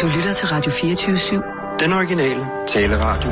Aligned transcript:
Du 0.00 0.06
lytter 0.16 0.32
til 0.32 0.46
Radio 0.48 0.70
24-7. 0.72 1.78
Den 1.84 1.92
originale 1.92 2.40
taleradio. 2.68 3.30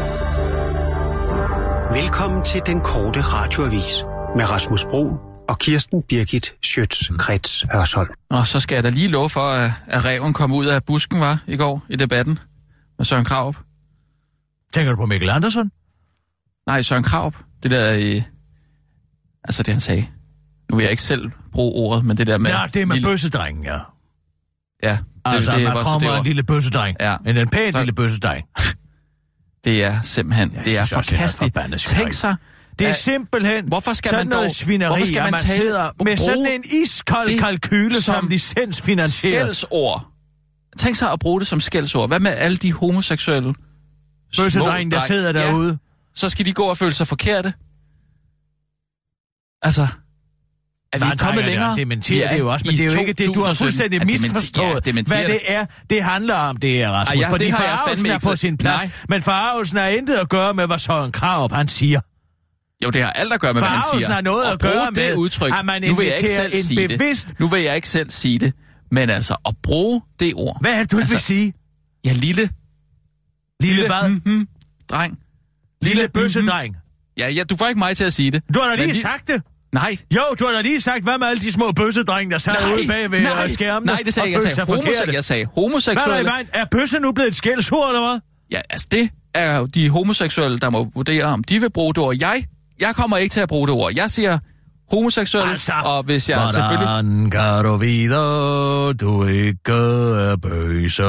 Velkommen 2.02 2.44
til 2.44 2.62
den 2.66 2.80
korte 2.80 3.20
radioavis 3.20 3.92
med 4.36 4.50
Rasmus 4.50 4.84
Bro 4.84 5.16
og 5.48 5.58
Kirsten 5.58 6.02
Birgit 6.02 6.54
Schøtz-Krets 6.66 7.66
Hørsholm. 7.72 8.10
Og 8.30 8.46
så 8.46 8.60
skal 8.60 8.74
jeg 8.76 8.84
da 8.84 8.88
lige 8.88 9.08
love 9.08 9.30
for, 9.30 9.40
at, 9.40 9.70
at 9.86 10.04
reven 10.04 10.32
kom 10.32 10.52
ud 10.52 10.66
af 10.66 10.84
busken, 10.84 11.20
var 11.20 11.38
i 11.46 11.56
går 11.56 11.82
i 11.88 11.96
debatten 11.96 12.38
med 12.98 13.04
Søren 13.04 13.24
Kraup. 13.24 13.56
Tænker 14.74 14.90
du 14.92 14.96
på 14.96 15.06
Mikkel 15.06 15.30
Andersen? 15.30 15.70
Nej, 16.66 16.82
Søren 16.82 17.02
Kraup. 17.02 17.36
Det 17.62 17.70
der 17.70 17.92
i... 17.92 18.22
Altså 19.44 19.62
det, 19.62 19.74
han 19.74 19.80
sagde. 19.80 20.06
Nu 20.70 20.76
vil 20.76 20.82
jeg 20.82 20.90
ikke 20.90 21.02
selv 21.02 21.30
bruge 21.52 21.72
ordet, 21.72 22.04
men 22.04 22.16
det 22.16 22.26
der 22.26 22.38
med... 22.38 22.50
Ja, 22.50 22.66
det 22.74 22.82
er 22.82 22.86
med 22.86 22.96
lille- 22.96 23.08
bøssedrengen, 23.08 23.64
ja. 23.64 23.78
Ja, 24.82 24.98
Altså, 25.24 25.52
det, 25.52 25.62
man 25.62 25.74
var- 25.74 25.82
kommer 25.82 26.10
det, 26.10 26.18
en 26.18 26.24
lille 26.24 26.42
bøssedreng. 26.42 26.96
Ja. 27.00 27.16
En, 27.26 27.36
en 27.36 27.48
pæn 27.48 27.72
Så- 27.72 27.78
lille 27.78 27.92
bøssedreng. 27.92 28.46
det 29.64 29.84
er 29.84 30.02
simpelthen... 30.02 30.52
Jeg 30.54 30.64
det 30.64 30.78
er 30.78 30.84
det 30.84 30.88
forkasteligt. 30.94 31.80
Tænk 31.80 32.12
sig... 32.12 32.36
Det 32.78 32.88
er 32.88 32.92
simpelthen 32.92 33.68
Hvorfor 33.68 33.92
skal 33.92 34.10
sådan 34.10 34.26
man 34.26 34.30
noget 34.36 34.44
dog- 34.44 34.50
svineri, 34.56 34.88
hvorfor 34.88 35.06
skal 35.06 35.22
man 35.22 35.30
man 35.30 35.40
tale- 35.40 35.54
sidder 35.54 35.90
med 36.04 36.16
sådan 36.16 36.46
en 36.46 36.64
iskold 36.82 37.28
det 37.28 37.38
kalkyle 37.40 37.94
som, 38.02 38.14
som 38.14 38.28
licensfinansieret. 38.28 39.56
skældsord. 39.56 40.06
Tænk 40.78 40.96
sig 40.96 41.12
at 41.12 41.18
bruge 41.20 41.40
det 41.40 41.48
som 41.48 41.60
skældsord. 41.60 42.08
Hvad 42.08 42.20
med 42.20 42.30
alle 42.30 42.56
de 42.56 42.72
homoseksuelle 42.72 43.54
Bøssedrenge, 44.38 44.90
der 44.90 45.00
sidder 45.00 45.40
Ja, 45.40 45.46
derude. 45.46 45.78
så 46.14 46.28
skal 46.28 46.46
de 46.46 46.52
gå 46.52 46.64
og 46.64 46.78
føle 46.78 46.92
sig 46.94 47.06
forkerte. 47.06 47.52
Altså, 49.62 49.86
er 50.92 50.98
vi 50.98 51.04
ikke 51.12 51.16
kommet 51.24 51.44
længere? 51.44 51.76
Dementerer 51.76 52.28
Vi 52.28 52.34
det 52.34 52.40
jo 52.40 52.52
også, 52.52 52.64
men 52.68 52.76
det 52.76 52.86
er 52.86 52.92
jo 52.94 53.00
ikke 53.00 53.12
det. 53.12 53.26
Du 53.34 53.40
har 53.40 53.52
2017. 53.52 53.56
fuldstændig 53.64 53.98
Ja, 53.98 54.04
misforstået, 54.04 54.86
ja, 54.86 54.92
hvad 54.92 55.26
det 55.26 55.40
er, 55.46 55.66
det 55.90 56.02
handler 56.04 56.34
om, 56.34 56.56
det 56.56 56.70
her, 56.70 56.90
Rasmus. 56.90 57.14
Ej, 57.16 57.20
ja, 57.20 57.30
fordi 57.32 57.50
forarvelsen 57.50 58.06
er 58.06 58.18
på 58.18 58.36
sin 58.36 58.56
plads, 58.56 58.82
Nej. 58.82 58.90
men 59.08 59.22
forarvelsen 59.22 59.78
har 59.78 59.86
intet 59.86 60.14
at 60.14 60.28
gøre 60.28 60.54
med, 60.54 60.66
hvad 60.66 60.78
Søren 60.78 61.12
Krav 61.12 61.54
han 61.54 61.68
siger. 61.68 62.00
Jo, 62.84 62.90
det 62.90 63.02
har 63.02 63.10
alt 63.10 63.32
at 63.32 63.40
gøre 63.40 63.54
med, 63.54 63.60
hvad 63.62 63.68
han 63.70 63.82
siger. 63.94 64.12
har 64.12 64.20
noget 64.20 64.46
Og 64.46 64.52
at 64.52 64.60
gøre 64.60 64.90
med, 64.90 65.10
det 65.10 65.14
udtryk. 65.16 65.52
at 65.58 65.64
man 65.64 65.82
nu 65.82 65.94
vil 65.94 66.06
jeg 66.06 66.16
ikke 66.18 66.30
selv 66.30 66.52
en 66.56 66.62
sige 66.62 66.88
bevidst- 66.88 67.28
det. 67.28 67.40
Nu 67.40 67.48
vil 67.48 67.62
jeg 67.62 67.76
ikke 67.76 67.88
selv 67.88 68.10
sige 68.10 68.38
det. 68.38 68.52
Men 68.90 69.10
altså, 69.10 69.36
at 69.46 69.54
bruge 69.62 70.00
det 70.20 70.32
ord. 70.36 70.58
Hvad 70.60 70.72
er 70.74 70.78
det, 70.78 70.92
du 70.92 70.96
ikke 70.96 71.02
altså, 71.02 71.14
vil 71.14 71.20
sige? 71.20 71.52
Ja, 72.04 72.12
lille, 72.12 72.48
Lille 73.60 73.86
hvad? 73.86 74.08
mm-hmm, 74.08 74.48
dreng. 74.90 75.18
Lille 75.82 76.08
bøssedreng. 76.08 76.76
Ja, 77.18 77.28
ja, 77.28 77.44
du 77.44 77.56
får 77.56 77.68
ikke 77.68 77.78
mig 77.78 77.96
til 77.96 78.04
at 78.04 78.12
sige 78.12 78.30
det. 78.30 78.42
Du 78.54 78.60
har 78.60 78.76
da 78.76 78.84
lige 78.84 79.00
sagt 79.00 79.28
det. 79.28 79.42
Nej, 79.74 79.96
Jo, 80.14 80.20
du 80.40 80.44
har 80.46 80.52
da 80.52 80.60
lige 80.60 80.80
sagt, 80.80 81.02
hvad 81.04 81.18
med 81.18 81.26
alle 81.26 81.40
de 81.40 81.52
små 81.52 81.72
bøssedrenge, 81.72 82.30
der 82.32 82.38
sad 82.38 82.52
nej, 82.66 82.72
ude 82.74 82.86
bagved 82.88 83.20
nej, 83.22 83.44
og 83.44 83.50
skærmene 83.50 83.92
nej, 83.92 84.02
det 84.04 84.14
sagde 84.14 84.28
jeg. 84.28 84.34
Jeg 84.34 84.42
sagde, 84.42 84.54
sig 84.54 84.64
homose- 84.64 84.98
forkerte. 84.98 85.14
jeg 85.14 85.24
sagde 85.24 85.44
Hvad 85.44 85.52
er 85.52 85.54
der 85.56 85.62
i 85.62 85.68
homoseksuelle. 85.68 86.30
vejen? 86.30 86.46
Er 86.52 86.64
bøsse 86.70 86.98
nu 86.98 87.12
blevet 87.12 87.28
et 87.28 87.34
skældsord, 87.34 87.88
eller 87.88 88.08
hvad? 88.10 88.20
Ja, 88.50 88.60
altså 88.70 88.86
det 88.90 89.08
er 89.34 89.58
jo 89.58 89.66
de 89.66 89.90
homoseksuelle, 89.90 90.58
der 90.58 90.70
må 90.70 90.90
vurdere, 90.94 91.24
om 91.24 91.44
de 91.44 91.60
vil 91.60 91.70
bruge 91.70 91.94
det 91.94 92.02
ord. 92.02 92.16
Jeg, 92.20 92.44
jeg 92.80 92.94
kommer 92.94 93.16
ikke 93.16 93.32
til 93.32 93.40
at 93.40 93.48
bruge 93.48 93.68
det 93.68 93.74
ord. 93.74 93.92
Jeg 93.96 94.10
siger 94.10 94.38
homoseksuel, 94.90 95.50
Altså, 95.50 95.72
og 95.84 96.02
hvis 96.02 96.30
jeg 96.30 96.50
selvfølgelig... 96.52 96.88
Hvordan 96.88 97.30
kan 97.30 97.64
du 97.64 97.76
vide, 97.76 98.94
du 98.94 99.26
ikke 99.26 99.72
er 99.72 100.36
bøse? 100.42 101.02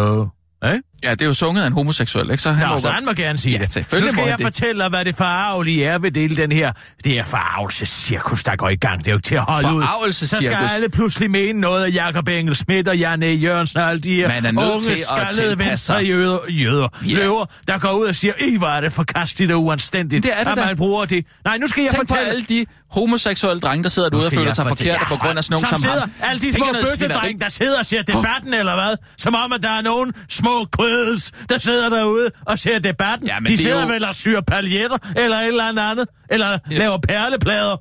Eh? 0.64 0.80
Ja, 1.04 1.12
det 1.12 1.22
er 1.22 1.26
jo 1.26 1.34
sunget 1.34 1.64
af 1.64 1.68
en 1.68 1.74
homoseksuel, 1.74 2.32
ikke? 2.32 2.44
Så 2.44 2.52
han 2.52 2.68
Nå, 2.68 2.74
må 2.74 2.80
så 2.80 2.90
han 2.92 3.06
må 3.06 3.12
gerne 3.14 3.38
sige 3.38 3.58
Ja, 3.58 3.64
det. 3.64 3.72
selvfølgelig 3.72 4.14
nu 4.14 4.18
skal 4.22 4.30
jeg 4.30 4.38
det. 4.38 4.46
fortælle 4.46 4.82
dig, 4.82 4.90
hvad 4.90 5.06
det 5.06 5.16
forarvelige 5.16 5.86
er 5.86 5.98
ved 5.98 6.12
hele 6.16 6.36
den 6.36 6.52
her, 6.52 6.72
det 7.04 7.12
her 7.12 7.24
forarvelsescirkus, 7.26 8.44
der 8.44 8.56
går 8.56 8.70
i 8.70 8.76
gang. 8.76 9.00
Det 9.00 9.08
er 9.08 9.12
jo 9.12 9.18
ikke 9.18 9.26
til 9.28 9.36
at 9.36 9.42
holde 9.48 9.74
ud. 9.74 10.12
Så 10.12 10.28
skal 10.42 10.58
alle 10.74 10.90
pludselig 10.90 11.32
mene 11.32 11.62
noget 11.62 11.84
af 11.86 11.94
Jakob 11.94 12.28
Engel 12.28 12.56
Schmidt 12.56 12.88
og 12.88 12.98
Janne 12.98 13.26
Jørgensen 13.26 13.80
og 13.80 13.90
alle 13.90 14.02
de 14.02 14.16
her 14.16 14.30
er 14.30 14.72
unge, 14.74 14.98
skaldede 14.98 15.60
venstre 15.60 15.96
jøder, 15.96 16.38
jøder 16.50 16.88
Ja. 17.08 17.14
løver, 17.16 17.46
der 17.68 17.78
går 17.78 17.92
ud 17.92 18.06
og 18.06 18.16
siger, 18.16 18.34
I 18.40 18.56
er 18.56 18.82
det 18.82 18.92
forkastigt 18.94 19.52
og 19.52 19.64
uanstændigt, 19.64 20.24
Det 20.24 20.32
er 20.40 20.44
det 20.44 20.52
at 20.52 20.58
man 20.68 20.78
bruger 20.78 21.06
det. 21.06 21.26
Nej, 21.46 21.58
nu 21.58 21.68
skal 21.68 21.82
jeg 21.82 21.92
Tænk 21.92 22.08
på 22.08 22.08
fortælle... 22.16 22.30
alle 22.30 22.44
de 22.50 22.66
homoseksuelle 22.92 23.60
drenge, 23.62 23.84
der 23.84 23.90
sidder 23.90 24.10
derude 24.10 24.26
og 24.26 24.32
føler 24.34 24.54
sig 24.54 24.66
fortælle- 24.68 24.92
forkerte 24.94 25.10
på 25.10 25.18
grund 25.26 25.38
af 25.38 25.44
sådan 25.44 25.54
nogen 25.54 25.68
som 25.68 25.82
som 25.82 26.00
ham. 26.00 26.12
Alle 26.24 26.42
de 26.42 26.52
små 26.54 26.66
svineri. 26.98 27.34
der 27.42 27.50
sidder 27.50 27.80
og 27.80 27.86
ser 27.86 28.02
debatten, 28.02 28.54
eller 28.54 28.76
hvad? 28.76 28.96
Som 29.18 29.36
om, 29.36 29.54
at 29.54 29.64
der 29.64 29.70
er 29.70 29.82
nogen 29.82 30.14
små 30.30 30.66
krødes, 30.94 31.32
der 31.50 31.58
sidder 31.58 31.90
derude 31.90 32.30
og 32.48 32.60
ser 32.60 32.80
debatten. 32.80 33.28
Ja, 33.28 33.36
de 33.48 33.54
er 33.54 33.58
sidder 33.58 33.82
jo- 33.82 33.88
vel 33.88 34.06
og 34.06 34.16
syr 34.16 34.42
paljetter, 34.42 34.98
eller 35.16 35.38
et 35.38 35.48
eller 35.48 35.90
andet, 35.90 36.08
eller 36.30 36.60
laver 36.72 36.98
perleplader. 37.08 37.78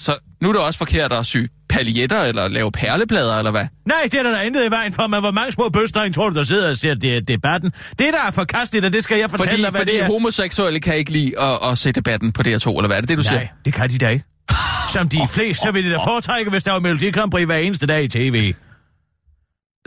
Så 0.00 0.18
nu 0.42 0.48
er 0.48 0.52
det 0.52 0.62
også 0.62 0.78
forkert 0.78 1.12
at 1.12 1.26
sy 1.26 1.36
paljetter 1.68 2.22
eller 2.22 2.48
lave 2.48 2.72
perleplader, 2.72 3.38
eller 3.38 3.50
hvad? 3.50 3.66
Nej, 3.86 3.96
det 4.04 4.14
er 4.14 4.22
der, 4.22 4.30
der 4.30 4.40
intet 4.40 4.66
i 4.66 4.70
vejen 4.70 4.92
for, 4.92 5.06
men 5.06 5.20
hvor 5.20 5.30
mange 5.30 5.52
små 5.52 5.68
bøssedrenge 5.68 6.12
tror 6.14 6.28
du, 6.28 6.34
der 6.36 6.42
sidder 6.42 6.70
og 6.70 6.76
ser 6.76 6.94
det, 6.94 7.28
debatten? 7.28 7.70
Det, 7.70 7.98
der 7.98 8.22
er 8.26 8.30
forkasteligt, 8.30 8.84
og 8.84 8.92
det 8.92 9.04
skal 9.04 9.18
jeg 9.18 9.30
fortælle 9.30 9.50
Fordi, 9.50 9.62
dig, 9.62 9.70
hvad 9.70 9.80
fordi 9.80 9.92
det 9.92 10.00
er. 10.00 10.06
homoseksuelle 10.06 10.80
kan 10.80 10.96
ikke 10.96 11.12
lide 11.12 11.40
at, 11.40 11.58
at 11.70 11.78
se 11.78 11.92
debatten 11.92 12.32
på 12.32 12.42
DR2, 12.46 12.48
eller 12.76 12.86
hvad 12.86 12.96
er 12.96 13.00
det, 13.00 13.08
det 13.08 13.18
du 13.18 13.22
siger? 13.22 13.34
Nej, 13.38 13.48
det 13.64 13.74
kan 13.74 13.90
de 13.90 13.98
da 13.98 14.08
ikke. 14.08 14.24
Som 14.92 15.08
de 15.08 15.28
fleste, 15.34 15.62
så 15.62 15.70
vil 15.70 15.84
de 15.84 15.90
da 15.90 15.96
foretrække, 15.96 16.50
hvis 16.50 16.64
der 16.64 16.72
var 16.72 16.80
Melodi 16.80 17.10
Grand 17.10 17.30
Prix 17.30 17.46
hver 17.46 17.56
eneste 17.56 17.86
dag 17.86 18.04
i 18.04 18.08
tv. 18.08 18.52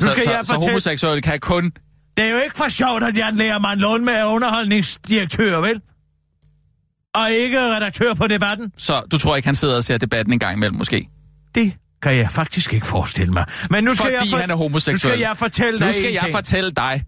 Nu 0.02 0.08
Så, 0.08 0.10
skal 0.10 0.24
så, 0.24 0.32
jeg 0.32 0.40
så 0.46 0.54
fortælle... 0.54 0.72
homoseksuelle 0.72 1.22
kan 1.22 1.40
kun... 1.40 1.72
Det 2.20 2.28
er 2.28 2.32
jo 2.32 2.38
ikke 2.40 2.58
for 2.58 2.70
sjovt, 2.70 3.04
at 3.04 3.18
Jan 3.18 3.36
Lærmann 3.36 3.82
Lund 3.82 4.04
med 4.04 4.14
er 4.14 4.26
underholdningsdirektør, 4.26 5.58
vel? 5.58 5.82
Og 7.14 7.32
ikke 7.32 7.60
redaktør 7.76 8.14
på 8.14 8.28
debatten. 8.28 8.72
Så 8.78 9.02
du 9.12 9.18
tror 9.18 9.36
ikke, 9.36 9.48
han 9.48 9.56
sidder 9.56 9.76
og 9.76 9.84
ser 9.84 9.98
debatten 9.98 10.34
en 10.34 10.40
gang 10.40 10.56
imellem, 10.58 10.78
måske? 10.78 11.10
Det 11.56 11.74
kan 12.02 12.16
jeg 12.18 12.32
faktisk 12.32 12.74
ikke 12.74 12.86
forestille 12.88 13.34
mig. 13.34 13.46
Men 13.70 13.84
nu 13.84 13.94
skal 13.96 14.04
Fordi 14.04 14.16
jeg 14.16 14.28
for... 14.30 14.38
han 14.38 14.52
er 14.52 14.56
homoseksuel. 14.56 15.12
Nu 15.12 15.16
skal 15.18 15.20
jeg 15.28 15.38
fortælle 15.38 15.80
dig 15.80 15.88
Nu 15.88 15.94
skal 15.94 16.12
jeg 16.14 16.22
ting. 16.22 16.36
fortælle 16.36 16.72
dig 16.72 17.04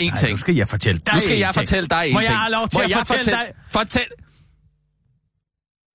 en 0.00 0.10
Nej, 0.12 0.16
ting. 0.16 0.30
nu 0.30 0.36
skal 0.36 0.54
jeg 0.54 0.68
fortælle 0.68 1.00
dig 1.06 1.14
Nu 1.14 1.20
skal 1.20 1.32
en 1.34 1.40
jeg 1.40 1.54
ting. 1.54 1.66
fortælle 1.66 1.88
dig 1.88 2.06
en 2.08 2.14
Må 2.14 2.20
ting. 2.20 2.30
jeg 2.30 2.38
have 2.38 2.50
lov 2.52 2.68
til 2.68 2.78
Må 2.78 2.84
at 2.84 2.90
jeg 2.90 2.98
fortælle 3.06 3.30
dig? 3.32 3.46
Fortæl. 3.70 4.06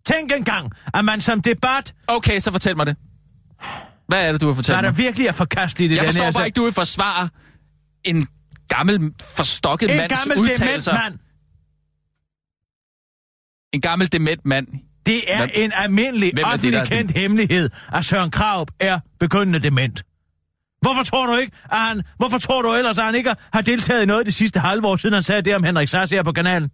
Tænk 0.06 0.32
engang, 0.38 0.72
at 0.94 1.06
man 1.06 1.22
som 1.22 1.42
debat, 1.42 1.94
Okay, 2.08 2.40
så 2.40 2.52
fortæl 2.52 2.78
mig 2.78 2.86
det. 2.86 2.96
Hvad 4.08 4.28
er 4.28 4.32
det, 4.32 4.42
du 4.42 4.46
vil 4.46 4.52
der 4.52 4.56
fortælle 4.56 4.78
er 4.78 4.82
der 4.82 4.90
mig? 4.90 4.98
virkelig 4.98 5.28
er 5.28 5.32
forkasteligt 5.32 5.92
i 5.92 5.96
Jeg 5.96 6.02
den 6.02 6.08
forstår 6.08 6.24
bare 6.24 6.34
sag. 6.34 6.46
ikke, 6.46 6.56
du 6.56 6.64
vil 6.64 6.74
forsvare 6.74 7.30
en 8.06 8.28
gammel, 8.70 9.12
forstokket 9.22 9.90
En 9.92 9.98
mands 9.98 10.14
gammel 10.20 10.38
dement 10.38 10.52
udtalelser. 10.52 10.94
mand. 10.94 11.20
En 13.74 13.82
gammel 13.82 14.12
dement 14.12 14.46
mand. 14.46 14.68
Det 15.06 15.34
er 15.34 15.38
Hvem- 15.38 15.50
en 15.54 15.72
almindelig 15.76 16.34
Hvem 16.34 16.44
er 16.44 16.48
det, 16.48 16.54
offentlig 16.54 16.80
er 16.80 16.86
kendt 16.86 17.12
hemmelighed, 17.12 17.70
at 17.94 18.06
Søren 18.06 18.32
Kraup 18.32 18.72
er 18.80 19.00
begyndende 19.20 19.60
dement. 19.60 20.04
Hvorfor 20.82 21.04
tror 21.04 21.26
du 21.28 21.36
ikke, 21.38 21.58
at 21.72 21.78
han, 21.80 22.02
hvorfor 22.18 22.38
tror 22.38 22.62
du 22.62 22.74
ellers, 22.74 22.98
at 23.00 23.06
han 23.06 23.16
ikke 23.16 23.36
har 23.54 23.62
deltaget 23.62 24.04
i 24.04 24.06
noget 24.06 24.26
det 24.26 24.34
sidste 24.34 24.60
halve 24.60 24.88
år, 24.88 24.98
siden 24.98 25.14
han 25.14 25.24
sagde 25.24 25.42
det 25.42 25.56
om 25.56 25.64
Henrik 25.64 25.88
Sass 25.88 26.12
her 26.12 26.24
på 26.24 26.32
kanalen? 26.32 26.70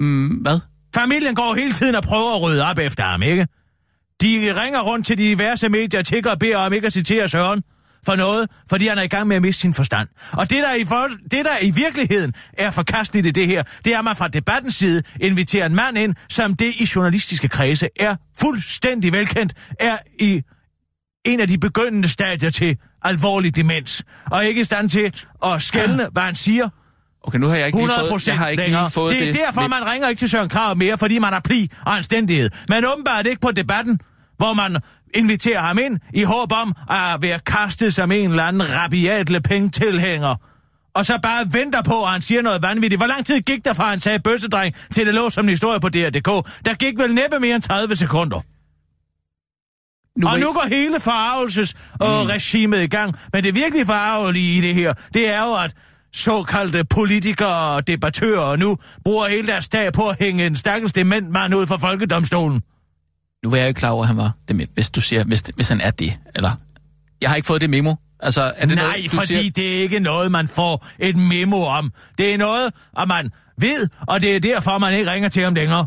Mm, 0.00 0.28
hvad? 0.28 0.60
Familien 0.94 1.34
går 1.34 1.54
hele 1.54 1.72
tiden 1.72 1.94
og 1.94 2.02
prøver 2.02 2.34
at 2.36 2.42
rydde 2.42 2.64
op 2.64 2.78
efter 2.78 3.04
ham, 3.04 3.22
ikke? 3.22 3.46
De 4.22 4.60
ringer 4.62 4.80
rundt 4.80 5.06
til 5.06 5.18
de 5.18 5.22
diverse 5.22 5.68
medier 5.68 6.00
og 6.00 6.06
tigger 6.06 6.30
og 6.30 6.38
beder 6.38 6.56
om 6.56 6.72
ikke 6.72 6.86
at 6.86 6.92
citere 6.92 7.28
Søren 7.28 7.62
for 8.06 8.16
noget, 8.16 8.50
fordi 8.70 8.86
han 8.88 8.98
er 8.98 9.02
i 9.02 9.06
gang 9.06 9.26
med 9.28 9.36
at 9.36 9.42
miste 9.42 9.60
sin 9.60 9.74
forstand. 9.74 10.08
Og 10.32 10.50
det 10.50 10.58
der, 10.62 10.74
i 10.74 10.84
for, 10.84 11.08
det, 11.30 11.44
der 11.44 11.58
i 11.62 11.70
virkeligheden 11.70 12.34
er 12.52 12.70
forkasteligt 12.70 13.26
i 13.26 13.30
det 13.30 13.46
her, 13.46 13.62
det 13.84 13.94
er, 13.94 13.98
at 13.98 14.04
man 14.04 14.16
fra 14.16 14.28
debattens 14.28 14.74
side 14.74 15.02
inviterer 15.20 15.66
en 15.66 15.74
mand 15.74 15.98
ind, 15.98 16.14
som 16.30 16.54
det 16.54 16.74
i 16.76 16.88
journalistiske 16.94 17.48
kredse 17.48 17.88
er 18.00 18.16
fuldstændig 18.40 19.12
velkendt, 19.12 19.52
er 19.80 19.96
i 20.20 20.42
en 21.26 21.40
af 21.40 21.48
de 21.48 21.58
begyndende 21.58 22.08
stadier 22.08 22.50
til 22.50 22.76
alvorlig 23.02 23.56
demens, 23.56 24.04
og 24.30 24.46
ikke 24.46 24.60
i 24.60 24.64
stand 24.64 24.88
til 24.90 25.12
at 25.44 25.62
skælne, 25.62 26.06
hvad 26.12 26.22
han 26.22 26.34
siger, 26.34 26.68
Okay, 27.22 27.38
nu 27.38 27.46
har 27.48 27.56
jeg 27.56 27.66
ikke 27.66 27.76
100 27.76 28.00
lige 28.00 28.10
fået, 28.10 28.26
jeg 28.28 28.38
har 28.38 28.48
ikke 28.48 28.62
længere. 28.62 28.82
lige 28.82 28.90
fået 28.90 29.12
det 29.14 29.22
er 29.22 29.32
det. 29.32 29.40
derfor, 29.46 29.60
lidt- 29.60 29.70
man 29.70 29.86
ringer 29.86 30.08
ikke 30.08 30.18
til 30.18 30.28
Søren 30.30 30.48
Krav 30.48 30.76
mere, 30.76 30.98
fordi 30.98 31.18
man 31.18 31.32
har 31.32 31.40
pli 31.40 31.70
og 31.86 31.96
anstændighed. 31.96 32.50
Men 32.68 32.84
åbenbart 32.84 33.26
ikke 33.26 33.40
på 33.40 33.52
debatten, 33.52 33.98
hvor 34.36 34.52
man 34.54 34.76
inviterer 35.14 35.60
ham 35.60 35.78
ind 35.78 35.98
i 36.14 36.22
håb 36.22 36.52
om 36.52 36.74
at 36.90 37.22
være 37.22 37.38
kastet 37.46 37.94
som 37.94 38.12
en 38.12 38.30
eller 38.30 38.44
anden 38.44 38.76
rabiatle 38.76 39.40
pengetilhænger. 39.40 40.34
Og 40.94 41.06
så 41.06 41.18
bare 41.22 41.52
venter 41.52 41.82
på, 41.82 42.04
at 42.04 42.10
han 42.10 42.22
siger 42.22 42.42
noget 42.42 42.62
vanvittigt. 42.62 42.98
Hvor 42.98 43.06
lang 43.06 43.26
tid 43.26 43.40
gik 43.40 43.64
der 43.64 43.72
fra, 43.72 43.90
han 43.90 44.00
sagde 44.00 44.18
bøssedreng, 44.18 44.74
til 44.92 45.06
det 45.06 45.14
lå 45.14 45.30
som 45.30 45.44
en 45.44 45.48
historie 45.48 45.80
på 45.80 45.88
DR.dk? 45.88 46.64
Der 46.64 46.74
gik 46.74 46.98
vel 46.98 47.14
næppe 47.14 47.38
mere 47.38 47.54
end 47.54 47.62
30 47.62 47.96
sekunder. 47.96 48.40
Nu 50.16 50.28
og 50.28 50.40
nu 50.40 50.52
går 50.52 50.68
hele 50.68 51.00
forarvelses-regimet 51.00 52.82
i 52.82 52.86
gang. 52.86 53.14
Men 53.32 53.44
det 53.44 53.54
virkelig 53.54 53.86
forarvelige 53.86 54.58
i 54.58 54.60
det 54.60 54.74
her, 54.74 54.92
det 55.14 55.28
er 55.28 55.40
jo, 55.40 55.54
at 55.54 55.74
såkaldte 56.12 56.84
politikere 56.84 57.74
og 57.76 57.86
debattører 57.86 58.56
nu 58.56 58.76
bruger 59.04 59.28
hele 59.28 59.48
deres 59.48 59.68
dag 59.68 59.92
på 59.92 60.08
at 60.08 60.16
hænge 60.18 60.46
en 60.46 60.56
stakkels 60.56 60.92
dement 60.92 61.30
mand 61.30 61.54
ud 61.54 61.66
fra 61.66 61.76
folkedomstolen. 61.76 62.62
Nu 63.44 63.50
var 63.50 63.56
jeg 63.56 63.64
jo 63.64 63.68
ikke 63.68 63.78
klar 63.78 63.90
over, 63.90 64.02
at 64.02 64.08
han 64.08 64.16
var 64.16 64.32
dement, 64.48 64.70
hvis 64.74 64.90
du 64.90 65.00
siger, 65.00 65.24
hvis, 65.24 65.42
hvis 65.54 65.68
han 65.68 65.80
er 65.80 65.90
det, 65.90 66.18
eller... 66.34 66.50
Jeg 67.20 67.30
har 67.30 67.36
ikke 67.36 67.46
fået 67.46 67.60
det 67.60 67.70
memo. 67.70 67.94
Altså, 68.20 68.52
er 68.56 68.66
det 68.66 68.76
Nej, 68.76 68.84
noget, 68.84 69.10
du 69.12 69.16
fordi 69.16 69.26
siger? 69.26 69.50
det 69.50 69.76
er 69.78 69.82
ikke 69.82 70.00
noget, 70.00 70.32
man 70.32 70.48
får 70.48 70.86
et 70.98 71.16
memo 71.16 71.62
om. 71.62 71.92
Det 72.18 72.34
er 72.34 72.38
noget, 72.38 72.72
at 72.98 73.08
man 73.08 73.30
ved, 73.58 73.88
og 74.08 74.22
det 74.22 74.36
er 74.36 74.40
derfor, 74.40 74.78
man 74.78 74.94
ikke 74.94 75.10
ringer 75.10 75.28
til 75.28 75.42
ham 75.44 75.54
længere. 75.54 75.86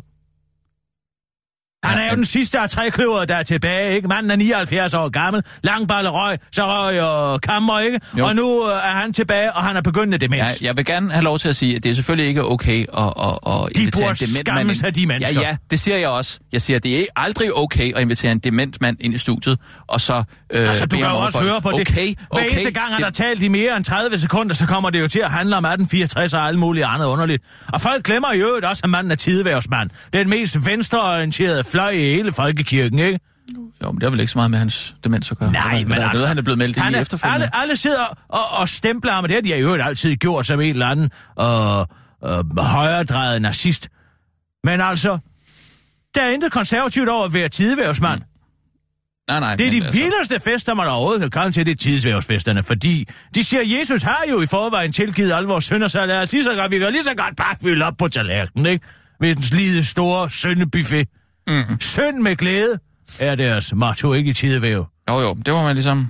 Han 1.84 1.98
er 2.00 2.10
jo 2.10 2.16
den 2.16 2.26
sidste 2.26 2.60
af 2.60 2.70
tre 2.70 2.90
kløver, 2.92 3.26
der 3.26 3.36
er 3.36 3.44
tilbage, 3.44 3.96
ikke? 3.96 4.08
Manden 4.08 4.32
er 4.32 4.36
79 4.36 4.94
år 4.94 5.10
gammel, 5.10 5.44
langballe 5.64 6.10
røg, 6.10 6.38
så 6.52 6.64
røg 6.66 7.02
og 7.02 7.42
kammer, 7.42 7.80
ikke? 7.80 8.00
Jo. 8.18 8.26
Og 8.26 8.36
nu 8.36 8.68
øh, 8.70 8.76
er 8.76 8.80
han 8.80 9.14
tilbage, 9.14 9.54
og 9.54 9.64
han 9.64 9.78
er 9.78 9.82
begyndende 9.82 10.18
demens. 10.18 10.42
Ja, 10.62 10.68
jeg 10.68 10.78
vil 10.78 10.86
gerne 10.86 11.12
have 11.12 11.24
lov 11.24 11.40
til 11.40 11.50
at 11.50 11.56
sige, 11.56 11.76
at 11.76 11.84
det 11.84 11.90
er 11.92 11.96
selvfølgelig 11.96 12.28
ikke 12.28 12.44
okay 12.46 12.80
at, 12.98 13.04
at, 13.04 13.38
at 13.48 13.76
De 13.76 13.82
invitere 13.82 14.10
en 14.10 14.46
dement 14.46 14.48
mand 14.56 14.70
ind. 14.78 14.86
af 14.86 14.94
de 14.94 15.08
mennesker. 15.08 15.42
Ja, 15.42 15.48
ja, 15.48 15.56
det 15.72 15.80
siger 15.80 15.98
jeg 15.98 16.10
også. 16.10 16.40
Jeg 16.52 16.62
siger, 16.62 16.78
at 16.78 16.84
det 16.84 17.00
er 17.00 17.06
aldrig 17.16 17.58
okay 17.58 17.94
at 17.96 18.02
invitere 18.02 18.32
en 18.32 18.40
dement 18.40 18.82
mand 18.82 18.98
ind 19.00 19.14
i 19.14 19.18
studiet, 19.18 19.60
og 19.88 20.02
så 20.02 20.24
øh, 20.52 20.70
Altså, 20.70 20.86
du 20.86 20.98
kan 20.98 21.06
jo 21.06 21.16
også 21.18 21.40
for- 21.40 21.48
høre 21.48 21.62
på 21.62 21.72
det. 21.72 21.90
okay, 21.92 22.08
Hver 22.08 22.16
okay, 22.30 22.50
eneste 22.52 22.72
gang, 22.72 22.86
han 22.88 22.96
det- 22.98 23.04
har 23.06 23.12
talt 23.12 23.44
i 23.44 23.48
mere 23.48 23.78
end 23.78 23.86
30 23.86 24.18
sekunder, 24.18 24.56
så 24.56 24.68
kommer 24.68 24.90
det 24.90 25.00
jo 25.02 25.08
til 25.08 25.20
at 25.20 25.32
handle 25.32 25.56
om 25.58 25.66
1864 25.66 26.34
og 26.34 26.48
alt 26.48 26.60
muligt 26.60 26.86
andet 26.86 27.06
underligt. 27.06 27.44
Og 27.74 27.82
folk 27.82 28.04
glemmer 28.04 28.32
i 28.34 28.38
øvrigt 28.40 28.66
også, 28.66 28.82
at 28.84 28.90
manden 28.90 29.12
er 29.12 29.16
tidevævsmand. 29.16 29.90
Den 30.14 30.30
mest 30.30 30.66
venstreorienterede 30.66 31.64
fløj 31.72 31.90
i 31.90 31.98
hele 32.16 32.32
folkekirken, 32.34 33.00
ikke? 33.00 33.20
Jo, 33.84 33.92
men 33.92 33.96
det 33.96 34.04
har 34.04 34.10
vel 34.10 34.20
ikke 34.20 34.32
så 34.32 34.38
meget 34.38 34.52
med 34.52 34.60
hans 34.60 34.96
demens 35.04 35.32
at 35.32 35.38
gøre. 35.38 35.52
Nej, 35.52 35.84
men 35.84 35.92
altså... 35.94 36.08
Noget, 36.14 36.28
han 36.28 36.38
er 36.38 36.42
blevet 36.42 36.58
meldt 36.58 36.78
ind 36.78 36.84
han 36.84 36.94
i 36.94 36.96
er- 36.96 37.02
efterfølgende. 37.02 37.36
Alle, 37.46 37.56
alle 37.62 37.76
sidder 37.78 38.06
og, 38.30 38.40
og 38.62 38.70
stempler 38.70 39.12
ham, 39.12 39.24
og 39.24 39.30
det 39.30 39.36
har 39.36 39.42
de 39.42 39.50
i 39.50 39.62
øvrigt 39.62 39.84
altid 39.84 40.16
gjort 40.16 40.48
som 40.48 40.60
en 40.62 40.70
eller 40.70 40.88
anden 40.88 41.10
øh, 41.40 41.80
øh, 42.38 42.58
højredrejet 42.58 43.42
nazist. 43.42 43.90
Men 44.64 44.82
altså, 44.82 45.18
der 46.16 46.22
er 46.22 46.30
intet 46.30 46.52
konservativt 46.52 47.10
over 47.10 47.26
at 47.26 47.34
være 47.34 47.50
tidevævsmand. 47.50 48.22
Nej, 49.30 49.40
nej. 49.40 49.56
Det 49.56 49.68
er 49.68 49.72
de 49.72 49.76
altså- 49.86 50.00
vildeste 50.00 50.40
fester, 50.40 50.74
man 50.74 50.88
overhovedet 50.88 51.22
kan 51.22 51.30
komme 51.30 51.52
til, 51.52 51.66
det 51.66 51.72
er 51.72 51.76
tidsvævsfesterne, 51.76 52.64
fordi 52.64 53.08
de 53.36 53.44
siger, 53.44 53.80
Jesus 53.80 54.02
har 54.02 54.24
jo 54.30 54.42
i 54.42 54.46
forvejen 54.46 54.92
tilgivet 54.92 55.32
alle 55.34 55.48
vores 55.50 55.66
synder, 55.66 55.88
så 55.88 56.06
lad 56.06 56.22
os 56.22 56.32
lige 56.32 56.44
så 56.44 56.54
godt, 56.56 56.72
vi 56.72 56.80
kan 56.80 56.92
lige 56.92 57.04
så 57.04 57.14
godt 57.18 57.36
bare 57.38 57.56
fylde 57.64 57.86
op 57.86 57.94
på 57.98 58.08
tallerkenen, 58.08 58.66
ikke? 58.66 58.86
Ved 59.22 59.36
den 59.36 59.44
slide 59.44 59.84
store 59.86 60.30
syndebuffet. 60.30 61.08
Mm. 61.48 61.80
Synd 61.80 62.18
med 62.18 62.36
glæde 62.36 62.80
er 63.20 63.36
deres 63.36 63.74
motto, 63.76 64.14
ikke 64.14 64.30
i 64.30 64.34
tidevæv. 64.34 64.86
Jo, 65.10 65.20
jo, 65.20 65.34
det 65.34 65.54
må 65.54 65.64
man 65.64 65.76
ligesom... 65.76 66.08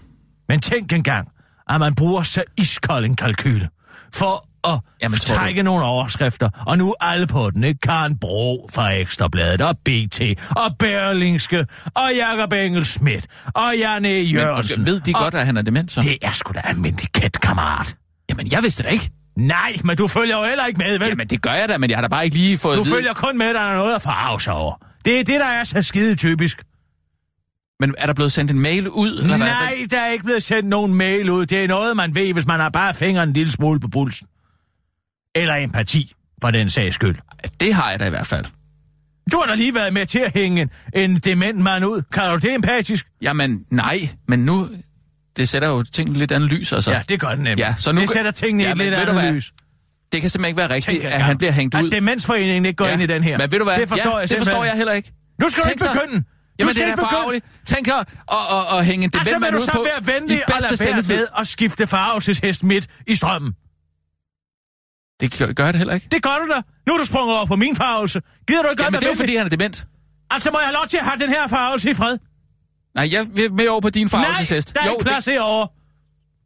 Men 0.49 0.59
tænk 0.59 0.93
engang, 0.93 1.27
at 1.69 1.79
man 1.79 1.95
bruger 1.95 2.23
så 2.23 2.43
iskold 2.57 3.05
en 3.05 3.15
kalkyl 3.15 3.65
for 4.13 4.47
at 4.67 4.79
Jamen, 5.01 5.17
trække 5.19 5.61
du... 5.61 5.65
nogle 5.65 5.85
overskrifter, 5.85 6.49
og 6.67 6.77
nu 6.77 6.91
er 7.01 7.05
alle 7.05 7.27
på 7.27 7.49
den, 7.49 7.63
ikke? 7.63 7.79
Karen 7.79 8.17
Bro 8.19 8.69
fra 8.73 8.91
Ekstrabladet, 8.91 9.61
og 9.61 9.77
BT, 9.85 10.21
og 10.49 10.77
Berlingske, 10.79 11.65
og 11.85 12.09
Jakob 12.15 12.53
Engel 12.53 12.85
Schmidt, 12.85 13.27
og 13.45 13.73
Janne 13.79 14.09
Men, 14.09 14.25
Jørgensen. 14.25 14.85
ved 14.85 14.99
de 14.99 15.11
og 15.15 15.21
godt, 15.21 15.35
at 15.35 15.45
han 15.45 15.57
er 15.57 15.61
dement, 15.61 15.91
så? 15.91 16.01
Det 16.01 16.17
er 16.21 16.31
sgu 16.31 16.51
da 16.53 16.61
almindelig 16.63 17.11
kæt, 17.13 17.41
kammerat. 17.41 17.95
Jamen, 18.29 18.51
jeg 18.51 18.63
vidste 18.63 18.83
det 18.83 18.91
ikke. 18.91 19.09
Nej, 19.37 19.73
men 19.83 19.97
du 19.97 20.07
følger 20.07 20.37
jo 20.37 20.43
heller 20.43 20.65
ikke 20.65 20.77
med, 20.77 20.99
vel? 20.99 21.07
Jamen, 21.07 21.27
det 21.27 21.41
gør 21.41 21.53
jeg 21.53 21.69
da, 21.69 21.77
men 21.77 21.89
jeg 21.89 21.97
har 21.97 22.01
da 22.01 22.07
bare 22.07 22.25
ikke 22.25 22.37
lige 22.37 22.57
fået 22.57 22.77
du 22.77 22.83
følger 22.83 23.13
kun 23.13 23.37
med, 23.37 23.45
at 23.45 23.55
der 23.55 23.61
er 23.61 23.73
noget 23.75 23.95
at 23.95 24.01
farve 24.01 24.41
sig 24.41 24.53
over. 24.53 24.75
Det 25.05 25.19
er 25.19 25.23
det, 25.23 25.39
der 25.39 25.45
er 25.45 25.63
så 25.63 25.83
skide 25.83 26.15
typisk. 26.15 26.63
Men 27.79 27.95
er 27.97 28.05
der 28.05 28.13
blevet 28.13 28.31
sendt 28.31 28.51
en 28.51 28.59
mail 28.59 28.89
ud? 28.89 29.07
Eller 29.11 29.37
hvad? 29.37 29.47
Nej, 29.47 29.75
der 29.91 29.99
er 29.99 30.07
ikke 30.11 30.23
blevet 30.23 30.43
sendt 30.43 30.69
nogen 30.69 30.93
mail 30.93 31.29
ud. 31.29 31.45
Det 31.45 31.63
er 31.63 31.67
noget, 31.67 31.97
man 31.97 32.15
ved, 32.15 32.33
hvis 32.33 32.45
man 32.45 32.59
har 32.59 32.69
bare 32.69 32.93
fingeren 32.93 33.29
en 33.29 33.33
lille 33.33 33.51
smule 33.51 33.79
på 33.79 33.87
pulsen. 33.87 34.27
Eller 35.35 35.55
empati, 35.55 36.13
for 36.41 36.51
den 36.51 36.69
sags 36.69 36.95
skyld. 36.95 37.15
Det 37.59 37.73
har 37.73 37.89
jeg 37.91 37.99
da 37.99 38.07
i 38.07 38.09
hvert 38.09 38.27
fald. 38.27 38.45
Du 39.31 39.37
har 39.37 39.45
da 39.45 39.55
lige 39.55 39.75
været 39.75 39.93
med 39.93 40.05
til 40.05 40.19
at 40.19 40.31
hænge 40.33 40.61
en, 40.61 40.69
en 40.93 41.15
dement 41.19 41.57
mand 41.59 41.85
ud. 41.85 42.01
Kan 42.11 42.29
du 42.29 42.35
det 42.37 42.53
empatisk? 42.55 43.05
Jamen, 43.21 43.65
nej, 43.71 44.09
men 44.27 44.39
nu... 44.39 44.69
Det 45.37 45.49
sætter 45.49 45.67
jo 45.67 45.83
tingene 45.83 46.19
lidt 46.19 46.31
andet 46.31 46.49
lys, 46.49 46.73
altså. 46.73 46.91
Ja, 46.91 47.01
det 47.09 47.19
gør 47.19 47.29
den 47.29 47.43
nemlig. 47.43 47.57
Ja, 47.59 47.75
så 47.77 47.91
nu- 47.91 48.01
det 48.01 48.09
sætter 48.09 48.31
tingene 48.31 48.63
i 48.63 48.65
Ja, 48.65 48.71
et 48.71 48.77
men 48.77 48.85
lidt 48.85 48.99
andet 48.99 49.21
hvad? 49.21 49.33
lys. 49.33 49.51
Det 50.11 50.21
kan 50.21 50.29
simpelthen 50.29 50.49
ikke 50.49 50.57
være 50.57 50.69
rigtigt, 50.69 51.03
at 51.03 51.21
han 51.23 51.37
bliver 51.37 51.51
hængt 51.51 51.75
ud. 51.75 51.85
At 51.87 51.91
Demensforeningen 51.91 52.65
ikke 52.65 52.77
går 52.77 52.85
Ja. 52.85 52.93
ind 52.93 53.01
i 53.01 53.05
den 53.05 53.23
her. 53.23 53.37
Men 53.37 53.51
ved 53.51 53.59
du 53.59 53.63
hvad? 53.65 53.77
Det 53.77 53.89
forstår 53.89 54.09
ja, 54.11 54.17
jeg 54.17 54.29
det 54.29 54.37
forstår 54.37 54.63
jeg 54.63 54.73
heller 54.75 54.93
ikke. 54.93 55.11
Nu 55.41 55.49
skal 55.49 55.63
du 55.63 55.67
Tænk 55.67 55.73
ikke 55.73 55.83
så- 55.83 55.93
begynde. 55.93 56.17
Du 56.23 56.23
Jamen, 56.59 56.73
det 56.75 56.83
er 56.83 56.87
ikke 56.87 57.01
ærgerligt. 57.15 57.45
Tænk 57.65 57.87
at, 57.87 57.95
at, 57.95 58.05
at, 58.51 58.77
at 58.79 58.85
hænge 58.85 59.03
en 59.05 59.11
Og 59.19 59.25
så 59.25 59.29
dement 59.31 59.33
vil 59.33 59.41
mand 59.41 59.53
du 59.55 59.59
ud 59.61 59.65
så 59.65 59.71
på 59.71 59.85
være 59.91 60.13
venlig 60.13 60.37
i 60.37 60.41
og 60.47 60.53
bedste 60.53 60.85
lade 60.85 60.95
være 61.09 61.17
med 61.17 61.27
at 61.39 61.47
skifte 61.47 61.87
farvelseshest 61.87 62.63
midt 62.63 62.87
i 63.07 63.15
strømmen. 63.15 63.51
Det 65.21 65.55
gør- 65.57 65.65
jeg 65.65 65.73
det 65.73 65.79
heller 65.79 65.93
ikke. 65.93 66.07
Det 66.11 66.23
gør 66.23 66.35
du 66.45 66.51
da. 66.53 66.61
Nu 66.87 66.93
er 66.93 66.97
du 66.97 67.05
sprunget 67.05 67.37
over 67.37 67.45
på 67.45 67.55
min 67.55 67.75
farvelse. 67.75 68.21
Gider 68.47 68.61
du 68.61 68.69
ikke 68.69 68.83
Jamen, 68.83 68.93
godt 68.93 69.01
det 69.01 69.07
er 69.07 69.11
jo 69.11 69.17
fordi, 69.17 69.35
han 69.35 69.45
er 69.45 69.49
dement. 69.49 69.85
Altså, 70.31 70.51
må 70.51 70.59
jeg 70.59 70.67
have 70.67 70.73
lov 70.73 70.87
til 70.87 70.97
at 70.97 71.05
have 71.05 71.19
den 71.19 71.29
her 71.29 71.47
farvelse 71.47 71.91
i 71.91 71.93
fred? 71.93 72.17
Nej, 72.95 73.09
jeg 73.11 73.25
vil 73.35 73.53
med 73.53 73.67
over 73.67 73.81
på 73.81 73.89
din 73.89 74.09
Nej, 74.13 74.23
farvelseshest. 74.23 74.73
der 74.75 74.81
er 74.81 74.89
ikke 74.91 75.03
plads 75.03 75.25
herovre. 75.25 75.67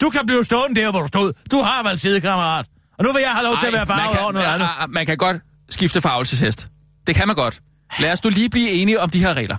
Du 0.02 0.10
kan 0.10 0.22
blive 0.26 0.46
stående 0.46 0.82
der, 0.82 0.92
hvor 0.92 1.02
du 1.02 1.08
stod. 1.08 1.34
Du 1.52 1.58
har 1.58 1.84
valgt 1.84 2.02
sidekammerat. 2.02 2.66
Og 2.98 3.04
nu 3.06 3.12
vil 3.14 3.22
jeg 3.22 3.32
have 3.32 3.44
lov 3.44 3.58
til 3.60 3.68
at 3.68 3.74
være 3.74 3.88
farvet 3.88 4.20
over 4.20 4.32
noget 4.32 4.46
andet. 4.46 4.66
ah, 4.66 4.84
ah, 4.84 4.90
man 4.90 5.06
kan 5.06 5.18
godt 5.18 5.38
skifte 5.70 6.02
farvelseshest. 6.02 6.68
Det 7.08 7.16
kan 7.16 7.28
man 7.28 7.36
godt. 7.36 7.60
Lad 8.00 8.12
os 8.12 8.24
nu 8.24 8.30
lige 8.30 8.50
blive 8.50 8.70
enige 8.70 9.00
om 9.00 9.10
de 9.10 9.20
her 9.20 9.34
regler. 9.34 9.58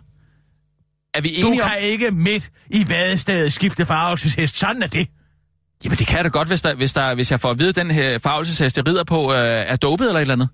Er 1.15 1.21
vi 1.21 1.39
Du 1.43 1.47
enige 1.47 1.63
om... 1.65 1.69
kan 1.71 1.79
ikke 1.81 2.11
midt 2.11 2.51
i 2.71 2.89
vadestedet 2.89 3.53
skifte 3.53 3.87
farvelseshest. 3.87 4.57
Sådan 4.59 4.83
er 4.83 4.87
det. 4.87 5.09
Jamen, 5.85 5.99
det 5.99 6.07
kan 6.07 6.17
jeg 6.17 6.25
da 6.25 6.29
godt, 6.29 6.49
hvis, 6.49 6.63
der, 6.63 6.75
hvis, 6.75 6.93
der, 6.93 7.15
hvis 7.15 7.31
jeg 7.31 7.41
får 7.41 7.51
at 7.51 7.59
vide, 7.59 7.69
at 7.69 7.77
den 7.77 7.91
her 7.91 8.19
farvelseshest, 8.19 8.77
jeg 8.77 8.87
rider 8.87 9.05
på, 9.05 9.33
øh, 9.33 9.39
er 9.39 9.77
dopet 9.77 10.07
eller 10.07 10.19
et 10.19 10.21
eller 10.21 10.35
andet. 10.35 10.49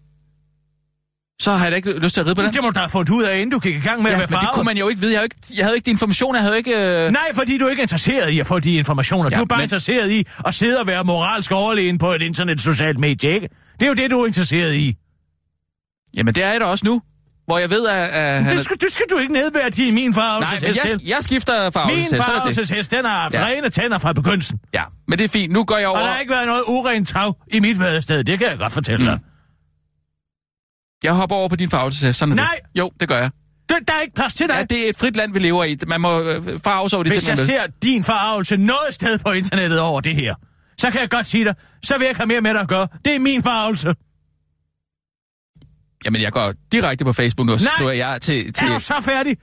Så 1.42 1.52
har 1.52 1.64
jeg 1.64 1.72
da 1.72 1.76
ikke 1.76 1.92
lyst 1.98 2.14
til 2.14 2.20
at 2.20 2.26
ride 2.26 2.34
på 2.34 2.42
den. 2.42 2.52
Det 2.52 2.62
må 2.62 2.68
du 2.70 2.74
da 2.74 2.78
have 2.78 2.90
fundet 2.90 3.10
ud 3.12 3.22
af, 3.22 3.34
inden 3.38 3.50
du 3.50 3.58
gik 3.58 3.74
i 3.76 3.80
gang 3.80 4.02
med 4.02 4.10
Ja, 4.10 4.14
at 4.14 4.18
være 4.20 4.28
farvet. 4.28 4.42
det 4.48 4.54
kunne 4.54 4.64
man 4.64 4.76
jo 4.76 4.88
ikke 4.88 5.00
vide. 5.00 5.12
Jeg 5.12 5.18
havde 5.18 5.24
ikke, 5.24 5.36
jeg 5.56 5.64
havde 5.64 5.76
ikke 5.76 5.84
de 5.86 5.90
informationer. 5.90 6.38
Jeg 6.38 6.44
havde 6.44 6.58
ikke... 6.58 7.04
Øh... 7.06 7.10
Nej, 7.12 7.28
fordi 7.34 7.58
du 7.58 7.64
er 7.66 7.70
ikke 7.70 7.82
interesseret 7.82 8.30
i 8.30 8.40
at 8.40 8.46
få 8.46 8.58
de 8.58 8.74
informationer. 8.74 9.30
Ja, 9.32 9.36
du 9.36 9.42
er 9.42 9.46
bare 9.46 9.56
men- 9.58 9.62
interesseret 9.64 10.10
i 10.10 10.24
at 10.46 10.54
sidde 10.54 10.80
og 10.80 10.86
være 10.86 11.04
moralsk 11.04 11.52
overlegen 11.52 11.98
på 11.98 12.12
et 12.12 12.22
internet 12.22 12.60
socialt 12.60 12.98
medie, 12.98 13.30
ikke? 13.34 13.48
Det 13.80 13.82
er 13.82 13.88
jo 13.88 13.94
det, 13.94 14.10
du 14.10 14.20
er 14.20 14.26
interesseret 14.26 14.74
i. 14.74 14.96
Jamen, 16.16 16.34
det 16.34 16.44
er 16.44 16.50
jeg 16.52 16.60
da 16.60 16.64
også 16.66 16.84
nu. 16.86 17.02
Hvor 17.46 17.58
jeg 17.58 17.70
ved, 17.70 17.86
at... 17.88 18.10
at 18.10 18.44
Det 18.52 18.60
skal, 18.60 18.80
det 18.80 18.92
skal 18.92 19.04
du 19.10 19.18
ikke 19.18 19.32
nedværdige 19.32 19.92
min 19.92 20.10
Nej, 20.10 20.14
farvelseshest 20.14 20.80
men 20.84 20.90
jeg, 20.90 20.98
til. 21.00 21.08
jeg 21.08 21.18
skifter 21.22 21.64
Min 21.64 21.72
farvelseshest. 21.72 22.10
det. 22.10 22.24
farvelseshest, 22.24 22.90
den 22.90 23.04
har 23.04 23.20
haft 23.20 23.34
Ja. 23.34 23.44
rene 23.46 23.70
tænder 23.70 23.98
fra 23.98 24.12
begyndelsen. 24.12 24.58
Ja, 24.74 24.82
men 25.08 25.18
det 25.18 25.24
er 25.24 25.28
fint. 25.28 25.52
Nu 25.52 25.64
går 25.64 25.78
jeg 25.78 25.88
over... 25.88 25.98
Og 25.98 26.04
der 26.04 26.10
har 26.10 26.20
ikke 26.20 26.32
været 26.32 26.46
noget 26.46 26.62
urent 26.66 27.08
trav 27.08 27.36
i 27.52 27.60
mit 27.60 27.78
vadested. 27.78 28.24
Det 28.24 28.38
kan 28.38 28.48
jeg 28.48 28.58
godt 28.58 28.72
fortælle 28.72 29.06
dig. 29.06 29.18
Jeg 31.04 31.14
hopper 31.14 31.36
over 31.36 31.48
på 31.48 31.56
din 31.56 31.70
farvelseshest. 31.70 32.18
Sådan 32.18 32.34
Nej. 32.34 32.58
Det. 32.72 32.78
Jo, 32.78 32.92
det 33.00 33.08
gør 33.08 33.18
jeg. 33.18 33.30
Det, 33.68 33.76
der 33.88 33.94
er 33.94 34.00
ikke 34.00 34.14
plads 34.14 34.34
til 34.34 34.48
dig. 34.48 34.54
Ja, 34.54 34.64
det 34.64 34.86
er 34.86 34.88
et 34.88 34.96
frit 34.96 35.16
land, 35.16 35.32
vi 35.32 35.38
lever 35.38 35.64
i. 35.64 35.76
Man 35.86 36.00
må 36.00 36.20
øh, 36.20 36.58
farve 36.64 36.90
sig 36.90 36.96
over 36.96 37.04
de 37.04 37.10
Hvis 37.10 37.24
ting, 37.24 37.38
jeg 37.38 37.46
ser 37.46 37.66
din 37.82 38.04
farvelse 38.04 38.56
noget 38.56 38.94
sted 38.94 39.18
på 39.18 39.32
internettet 39.32 39.80
over 39.80 40.00
det 40.00 40.16
her, 40.16 40.34
så 40.78 40.90
kan 40.90 41.00
jeg 41.00 41.10
godt 41.10 41.26
sige 41.26 41.44
dig, 41.44 41.54
så 41.82 41.94
vil 41.94 42.04
jeg 42.04 42.10
ikke 42.10 42.20
have 42.20 42.26
mere 42.26 42.40
med 42.40 42.54
dig 42.54 42.60
at 42.60 42.68
gøre. 42.68 42.88
Det 43.04 43.14
er 43.14 43.18
min 43.18 43.42
farvelse. 43.42 43.94
Jamen, 46.04 46.22
jeg 46.22 46.32
går 46.32 46.54
direkte 46.72 47.04
på 47.04 47.12
Facebook 47.12 47.48
og 47.48 47.56
Nej. 47.56 47.72
skriver 47.74 47.92
jeg 47.92 48.22
til... 48.22 48.52
til... 48.52 48.68
Er 48.68 48.72
du 48.72 48.80
så 48.80 48.94
færdig? 49.02 49.36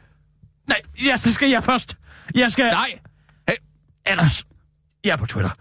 Nej, 0.68 0.82
jeg 1.06 1.20
så 1.20 1.34
skal 1.34 1.50
jeg 1.50 1.64
først. 1.64 1.96
Jeg 2.36 2.52
skal... 2.52 2.66
Nej! 2.66 3.00
Hey. 3.50 3.56
Ellers... 4.06 4.44
Jeg 5.04 5.12
er 5.12 5.18
på 5.18 5.26
Twitter. 5.26 5.52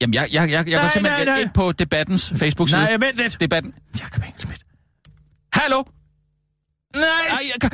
Jamen, 0.00 0.14
jeg, 0.14 0.28
jeg, 0.32 0.50
jeg, 0.50 0.68
jeg 0.68 0.78
går 0.78 0.82
Nej, 0.82 0.92
simpelthen 0.92 1.26
nej, 1.26 1.34
nej. 1.34 1.42
ind 1.42 1.50
på 1.54 1.72
Debattens 1.72 2.32
Facebook-side. 2.36 2.80
Nej, 2.80 2.96
vent 2.96 3.16
lidt. 3.16 3.40
Debatten. 3.40 3.74
Jakob 4.00 4.22
Engelsmidt. 4.24 4.64
Hallo? 5.52 5.82
Nej, 6.96 7.02
Ej, 7.30 7.40
jeg 7.54 7.60
kan... 7.60 7.70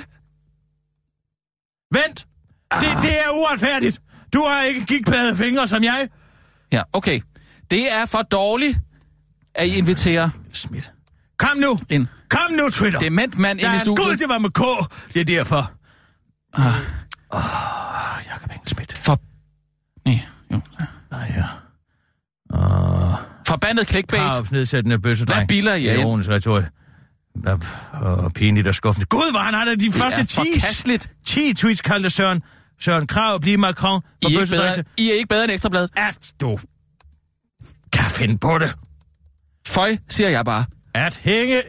vent. 1.93 2.27
Det, 2.81 3.03
det 3.03 3.19
er 3.19 3.31
uretfærdigt. 3.31 4.01
Du 4.33 4.43
har 4.43 4.63
ikke 4.63 4.85
gigtplade 4.87 5.37
fingre 5.37 5.69
som 5.69 5.85
jeg. 5.85 6.09
Ja, 6.73 6.83
okay. 6.93 7.21
Det 7.71 7.93
er 7.93 8.07
for 8.07 8.23
dårligt, 8.23 8.79
at 9.55 9.67
I 9.67 9.75
inviterer 9.75 10.31
Smidt. 10.53 10.93
Kom 11.39 11.57
nu. 11.57 11.79
en 11.91 12.09
Kom 12.31 12.53
nu, 12.53 12.69
Twitter. 12.69 12.99
dement 12.99 13.39
mand 13.39 13.61
ind 13.61 13.73
i 13.73 13.77
er, 13.77 13.85
gud, 13.85 13.97
studiet. 13.97 14.19
det 14.21 14.29
var 14.29 14.39
med 14.39 14.51
K. 14.51 14.63
Det 15.15 15.21
er 15.21 15.25
derfor. 15.25 15.73
Åh, 16.59 16.67
oh, 17.31 18.23
Jakob 18.27 18.51
Engelsmidt. 18.51 18.93
For... 18.99 19.21
Nej, 20.05 20.19
jo. 20.53 20.61
Nej, 21.11 21.33
ja. 21.37 21.45
Åh... 22.53 23.13
Forbandet 23.49 23.89
clickbait. 23.89 24.21
Krav, 24.21 24.47
nedsættende 24.51 24.99
bøssedreng. 24.99 25.39
Hvad 25.41 25.49
bilder 25.49 25.75
I 25.75 25.89
ind? 25.89 26.01
Ironisk 26.01 26.31
retorik. 26.31 26.65
Hvad- 27.35 27.59
Og 27.93 28.33
pinligt 28.33 28.69
og 28.69 28.75
skuffende. 28.75 29.07
Gud, 29.07 29.33
var 29.33 29.43
han 29.43 29.55
har 29.55 29.75
de 29.75 29.93
første 29.93 30.21
er 30.21 30.25
10, 30.25 30.35
forkasteligt. 30.35 31.11
10 31.27 31.55
tweets 31.55 31.81
kaldte 31.83 32.11
Søren, 32.11 32.43
Søren 32.81 33.07
Krav 33.07 33.41
blive 33.41 33.57
Macron 33.57 34.01
for 34.23 34.29
I 34.31 34.35
er, 34.35 34.47
bedre, 34.47 34.85
I 34.97 35.11
er 35.11 35.15
ikke 35.15 35.29
bedre 35.29 35.45
end 35.45 35.53
Ekstrabladet. 35.53 35.91
At 35.97 36.33
du 36.41 36.59
kan 37.93 38.11
finde 38.11 38.39
på 38.39 38.59
det. 38.59 38.73
Føj, 39.69 39.97
siger 40.09 40.29
jeg 40.29 40.45
bare. 40.45 40.65
At 40.95 41.17
hænge 41.23 41.63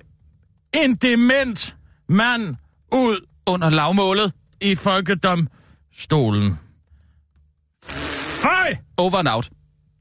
en 0.74 0.96
dement 0.96 1.76
mand 2.10 2.56
ud 2.92 3.26
Under 3.46 3.70
lavmålet. 3.70 4.34
i 4.62 4.76
folkedomstolen. 4.76 6.60
Føj! 8.44 8.76
Over 8.98 9.16
and 9.16 9.28
out. 9.28 9.50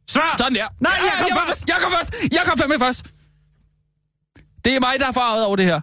Svar! 0.08 0.34
Sådan 0.38 0.54
der. 0.54 0.66
Nej, 0.80 0.92
jeg 0.92 1.12
kom 1.18 1.28
jeg 1.28 1.36
var 1.36 1.46
først! 1.46 1.64
Jeg 1.68 1.76
kom 1.82 1.92
først! 1.92 2.14
Jeg 2.32 2.42
kom 2.46 2.58
fandme 2.58 2.78
først! 2.78 3.14
Det 4.64 4.74
er 4.76 4.80
mig, 4.80 4.94
der 4.98 5.06
er 5.06 5.12
farvet 5.12 5.44
over 5.44 5.56
det 5.56 5.64
her. 5.64 5.80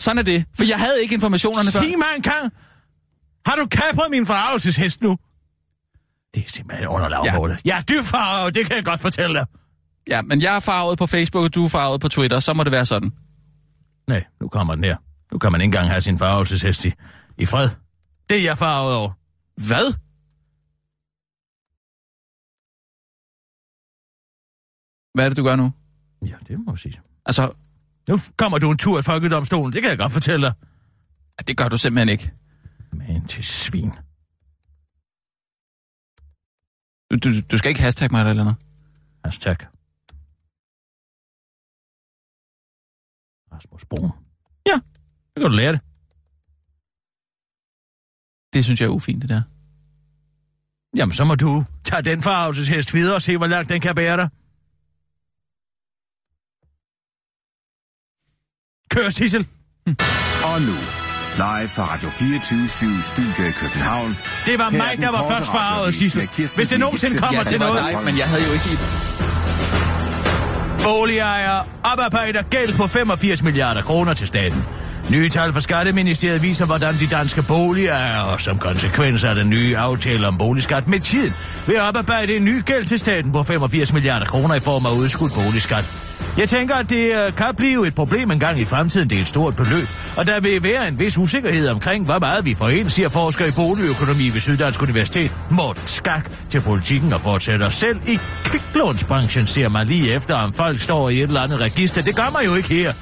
Sådan 0.00 0.18
er 0.18 0.22
det. 0.22 0.44
For 0.56 0.64
jeg 0.64 0.78
havde 0.78 1.02
ikke 1.02 1.14
informationerne 1.14 1.70
før. 1.70 1.80
Sig 1.80 1.98
mig 1.98 2.06
en 2.16 2.22
gang. 2.22 2.52
Har 3.46 3.56
du 3.56 3.66
kapret 3.66 4.10
min 4.10 4.26
forarvelseshest 4.26 5.02
nu? 5.02 5.16
Det 6.34 6.44
er 6.46 6.50
simpelthen 6.50 6.88
under 6.88 7.08
lavmålet. 7.08 7.54
Ja. 7.64 7.70
Jeg 7.70 7.78
er 7.78 7.82
dybt 7.82 8.06
farvet, 8.06 8.54
det 8.54 8.66
kan 8.66 8.76
jeg 8.76 8.84
godt 8.84 9.00
fortælle 9.00 9.34
dig. 9.38 9.46
Ja, 10.08 10.22
men 10.22 10.40
jeg 10.42 10.54
er 10.54 10.60
farvet 10.60 10.98
på 10.98 11.06
Facebook, 11.06 11.44
og 11.44 11.54
du 11.54 11.64
er 11.64 11.68
farvet 11.68 12.00
på 12.00 12.08
Twitter. 12.08 12.40
Så 12.40 12.52
må 12.52 12.64
det 12.64 12.72
være 12.72 12.86
sådan. 12.86 13.12
Nej, 14.08 14.24
nu 14.40 14.48
kommer 14.48 14.74
den 14.74 14.84
her. 14.84 14.96
Nu 15.32 15.38
kan 15.38 15.52
man 15.52 15.60
ikke 15.60 15.68
engang 15.68 15.88
have 15.88 16.00
sin 16.00 16.18
farvelseshest 16.18 16.84
i, 16.84 16.92
i 17.38 17.46
fred. 17.46 17.68
Det 18.28 18.38
er 18.38 18.42
jeg 18.42 18.58
farvet 18.58 18.94
over. 18.94 19.10
Hvad? 19.66 19.94
Hvad 25.14 25.24
er 25.24 25.28
det, 25.28 25.36
du 25.36 25.42
gør 25.42 25.56
nu? 25.56 25.72
Ja, 26.26 26.36
det 26.48 26.58
må 26.58 26.72
jeg 26.72 26.78
sige. 26.78 27.00
Altså, 27.26 27.52
Nu 28.08 28.16
kommer 28.36 28.58
du 28.58 28.70
en 28.70 28.78
tur 28.78 28.98
i 28.98 29.02
folkedomstolen, 29.02 29.72
det 29.72 29.82
kan 29.82 29.90
jeg 29.90 29.98
godt 29.98 30.12
fortælle 30.12 30.46
dig. 30.46 30.54
det 31.46 31.56
gør 31.56 31.68
du 31.68 31.76
simpelthen 31.76 32.08
ikke. 32.08 32.32
Men 32.92 33.26
til 33.26 33.44
svin. 33.44 33.92
Du, 37.10 37.16
du, 37.24 37.40
du 37.50 37.58
skal 37.58 37.68
ikke 37.68 37.80
hashtag 37.80 38.08
mig 38.10 38.18
eller 38.20 38.30
eller 38.30 38.42
andet. 38.42 38.56
Hashtag. 39.24 39.56
Rasmus 43.52 43.84
Brun. 43.84 44.10
Ja, 44.66 44.74
det 45.34 45.40
kan 45.42 45.50
du 45.50 45.56
lære 45.56 45.72
det. 45.72 45.80
Det 48.54 48.64
synes 48.64 48.80
jeg 48.80 48.86
er 48.86 48.90
ufint, 48.90 49.22
det 49.22 49.28
der. 49.28 49.42
Jamen, 50.96 51.14
så 51.14 51.24
må 51.24 51.34
du 51.34 51.64
tage 51.84 52.02
den 52.02 52.22
farvelseshest 52.22 52.94
videre 52.94 53.14
og 53.14 53.22
se, 53.22 53.36
hvor 53.36 53.46
langt 53.46 53.68
den 53.68 53.80
kan 53.80 53.94
bære 53.94 54.16
dig. 54.16 54.28
Kør, 58.92 59.08
Sissel. 59.08 59.46
Og 60.44 60.60
nu, 60.60 60.74
live 61.36 61.68
fra 61.68 61.94
Radio 61.94 62.10
24 62.10 62.68
Studio 63.02 63.48
i 63.48 63.52
København. 63.52 64.18
Det 64.46 64.58
var 64.58 64.70
Her 64.70 64.78
mig, 64.78 64.96
der 65.00 65.10
var 65.10 65.30
først 65.30 65.50
farvet, 65.52 65.94
Sissel. 65.94 66.28
Hvis 66.56 66.68
det 66.68 66.80
nogensinde 66.80 67.18
kommer 67.18 67.38
Ja, 67.38 67.44
til 67.44 67.58
det 67.58 67.66
noget. 67.66 67.84
dig, 67.94 68.02
men 68.04 68.18
jeg 68.18 68.28
havde 68.28 68.44
jo 68.46 68.52
ikke... 68.52 68.68
Boligejere 70.82 71.64
oparbejder 71.92 72.42
gæld 72.42 72.76
på 72.76 72.86
85 72.86 73.42
milliarder 73.42 73.82
kroner 73.82 74.14
til 74.14 74.26
staten. 74.26 74.64
Nye 75.10 75.28
tal 75.28 75.52
fra 75.52 75.60
Skatteministeriet 75.60 76.42
viser, 76.42 76.66
hvordan 76.66 76.94
de 76.94 77.06
danske 77.06 77.42
boliger 77.42 78.36
som 78.38 78.58
konsekvens 78.58 79.24
af 79.24 79.34
den 79.34 79.50
nye 79.50 79.76
aftale 79.76 80.28
om 80.28 80.38
boligskat 80.38 80.88
med 80.88 81.00
tiden, 81.00 81.34
vil 81.66 81.80
oparbejde 81.80 82.36
en 82.36 82.44
ny 82.44 82.64
gæld 82.64 82.84
til 82.84 82.98
staten 82.98 83.32
på 83.32 83.42
85 83.42 83.92
milliarder 83.92 84.26
kroner 84.26 84.54
i 84.54 84.60
form 84.60 84.86
af 84.86 84.90
udskudt 84.90 85.32
boligskat. 85.34 85.84
Jeg 86.38 86.48
tænker, 86.48 86.74
at 86.74 86.90
det 86.90 87.12
øh, 87.26 87.32
kan 87.36 87.54
blive 87.56 87.86
et 87.86 87.94
problem 87.94 88.30
engang 88.30 88.60
i 88.60 88.64
fremtiden. 88.64 89.10
Det 89.10 89.18
er 89.18 89.22
et 89.22 89.28
stort 89.28 89.56
beløb, 89.56 89.88
og 90.16 90.26
der 90.26 90.40
vil 90.40 90.62
være 90.62 90.88
en 90.88 90.98
vis 90.98 91.18
usikkerhed 91.18 91.68
omkring, 91.68 92.04
hvor 92.04 92.18
meget 92.18 92.44
vi 92.44 92.54
får 92.54 92.68
ind, 92.68 92.90
siger 92.90 93.08
forsker 93.08 93.46
i 93.46 93.50
boligøkonomi 93.50 94.30
ved 94.30 94.40
Syddansk 94.40 94.82
Universitet, 94.82 95.36
Morten 95.50 95.86
Skak, 95.86 96.30
til 96.50 96.60
politikken 96.60 97.12
og 97.12 97.20
fortsætter 97.20 97.68
selv 97.68 98.00
i 98.08 98.18
kviklånsbranchen, 98.44 99.46
ser 99.46 99.68
man 99.68 99.86
lige 99.86 100.14
efter, 100.14 100.34
om 100.34 100.52
folk 100.52 100.80
står 100.80 101.08
i 101.08 101.16
et 101.16 101.22
eller 101.22 101.40
andet 101.40 101.60
register. 101.60 102.02
Det 102.02 102.16
gør 102.16 102.30
man 102.32 102.44
jo 102.44 102.54
ikke 102.54 102.68
her. 102.68 102.92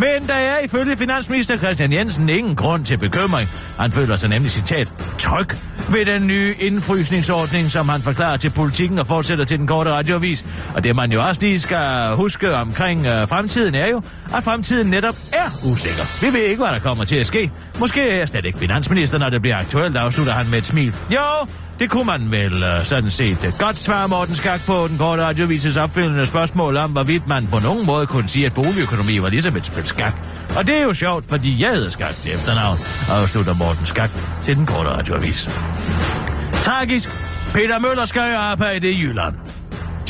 Men 0.00 0.28
der 0.28 0.34
er 0.34 0.64
ifølge 0.64 0.96
finansminister 0.96 1.56
Christian 1.56 1.92
Jensen 1.92 2.28
ingen 2.28 2.56
grund 2.56 2.84
til 2.84 2.98
bekymring. 2.98 3.48
Han 3.78 3.92
føler 3.92 4.16
sig 4.16 4.28
nemlig, 4.28 4.52
citat, 4.52 4.88
tryg 5.18 5.48
ved 5.88 6.06
den 6.06 6.26
nye 6.26 6.54
indfrysningsordning, 6.58 7.70
som 7.70 7.88
han 7.88 8.02
forklarer 8.02 8.36
til 8.36 8.50
politikken 8.50 8.98
og 8.98 9.06
fortsætter 9.06 9.44
til 9.44 9.58
den 9.58 9.66
korte 9.66 9.90
radioavis. 9.90 10.44
Og 10.74 10.84
det 10.84 10.96
man 10.96 11.12
jo 11.12 11.22
også 11.26 11.40
lige 11.40 11.60
skal 11.60 12.14
huske 12.14 12.54
omkring 12.54 13.06
øh, 13.06 13.28
fremtiden 13.28 13.74
er 13.74 13.86
jo, 13.86 14.02
at 14.34 14.44
fremtiden 14.44 14.90
netop 14.90 15.16
er 15.32 15.50
usikker. 15.64 16.26
Vi 16.26 16.32
ved 16.32 16.42
ikke, 16.42 16.62
hvad 16.62 16.72
der 16.72 16.78
kommer 16.78 17.04
til 17.04 17.16
at 17.16 17.26
ske. 17.26 17.50
Måske 17.78 18.10
er 18.10 18.16
jeg 18.16 18.28
slet 18.28 18.44
ikke 18.44 18.58
finansminister, 18.58 19.18
når 19.18 19.30
det 19.30 19.42
bliver 19.42 19.56
aktuelt, 19.56 19.96
afslutter 19.96 20.32
han 20.32 20.50
med 20.50 20.58
et 20.58 20.66
smil. 20.66 20.94
Jo, 21.10 21.46
det 21.80 21.90
kunne 21.90 22.04
man 22.04 22.32
vel 22.32 22.54
uh, 22.54 22.84
sådan 22.84 23.10
set 23.10 23.54
godt 23.58 23.78
svare 23.78 24.08
Morten 24.08 24.34
Skak 24.34 24.60
på 24.66 24.88
den 24.88 24.98
korte 24.98 25.22
radiovises 25.22 25.76
opfølgende 25.76 26.26
spørgsmål 26.26 26.76
om, 26.76 26.90
hvorvidt 26.90 27.28
man 27.28 27.46
på 27.46 27.58
nogen 27.58 27.86
måde 27.86 28.06
kunne 28.06 28.28
sige, 28.28 28.46
at 28.46 28.54
boligøkonomi 28.54 29.22
var 29.22 29.28
ligesom 29.28 29.56
et 29.56 29.66
spil 29.66 29.84
skak. 29.84 30.26
Og 30.56 30.66
det 30.66 30.76
er 30.76 30.82
jo 30.82 30.94
sjovt, 30.94 31.24
fordi 31.24 31.62
jeg 31.62 31.70
hedder 31.70 31.88
Skak 31.88 32.16
til 32.16 32.34
efternavn, 32.34 32.78
afslutter 33.10 33.54
Morten 33.54 33.86
Skak 33.86 34.10
til 34.44 34.56
den 34.56 34.66
korte 34.66 34.90
radioavis. 34.90 35.48
Tragisk. 36.62 37.08
Peter 37.54 37.78
Møller 37.78 38.04
skal 38.04 38.32
jo 38.32 38.38
arbejde 38.38 38.90
i 38.90 39.02
Jylland. 39.02 39.59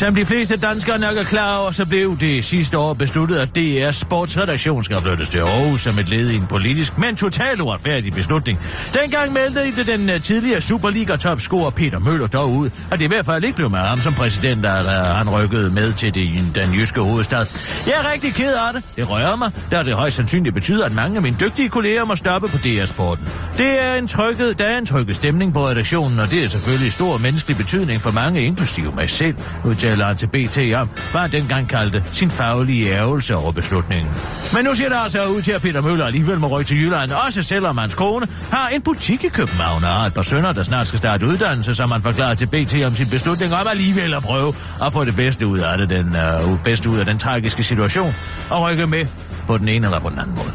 Som 0.01 0.15
de 0.15 0.27
fleste 0.27 0.57
danskere 0.57 0.99
nok 0.99 1.17
er 1.17 1.25
klar 1.25 1.57
over, 1.57 1.71
så 1.71 1.87
blev 1.87 2.19
det 2.19 2.45
sidste 2.45 2.79
år 2.79 2.95
besluttet, 2.95 3.37
at 3.37 3.59
DR's 3.59 3.93
sportsredaktion 3.93 4.85
skal 4.85 5.01
flyttes 5.01 5.29
til 5.29 5.39
Aarhus 5.39 5.81
som 5.81 5.99
et 5.99 6.09
led 6.09 6.31
i 6.31 6.37
en 6.37 6.47
politisk, 6.47 6.99
men 6.99 7.17
totalt 7.17 7.61
uretfærdig 7.61 8.13
beslutning. 8.13 8.59
Dengang 8.95 9.33
meldte 9.33 9.77
det 9.77 9.87
den 9.87 10.11
øh, 10.11 10.23
tidligere 10.23 10.61
Superliga-topscorer 10.61 11.71
Peter 11.71 11.99
Møller 11.99 12.27
dog 12.27 12.51
ud, 12.53 12.71
og 12.91 12.99
det 12.99 13.05
i 13.05 13.09
hvert 13.09 13.27
fald 13.27 13.45
ikke 13.45 13.57
blev 13.57 13.71
med 13.71 13.79
ham 13.79 14.01
som 14.01 14.15
præsident, 14.15 14.65
da 14.65 14.69
øh, 14.69 14.87
han 14.89 15.31
rykkede 15.31 15.71
med 15.71 15.93
til 15.93 16.15
det, 16.15 16.55
den 16.55 16.75
jyske 16.75 17.01
hovedstad. 17.01 17.47
Jeg 17.87 17.95
er 18.05 18.13
rigtig 18.13 18.35
ked 18.35 18.55
af 18.55 18.73
det. 18.75 18.83
Det 18.97 19.11
rører 19.11 19.37
mig, 19.37 19.51
da 19.71 19.83
det 19.83 19.95
højst 19.95 20.17
sandsynligt 20.17 20.55
betyder, 20.55 20.85
at 20.87 20.93
mange 20.93 21.17
af 21.17 21.23
mine 21.23 21.37
dygtige 21.41 21.69
kolleger 21.69 22.05
må 22.05 22.17
stoppe 22.17 22.49
på 22.49 22.57
DR-sporten. 22.57 23.29
Det 23.59 23.83
er 23.83 23.95
en 23.95 24.09
trykket, 24.09 24.59
der 24.59 24.65
er 24.65 24.79
en 24.79 24.87
trykket 24.87 25.17
stemning 25.17 25.55
på 25.55 25.69
redaktionen, 25.69 26.19
og 26.19 26.31
det 26.31 26.45
er 26.45 26.49
selvfølgelig 26.49 26.93
stor 26.93 27.19
menneskelig 27.19 27.57
betydning 27.57 28.01
for 28.01 28.11
mange, 28.11 28.43
inklusive 28.43 28.93
mig 28.97 29.11
selv, 29.11 29.37
udtaler 29.65 29.90
fortælleren 29.91 30.17
til 30.17 30.27
BT 30.27 30.75
om, 30.75 30.89
hvad 31.11 31.21
han 31.21 31.33
dengang 31.33 31.69
kaldte 31.69 32.05
sin 32.13 32.31
faglige 32.31 32.93
ærgelse 32.93 33.37
over 33.37 33.53
beslutningen. 33.53 34.09
Men 34.53 34.65
nu 34.65 34.75
ser 34.75 34.89
det 34.89 34.97
altså 35.03 35.27
ud 35.27 35.43
til, 35.43 35.53
at 35.53 35.63
Peter 35.63 35.81
Møller 35.81 36.07
alligevel 36.07 36.39
må 36.39 36.47
rykke 36.47 36.69
til 36.69 36.77
Jylland, 36.77 37.13
også 37.13 37.43
selvom 37.43 37.79
hans 37.79 37.95
kone 37.95 38.27
har 38.53 38.69
en 38.69 38.83
butik 38.83 39.25
i 39.25 39.29
København 39.29 39.85
og 39.85 39.91
har 39.91 40.07
et 40.07 40.15
par 40.15 40.23
sønner, 40.23 40.53
der 40.53 40.63
snart 40.63 40.89
skal 40.89 40.99
starte 40.99 41.27
uddannelse, 41.27 41.75
som 41.75 41.91
han 41.91 42.03
forklarer 42.03 42.35
til 42.35 42.47
BT 42.47 42.85
om 42.87 42.95
sin 42.95 43.11
beslutning 43.11 43.55
om 43.55 43.67
alligevel 43.71 44.15
at 44.15 44.23
prøve 44.23 44.55
at 44.83 44.93
få 44.93 45.05
det 45.05 45.17
bedste 45.17 45.47
ud 45.47 45.59
af 45.59 45.79
det, 45.79 45.89
den, 45.91 46.17
uh, 46.47 46.63
bedste 46.63 46.91
ud 46.91 46.99
af 46.99 47.07
den 47.07 47.19
tragiske 47.19 47.63
situation, 47.63 48.15
og 48.51 48.63
rykke 48.63 48.87
med 48.87 49.07
på 49.47 49.59
den 49.59 49.69
ene 49.69 49.87
eller 49.87 50.01
på 50.01 50.09
den 50.09 50.19
anden 50.19 50.37
måde. 50.37 50.53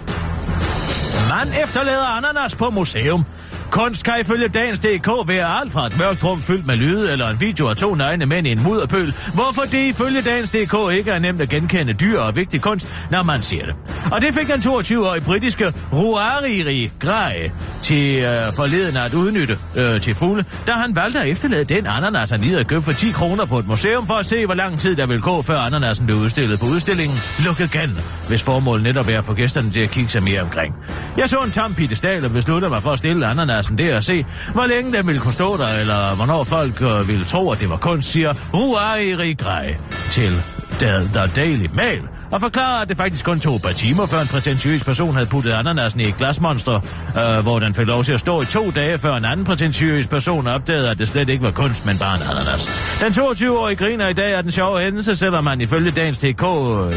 Man 1.30 1.48
efterlader 1.64 2.18
ananas 2.18 2.56
på 2.56 2.70
museum. 2.70 3.26
Kunst 3.76 4.06
kan 4.06 4.14
ifølge 4.22 4.48
dagens 4.48 4.80
DK 4.80 5.08
være 5.28 5.60
alt 5.60 5.72
fra 5.72 5.86
et 5.88 5.98
mørkt 5.98 6.24
rum 6.24 6.42
fyldt 6.42 6.66
med 6.66 6.76
lyde 6.76 7.12
eller 7.12 7.30
en 7.30 7.42
video 7.42 7.68
af 7.68 7.76
to 7.76 7.96
nøgne 7.96 8.26
mænd 8.26 8.48
i 8.48 8.52
en 8.52 8.64
mudderpøl. 8.64 9.14
Hvorfor 9.34 9.62
det 9.62 9.88
ifølge 9.88 10.22
dagens 10.22 10.50
DK 10.50 10.76
ikke 10.92 11.12
er 11.12 11.20
nemt 11.20 11.42
at 11.42 11.50
genkende 11.50 11.94
dyr 11.94 12.20
og 12.20 12.36
vigtig 12.36 12.62
kunst, 12.62 12.88
når 13.12 13.24
man 13.24 13.42
ser 13.42 13.66
det. 13.66 13.76
Og 14.12 14.22
det 14.22 14.34
fik 14.34 14.48
den 14.48 14.60
22-årige 14.60 15.24
britiske 15.24 15.74
Ruariri 15.94 16.92
Grej 17.00 17.52
til 17.82 18.18
øh, 18.18 18.54
forleden 18.54 18.98
at 18.98 19.14
udnytte 19.14 19.58
øh, 19.76 20.02
til 20.02 20.16
fulde, 20.16 20.46
da 20.68 20.72
han 20.72 20.96
valgte 20.96 21.20
at 21.20 21.28
efterlade 21.28 21.64
den 21.64 21.88
ananas, 21.88 22.30
han 22.30 22.42
lige 22.42 22.52
havde 22.52 22.66
købt 22.66 22.86
for 22.86 22.92
10 22.92 23.12
kroner 23.12 23.46
på 23.46 23.60
et 23.60 23.68
museum 23.68 24.08
for 24.08 24.14
at 24.14 24.26
se, 24.26 24.46
hvor 24.46 24.56
lang 24.56 24.80
tid 24.80 24.96
der 24.96 25.06
vil 25.06 25.22
gå, 25.22 25.42
før 25.42 25.60
ananasen 25.60 26.06
blev 26.06 26.18
udstillet 26.18 26.60
på 26.60 26.66
udstillingen 26.66 27.18
Look 27.46 27.60
Again, 27.60 27.98
hvis 28.28 28.44
formålet 28.44 28.84
netop 28.84 29.10
er 29.10 29.18
at 29.18 29.26
få 29.26 29.34
gæsterne 29.34 29.72
til 29.72 29.82
at 29.82 29.92
kigge 29.92 30.10
sig 30.10 30.24
mere 30.24 30.42
omkring. 30.42 30.76
Jeg 31.18 31.30
så 31.30 31.40
en 31.40 31.52
tom 31.52 31.74
pittestal 31.74 32.26
og 32.26 32.32
besluttede 32.32 32.70
mig 32.70 32.84
for 32.84 32.92
at 32.92 32.98
stille 32.98 33.26
ananas 33.26 33.65
der 33.70 33.98
at 33.98 34.04
se, 34.04 34.26
hvor 34.54 34.66
længe 34.66 34.98
den 34.98 35.08
ville 35.08 35.22
kunne 35.22 35.34
stå 35.34 35.58
der, 35.58 35.68
eller 35.68 36.16
hvornår 36.16 36.44
folk 36.44 36.82
øh, 36.82 37.08
ville 37.08 37.26
tro, 37.26 37.52
at 37.52 37.60
det 37.60 37.70
var 37.70 37.78
kunst, 37.78 38.12
siger 38.12 38.34
Ruairi 38.54 39.34
Grej 39.34 39.78
til 40.12 40.44
The 40.80 41.28
Daily. 41.36 41.68
Mail, 41.74 42.02
og 42.32 42.42
forklarer, 42.42 42.82
at 42.82 42.90
det 42.90 42.98
faktisk 42.98 43.26
kun 43.26 43.40
tog 43.40 43.56
et 43.56 43.62
par 43.62 43.72
timer, 43.72 44.06
før 44.06 44.22
en 44.22 44.28
prætentiøs 44.28 44.84
person 44.84 45.14
havde 45.14 45.26
puttet 45.26 45.52
ananasen 45.52 46.00
i 46.00 46.04
et 46.04 46.18
glasmonster, 46.18 46.82
øh, 47.18 47.44
hvor 47.44 47.60
den 47.60 47.74
fik 47.74 47.88
lov 47.88 48.04
til 48.04 48.14
at 48.14 48.20
stå 48.20 48.42
i 48.42 48.46
to 48.46 48.72
dage, 48.72 48.98
før 48.98 49.16
en 49.16 49.26
anden 49.26 49.46
prætentiøs 49.46 50.08
person 50.08 50.48
opdagede, 50.48 50.90
at 50.90 51.00
det 51.00 51.08
slet 51.08 51.30
ikke 51.30 51.44
var 51.44 51.52
kunst, 51.52 51.86
men 51.86 51.98
bare 51.98 52.16
en 52.16 52.22
ananas. 52.22 52.70
Den 53.00 53.08
22-årige 53.08 53.76
griner 53.76 54.08
i 54.08 54.14
dag 54.14 54.34
er 54.34 54.42
den 54.42 54.52
sjove 54.52 54.80
hændelse, 54.80 55.16
selvom 55.16 55.44
man 55.44 55.62
ifølge 55.62 55.92
dagens 55.92 56.18
TK 56.18 56.44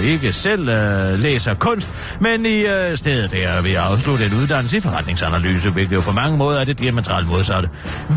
ikke 0.05 0.33
selv 0.33 0.69
øh, 0.69 1.19
læser 1.19 1.55
kunst, 1.55 1.89
men 2.21 2.47
i 2.47 2.61
øh, 2.61 2.97
stedet 2.97 3.31
der 3.33 3.63
vil 3.63 3.71
at 3.71 3.77
afslutte 3.77 4.27
en 4.27 4.33
uddannelse 4.43 4.77
i 4.77 4.81
forretningsanalyse, 4.81 5.71
hvilket 5.71 5.97
jo 5.97 6.01
på 6.01 6.13
mange 6.13 6.37
måder 6.37 6.61
er 6.61 6.65
det 6.65 6.79
diametralt 6.79 7.29
modsatte. 7.29 7.69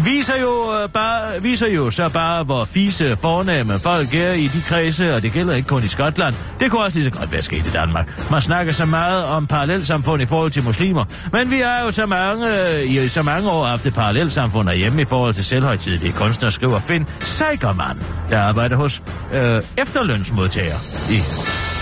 Viser 0.05 0.35
jo, 0.41 0.81
øh, 0.83 0.89
bare, 0.89 1.41
viser 1.41 1.67
jo 1.67 1.89
så 1.89 2.09
bare, 2.09 2.43
hvor 2.43 2.65
fise 2.65 3.15
fornemme 3.15 3.79
folk 3.79 4.15
er 4.15 4.33
i 4.33 4.47
de 4.47 4.61
kredse, 4.61 5.15
og 5.15 5.21
det 5.21 5.31
gælder 5.33 5.55
ikke 5.55 5.67
kun 5.67 5.83
i 5.83 5.87
Skotland. 5.87 6.35
Det 6.59 6.71
kunne 6.71 6.81
også 6.81 7.00
lige 7.01 7.13
så 7.13 7.19
godt 7.19 7.31
være 7.31 7.41
sket 7.41 7.65
i 7.65 7.69
Danmark. 7.69 8.29
Man 8.31 8.41
snakker 8.41 8.73
så 8.73 8.85
meget 8.85 9.25
om 9.25 9.47
parallelsamfund 9.47 10.21
i 10.21 10.25
forhold 10.25 10.51
til 10.51 10.63
muslimer, 10.63 11.05
men 11.31 11.51
vi 11.51 11.59
har 11.59 11.85
jo 11.85 11.91
så 11.91 12.05
mange, 12.05 12.45
øh, 12.79 12.91
i 12.91 13.07
så 13.07 13.21
mange 13.21 13.49
år 13.49 13.65
haft 13.65 13.85
et 13.85 13.93
parallelsamfund 13.93 14.69
herhjemme 14.69 15.01
i 15.01 15.05
forhold 15.05 15.33
til 15.33 15.45
selvhøjtidlige 15.45 16.11
kunstnere, 16.13 16.51
skriver 16.51 16.79
Finn 16.79 17.07
Seigerman, 17.23 17.99
der 18.29 18.41
arbejder 18.41 18.75
hos 18.75 19.01
øh, 19.33 19.61
efterlønsmodtager 19.77 20.77
i 21.09 21.19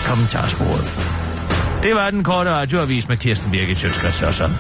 kommentarsporet. 0.08 1.20
Det 1.84 1.96
var 1.96 2.10
den 2.10 2.24
korte 2.24 2.52
radioavis 2.52 3.08
med 3.08 3.18
Kirsten 3.18 3.52
Birgit 3.52 3.78
Sjøtskrets 3.78 4.20
Hørsson. 4.20 4.52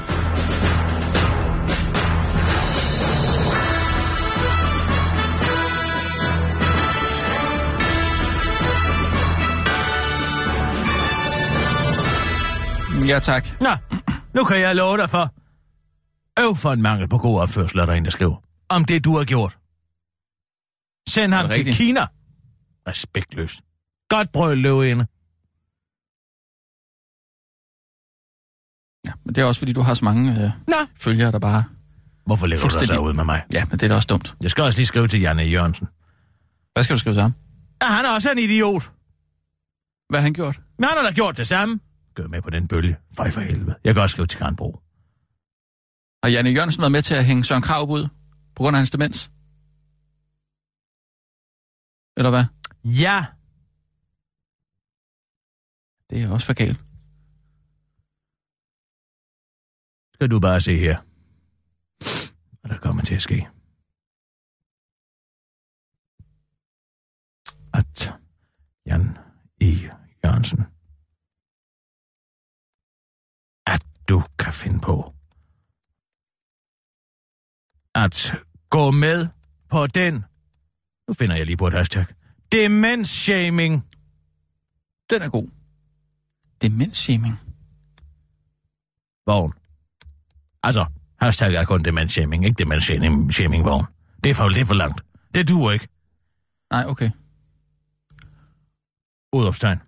Ja, 13.10 13.20
tak. 13.20 13.48
Nå, 13.62 13.76
nu 14.34 14.44
kan 14.44 14.60
jeg 14.60 14.76
love 14.76 14.98
dig 14.98 15.10
for. 15.10 15.34
Øv 16.40 16.56
for 16.56 16.72
en 16.72 16.82
mangel 16.82 17.08
på 17.08 17.18
god 17.18 17.40
opførsel, 17.42 17.80
er 17.80 17.86
der 17.86 17.94
en, 17.94 18.06
der 18.06 18.12
skriver. 18.12 18.38
Om 18.70 18.86
det, 18.86 19.06
du 19.06 19.18
har 19.18 19.26
gjort. 19.26 19.58
Send 21.10 21.34
ham 21.34 21.46
til 21.50 21.58
rigtigt. 21.58 21.78
Kina. 21.78 22.08
Respektløst. 22.88 23.62
Godt 24.10 24.32
brød, 24.32 24.56
løvinde. 24.56 25.06
Men 29.26 29.36
det 29.36 29.42
er 29.42 29.46
også, 29.46 29.60
fordi 29.60 29.74
du 29.74 29.82
har 29.82 29.94
så 29.94 30.06
mange 30.06 30.32
øh, 30.32 30.50
Nå, 30.68 30.76
følgere, 30.96 31.32
der 31.32 31.40
bare... 31.40 31.64
hvorfor 32.26 32.48
lever 32.48 32.62
du 32.62 32.80
dig 32.80 32.88
så 32.88 33.00
ud 33.00 33.14
med 33.14 33.24
mig? 33.24 33.44
Ja, 33.54 33.66
men 33.66 33.72
det 33.72 33.84
er 33.84 33.88
da 33.88 33.96
også 33.96 34.08
dumt. 34.08 34.36
Jeg 34.42 34.52
skal 34.52 34.64
også 34.64 34.78
lige 34.80 34.86
skrive 34.86 35.08
til 35.08 35.22
Janne 35.22 35.44
Jørgensen. 35.44 35.88
Hvad 36.74 36.84
skal 36.84 36.94
du 36.94 37.00
skrive 37.00 37.16
til 37.16 37.22
ham? 37.22 37.34
Ja, 37.82 37.88
han 37.88 38.06
er 38.06 38.10
også 38.10 38.32
en 38.32 38.38
idiot. 38.40 38.92
Hvad 40.10 40.20
har 40.20 40.24
han 40.24 40.34
gjort? 40.34 40.60
Men 40.78 40.88
han 40.90 40.98
har 40.98 41.04
da 41.04 41.12
gjort 41.12 41.38
det 41.38 41.48
samme. 41.48 41.80
Gør 42.20 42.28
med 42.28 42.42
på 42.42 42.50
den 42.50 42.68
bølge. 42.68 42.98
Fej 43.18 43.32
for 43.32 43.42
helvede. 43.42 43.76
Jeg 43.84 43.94
kan 43.94 44.04
også 44.04 44.14
skrive 44.14 44.28
til 44.28 44.40
Karen 44.40 44.56
Bro. 44.56 44.72
Har 46.24 46.30
Janne 46.30 46.50
Jørgensen 46.50 46.82
været 46.82 46.92
med 46.92 47.02
til 47.02 47.16
at 47.16 47.26
hænge 47.26 47.44
Søren 47.44 47.62
Krav 47.62 47.90
ud 47.90 48.08
på 48.56 48.64
grund 48.64 48.76
af 48.76 48.80
hans 48.80 48.90
demens? 48.90 49.32
Eller 52.18 52.30
hvad? 52.30 52.46
Ja. 52.84 53.26
Det 56.10 56.24
er 56.24 56.30
også 56.32 56.46
for 56.46 56.54
galt. 56.54 56.80
Skal 60.14 60.30
du 60.32 60.40
bare 60.40 60.62
se 60.62 60.78
her. 60.78 60.98
Hvad 62.62 62.72
der 62.72 62.78
kommer 62.78 63.04
til 63.04 63.16
at 63.16 63.22
ske. 63.22 63.48
At 67.74 68.14
Jan 68.86 69.18
E. 69.62 69.72
Jørgensen. 70.24 70.79
Du 74.10 74.22
kan 74.40 74.54
finde 74.54 74.80
på. 74.80 75.14
At 77.96 78.36
gå 78.70 78.92
med 78.92 79.28
på 79.70 79.88
den. 79.88 80.14
Nu 81.08 81.14
finder 81.14 81.36
jeg 81.36 81.46
lige 81.46 81.58
på 81.58 81.68
et 81.68 81.74
hashtag. 81.74 82.06
Demensshaming. 82.52 83.74
Den 85.10 85.22
er 85.22 85.30
god. 85.30 85.50
Demensshaming. 86.62 87.36
vogn. 89.26 89.54
Altså, 90.64 90.86
hashtag 91.22 91.54
er 91.54 91.66
kun 91.66 91.84
demensshaming, 91.84 92.46
ikke 92.46 92.58
demensshaming 92.58 93.66
vogn. 93.66 93.86
Det 94.24 94.30
er 94.30 94.34
for, 94.34 94.50
det 94.50 94.62
er 94.62 94.66
for 94.66 94.74
langt. 94.74 95.02
Det 95.36 95.50
duer 95.50 95.72
ikke. 95.72 95.88
Nej, 96.72 96.86
okay. 96.86 97.12
Udopstegn. 99.34 99.80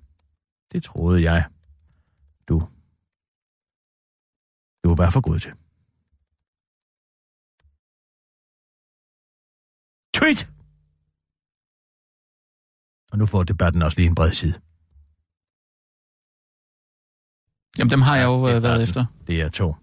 Det 0.71 0.83
troede 0.83 1.31
jeg, 1.31 1.45
du, 2.47 2.67
du 4.83 4.95
var 4.95 5.09
for 5.09 5.21
god 5.21 5.39
til. 5.39 5.51
Tweet! 10.13 10.47
Og 13.11 13.17
nu 13.17 13.25
får 13.25 13.43
debatten 13.43 13.81
også 13.81 13.97
lige 13.99 14.09
en 14.09 14.15
bred 14.15 14.31
side. 14.31 14.61
Jamen, 17.77 17.91
dem 17.91 18.01
har 18.01 18.15
jeg 18.17 18.25
jo 18.25 18.31
Ja, 18.47 18.55
øh, 18.55 18.63
været 18.63 18.63
debatten. 18.63 18.83
efter. 18.83 19.05
Det 19.27 19.41
er 19.41 19.49
to. 19.49 19.75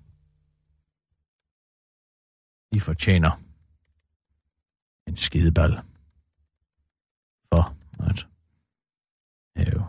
De 2.73 2.81
fortjener 2.81 3.31
en 5.07 5.17
skideball 5.17 5.73
for 7.49 7.77
at 8.09 8.27
have, 9.57 9.89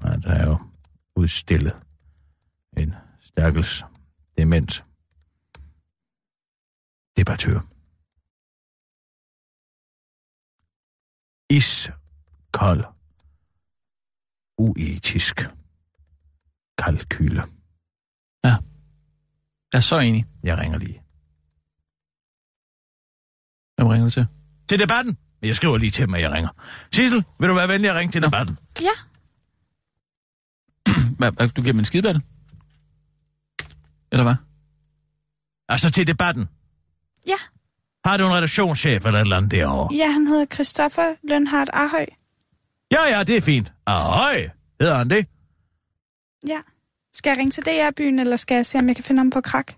at 0.00 0.24
have 0.24 0.58
udstillet 1.16 1.83
en 2.78 2.94
stærkels 3.20 3.84
dement 4.38 4.84
debattør. 7.16 7.60
Iskold. 11.50 12.84
Uetisk. 14.58 15.36
Kalkyle. 16.78 17.42
Jeg 19.72 19.78
er 19.78 19.80
så 19.80 19.98
enig. 19.98 20.24
Jeg 20.42 20.58
ringer 20.58 20.78
lige. 20.78 21.02
Hvem 23.76 23.86
ringer 23.86 24.06
du 24.06 24.10
til? 24.10 24.26
Til 24.68 24.78
debatten? 24.78 25.18
Men 25.40 25.48
jeg 25.48 25.56
skriver 25.56 25.78
lige 25.78 25.90
til 25.90 26.06
dem, 26.06 26.14
at 26.14 26.20
jeg 26.20 26.32
ringer. 26.32 26.50
Sissel, 26.92 27.24
vil 27.38 27.48
du 27.48 27.54
være 27.54 27.68
venlig 27.68 27.90
at 27.90 27.96
ringe 27.96 28.12
til 28.12 28.22
debatten? 28.22 28.58
Ja, 28.80 28.94
du 31.56 31.62
giver 31.62 31.72
mig 31.72 31.80
en 31.80 31.84
skidebatte? 31.84 32.20
Eller 34.14 34.24
hvad? 34.24 34.34
Altså 35.68 35.90
til 35.90 36.06
debatten. 36.06 36.48
ja. 37.26 37.34
Har 38.04 38.16
du 38.16 38.26
en 38.26 38.32
redaktionschef 38.34 39.06
eller 39.06 39.18
et 39.18 39.22
eller 39.22 39.36
andet 39.36 39.50
derovre? 39.50 39.96
Ja, 39.96 40.12
han 40.12 40.26
hedder 40.26 40.46
Christoffer 40.46 41.14
Lønhardt 41.28 41.70
Ahøj. 41.72 42.06
Ja, 42.92 43.16
ja, 43.18 43.22
det 43.22 43.36
er 43.36 43.40
fint. 43.40 43.72
Ahøj, 43.86 44.48
hedder 44.80 44.96
han 44.96 45.10
det? 45.10 45.26
Ja. 46.48 46.60
Skal 47.14 47.30
jeg 47.30 47.38
ringe 47.38 47.50
til 47.50 47.62
DR-byen, 47.64 48.18
eller 48.18 48.36
skal 48.36 48.54
jeg 48.54 48.66
se, 48.66 48.78
om 48.78 48.88
jeg 48.88 48.96
kan 48.96 49.04
finde 49.04 49.18
ham 49.18 49.30
på 49.30 49.40
krak? 49.40 49.72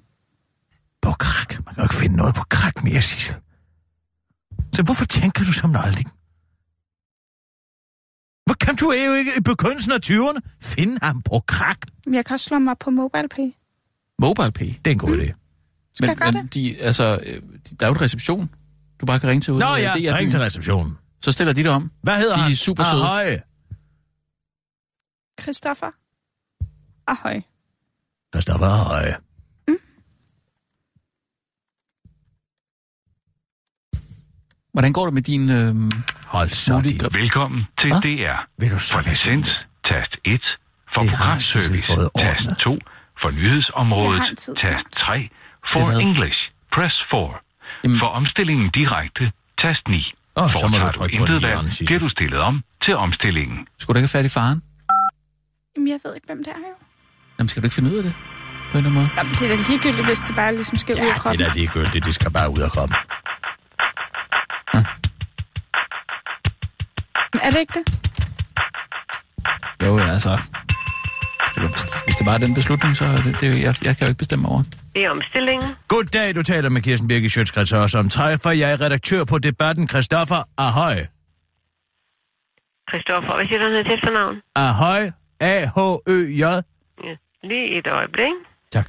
På 1.02 1.10
krak. 1.18 1.64
Man 1.64 1.74
kan 1.74 1.76
jo 1.76 1.82
ikke 1.82 1.94
finde 1.94 2.16
noget 2.16 2.34
på 2.34 2.44
krak 2.50 2.84
mere, 2.84 3.02
Sissel. 3.02 3.36
Så 4.74 4.82
hvorfor 4.82 5.04
tænker 5.04 5.44
du 5.44 5.52
som 5.52 5.70
nøgling? 5.70 6.10
Hvor 8.46 8.54
kan 8.54 8.76
du 8.76 8.92
jo 8.92 9.12
ikke 9.12 9.32
i 9.38 9.40
begyndelsen 9.40 9.92
af 9.92 9.98
20'erne 10.06 10.40
finde 10.62 10.98
ham 11.02 11.22
på 11.22 11.40
krak? 11.46 11.76
Jeg 12.12 12.24
kan 12.24 12.34
også 12.34 12.46
slå 12.46 12.58
mig 12.58 12.78
på 12.78 12.90
MobilePay. 12.90 13.50
MobilePay. 14.18 14.66
Det 14.66 14.86
er 14.86 14.90
en 14.90 14.98
god 14.98 15.18
idé. 15.18 15.32
Skal 15.94 16.08
jeg 16.08 16.16
gøre 16.16 16.32
men 16.32 16.42
det? 16.44 16.54
de, 16.54 16.76
altså, 16.80 17.18
øh, 17.26 17.34
de, 17.42 17.76
der 17.80 17.86
er 17.86 17.90
jo 17.90 17.94
et 17.94 18.00
reception, 18.02 18.50
du 19.00 19.06
bare 19.06 19.20
kan 19.20 19.28
ringe 19.30 19.40
til 19.40 19.52
ude 19.52 19.60
Nå 19.60 19.66
ja, 19.74 19.92
DR-byen. 19.94 20.14
ring 20.14 20.30
til 20.30 20.40
receptionen. 20.40 20.98
Så 21.22 21.32
stiller 21.32 21.52
de 21.52 21.62
det 21.62 21.70
om. 21.70 21.90
Hvad 22.02 22.18
hedder 22.18 22.34
De 22.34 22.40
er 22.40 22.44
han? 22.44 22.56
super 22.56 22.84
søde. 22.84 23.02
Ahøj. 23.02 23.40
Christoffer 25.40 25.90
Ahøj. 27.06 27.40
Christoffer 28.34 28.66
Ahøj. 28.66 29.14
Hvordan 34.72 34.92
går 34.92 35.04
det 35.04 35.14
med 35.14 35.22
din... 35.22 35.50
Øh, 35.50 35.74
Hold 36.26 36.48
så 36.48 36.80
din. 36.80 37.00
Velkommen 37.20 37.60
til 37.80 37.90
Hva? 37.92 37.98
DR. 38.06 38.38
Vil 38.58 38.70
du 38.70 38.78
så 38.78 38.92
For 38.96 39.02
være 39.02 39.12
licens, 39.14 39.48
tast 39.88 40.12
1. 40.24 40.40
For 40.94 41.00
programservice, 41.10 41.86
tast 41.86 42.10
ordnet. 42.14 42.56
2. 42.64 42.78
For 43.22 43.30
nyhedsområdet, 43.30 44.20
tast 44.20 44.60
snart. 44.60 44.86
3. 44.92 45.18
Til 45.18 45.28
For? 45.72 46.00
English, 46.06 46.38
press 46.74 46.96
4. 47.10 47.34
Jamen- 47.84 47.98
For 48.02 48.08
omstillingen 48.20 48.66
direkte, 48.80 49.24
tast 49.62 49.82
9. 49.88 50.14
Åh, 50.40 50.50
så 50.62 50.66
må 50.72 50.76
du 50.78 50.88
trykke 50.98 51.16
på 51.18 51.24
valg, 51.26 51.72
Sissel. 51.72 51.86
bliver 51.86 52.00
du 52.06 52.08
stillet 52.16 52.40
om 52.48 52.54
til 52.84 52.94
omstillingen. 53.06 53.58
skulle 53.78 53.94
du 53.94 53.98
ikke 53.98 54.08
have 54.12 54.18
fat 54.18 54.26
i 54.30 54.34
faren? 54.38 54.58
Jamen, 55.76 55.88
jeg 55.94 55.98
ved 56.04 56.12
ikke, 56.18 56.26
hvem 56.30 56.38
det 56.46 56.52
er 56.58 56.62
jo. 56.72 56.76
Jamen, 57.38 57.48
skal 57.48 57.62
du 57.62 57.66
ikke 57.66 57.74
finde 57.78 57.90
ud 57.92 57.96
af 58.00 58.04
det? 58.08 58.14
På 58.14 58.20
en 58.20 58.76
eller 58.76 58.78
anden 58.78 58.92
måde? 58.94 59.08
Jamen, 59.16 59.32
det 59.38 59.42
er 59.46 59.50
da 59.54 59.58
ligegyldigt, 59.70 60.06
hvis 60.10 60.20
det 60.28 60.34
bare 60.36 60.52
ligesom 60.60 60.78
skal 60.78 60.92
ud 60.94 60.98
Ja, 61.00 61.06
af 61.08 61.12
det 61.14 61.22
kroppen. 61.22 61.42
er 61.42 61.48
da 61.48 61.54
ligegyldigt. 61.60 62.04
Det 62.04 62.14
skal 62.14 62.30
bare 62.38 62.48
ud 62.50 62.60
af 62.66 62.70
kroppen. 62.70 62.96
Er 67.46 67.50
det 67.50 67.60
ikke 67.60 67.74
det? 67.78 67.86
Jo, 69.86 69.98
altså... 69.98 70.30
Det 70.30 70.38
var, 70.38 70.85
hvis, 71.60 71.82
hvis 72.04 72.16
det 72.16 72.24
bare 72.26 72.34
er 72.34 72.38
den 72.38 72.54
beslutning, 72.54 72.96
så 72.96 73.04
er 73.04 73.22
det, 73.22 73.40
det 73.40 73.62
jeg, 73.62 73.74
jeg 73.84 73.96
kan 73.96 74.06
jo 74.06 74.08
ikke 74.08 74.18
bestemme 74.18 74.48
over. 74.48 74.62
Det 74.94 75.04
er 75.04 75.10
omstillingen. 75.10 75.70
Goddag, 75.88 76.34
du 76.34 76.42
taler 76.42 76.68
med 76.68 76.82
Kirsten 76.82 77.08
Birgit 77.08 77.32
Sjøtskrets 77.32 77.72
og 77.72 77.90
som 77.90 78.08
træffer 78.08 78.50
jeg 78.50 78.72
er 78.72 78.80
redaktør 78.80 79.24
på 79.24 79.38
debatten 79.38 79.88
Christoffer 79.88 80.40
Ahoy. 80.58 80.98
Christoffer, 82.90 83.32
hvad 83.36 83.46
siger 83.46 83.58
du, 83.58 83.64
han 83.64 83.72
hedder 83.72 83.84
til 83.84 83.94
efternavn? 83.98 84.36
Ahoy, 84.54 85.02
A-H-Ø-J. 85.40 86.40
Ja. 87.04 87.14
Lige 87.42 87.78
et 87.78 87.86
øjeblik. 87.86 88.32
Tak. 88.72 88.88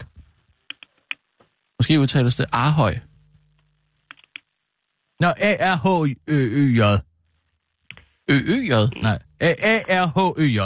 Måske 1.79 1.99
udtales 1.99 2.35
det 2.35 2.45
Arhøj. 2.51 2.93
Nå, 5.19 5.27
A-R-H-Ø-J. 5.27 6.81
Ø-Ø-J. 8.27 9.01
Nej, 9.03 9.19
A-R-H-Ø-J. 9.41 10.59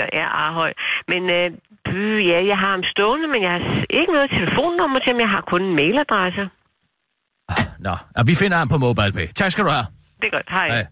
Jeg 0.00 0.08
er 0.20 0.28
Arhøj. 0.44 0.72
Men 1.12 1.22
øh, 1.36 1.46
by, 1.88 2.02
ja, 2.30 2.38
jeg 2.50 2.58
har 2.62 2.70
ham 2.76 2.84
stående, 2.94 3.26
men 3.32 3.40
jeg 3.46 3.52
har 3.54 3.60
ikke 4.00 4.12
noget 4.16 4.30
telefonnummer 4.38 4.98
til 5.00 5.10
ham. 5.12 5.20
Jeg 5.24 5.30
har 5.34 5.42
kun 5.52 5.62
en 5.68 5.74
mailadresse. 5.80 6.44
Nå, 7.86 7.94
ja, 8.16 8.20
vi 8.30 8.34
finder 8.42 8.56
ham 8.62 8.68
på 8.68 8.78
MobilePay. 8.84 9.26
Tak 9.40 9.50
skal 9.52 9.64
du 9.64 9.70
have. 9.76 9.86
Det 10.20 10.26
er 10.30 10.34
godt. 10.38 10.48
Hej. 10.50 10.68
Hej. 10.68 10.86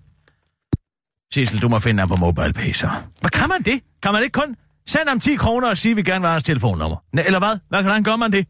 Sissel, 1.32 1.62
du 1.62 1.68
må 1.68 1.78
finde 1.78 2.00
ham 2.00 2.08
på 2.08 2.16
MobilePay, 2.16 2.72
så. 2.72 2.88
Hvad 3.22 3.30
kan 3.30 3.48
man 3.48 3.62
det? 3.62 3.78
Kan 4.02 4.12
man 4.12 4.22
ikke 4.22 4.38
kun 4.42 4.56
sende 4.86 5.08
ham 5.08 5.20
10 5.20 5.34
kroner 5.36 5.68
og 5.68 5.76
sige, 5.76 5.92
at 5.92 5.96
vi 5.96 6.02
gerne 6.02 6.20
vil 6.20 6.28
have 6.28 6.38
hans 6.38 6.44
telefonnummer? 6.44 6.98
Næ, 7.12 7.22
eller 7.26 7.38
hvad? 7.38 7.54
Hvad 7.68 7.82
kan 7.84 8.02
gør 8.02 8.16
man 8.16 8.32
det? 8.32 8.46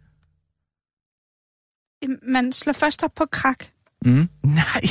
Man 2.23 2.53
slår 2.53 2.73
først 2.73 3.05
op 3.05 3.11
på 3.17 3.25
krak. 3.33 3.65
Mm. 4.05 4.29
Nej, 4.45 4.83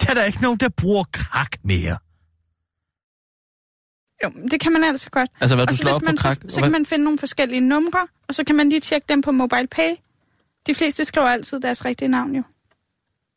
der 0.00 0.10
er 0.10 0.14
der 0.14 0.24
ikke 0.24 0.42
nogen, 0.42 0.58
der 0.58 0.68
bruger 0.68 1.04
krak 1.12 1.52
mere. 1.64 1.96
Jo, 4.24 4.30
det 4.50 4.60
kan 4.60 4.72
man 4.72 4.84
altså 4.84 5.10
godt. 5.10 5.30
Altså, 5.40 5.54
hvad 5.56 5.62
Og 5.64 5.68
du 5.68 5.74
så, 5.76 5.80
slår 5.80 5.90
op 5.90 6.00
hvis 6.00 6.06
på 6.06 6.10
man, 6.10 6.16
krak... 6.16 6.38
så, 6.48 6.54
så 6.54 6.60
kan 6.60 6.72
man 6.72 6.86
finde 6.86 7.04
nogle 7.04 7.18
forskellige 7.18 7.60
numre, 7.60 8.06
og 8.28 8.34
så 8.34 8.44
kan 8.44 8.56
man 8.56 8.68
lige 8.68 8.80
tjekke 8.80 9.04
dem 9.08 9.22
på 9.22 9.30
MobilePay. 9.32 9.90
De 10.66 10.74
fleste 10.74 11.04
skriver 11.04 11.28
altid 11.28 11.60
deres 11.60 11.84
rigtige 11.84 12.08
navn 12.08 12.36
jo. 12.36 12.42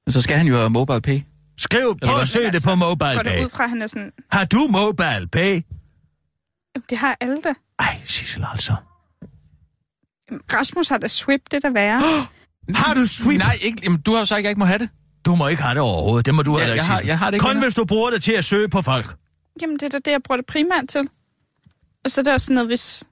Så 0.09 0.21
skal 0.21 0.37
han 0.37 0.47
jo 0.47 0.55
have 0.57 0.69
mobile 0.69 1.01
pay. 1.01 1.19
Skriv, 1.57 1.97
at 2.21 2.27
søge 2.27 2.51
det 2.51 2.61
på 2.63 2.69
Går 2.69 2.75
det 2.75 2.79
MobilePay. 2.79 3.43
ud 3.45 3.49
fra, 3.49 3.67
han 3.67 3.81
er 3.81 3.87
sådan... 3.87 4.11
Har 4.31 4.45
du 4.45 4.67
MobilePay? 4.67 5.51
"Jamen, 6.75 6.85
Det 6.89 6.97
har 6.97 7.17
alle 7.21 7.37
da. 7.41 7.53
Ej, 7.79 8.01
Sissel 8.05 8.45
altså. 8.51 8.75
Rasmus 10.53 10.87
har 10.87 10.97
da 10.97 11.07
swip, 11.07 11.41
det 11.51 11.61
der 11.63 11.69
værre. 11.69 12.01
Har 12.75 12.93
du 12.93 13.05
sweep? 13.07 13.39
Nej, 13.39 13.57
ikke, 13.61 13.79
jamen, 13.83 14.01
du 14.01 14.11
har 14.11 14.19
jo 14.19 14.25
sagt, 14.25 14.37
at 14.37 14.43
jeg 14.43 14.49
ikke 14.49 14.59
må 14.59 14.65
have 14.65 14.79
det. 14.79 14.89
Du 15.25 15.35
må 15.35 15.47
ikke 15.47 15.61
have 15.61 15.73
det 15.73 15.81
overhovedet. 15.81 16.25
Det 16.25 16.35
må 16.35 16.41
du 16.41 16.51
Ja, 16.53 16.59
heller 16.59 16.73
ikke, 16.73 16.85
jeg 16.85 16.93
har- 16.95 17.01
jeg 17.01 17.19
har 17.19 17.25
det 17.31 17.35
ikke 17.35 17.43
Kun 17.45 17.59
hvis 17.59 17.75
du 17.75 17.85
bruger 17.85 18.09
det 18.11 18.23
til 18.23 18.31
at 18.33 18.45
søge 18.45 18.69
på 18.69 18.81
folk. 18.81 19.15
Jamen, 19.61 19.77
det 19.79 19.83
er 19.85 19.89
da 19.89 19.99
det, 19.99 20.11
jeg 20.11 20.23
bruger 20.23 20.37
det 20.37 20.45
primært 20.45 20.87
til. 20.89 21.09
Og 22.03 22.11
så 22.11 22.21
er 22.21 22.23
der 22.23 22.33
også 22.33 22.45
sådan 22.45 22.53
noget, 22.55 22.69
hvis... 22.69 23.03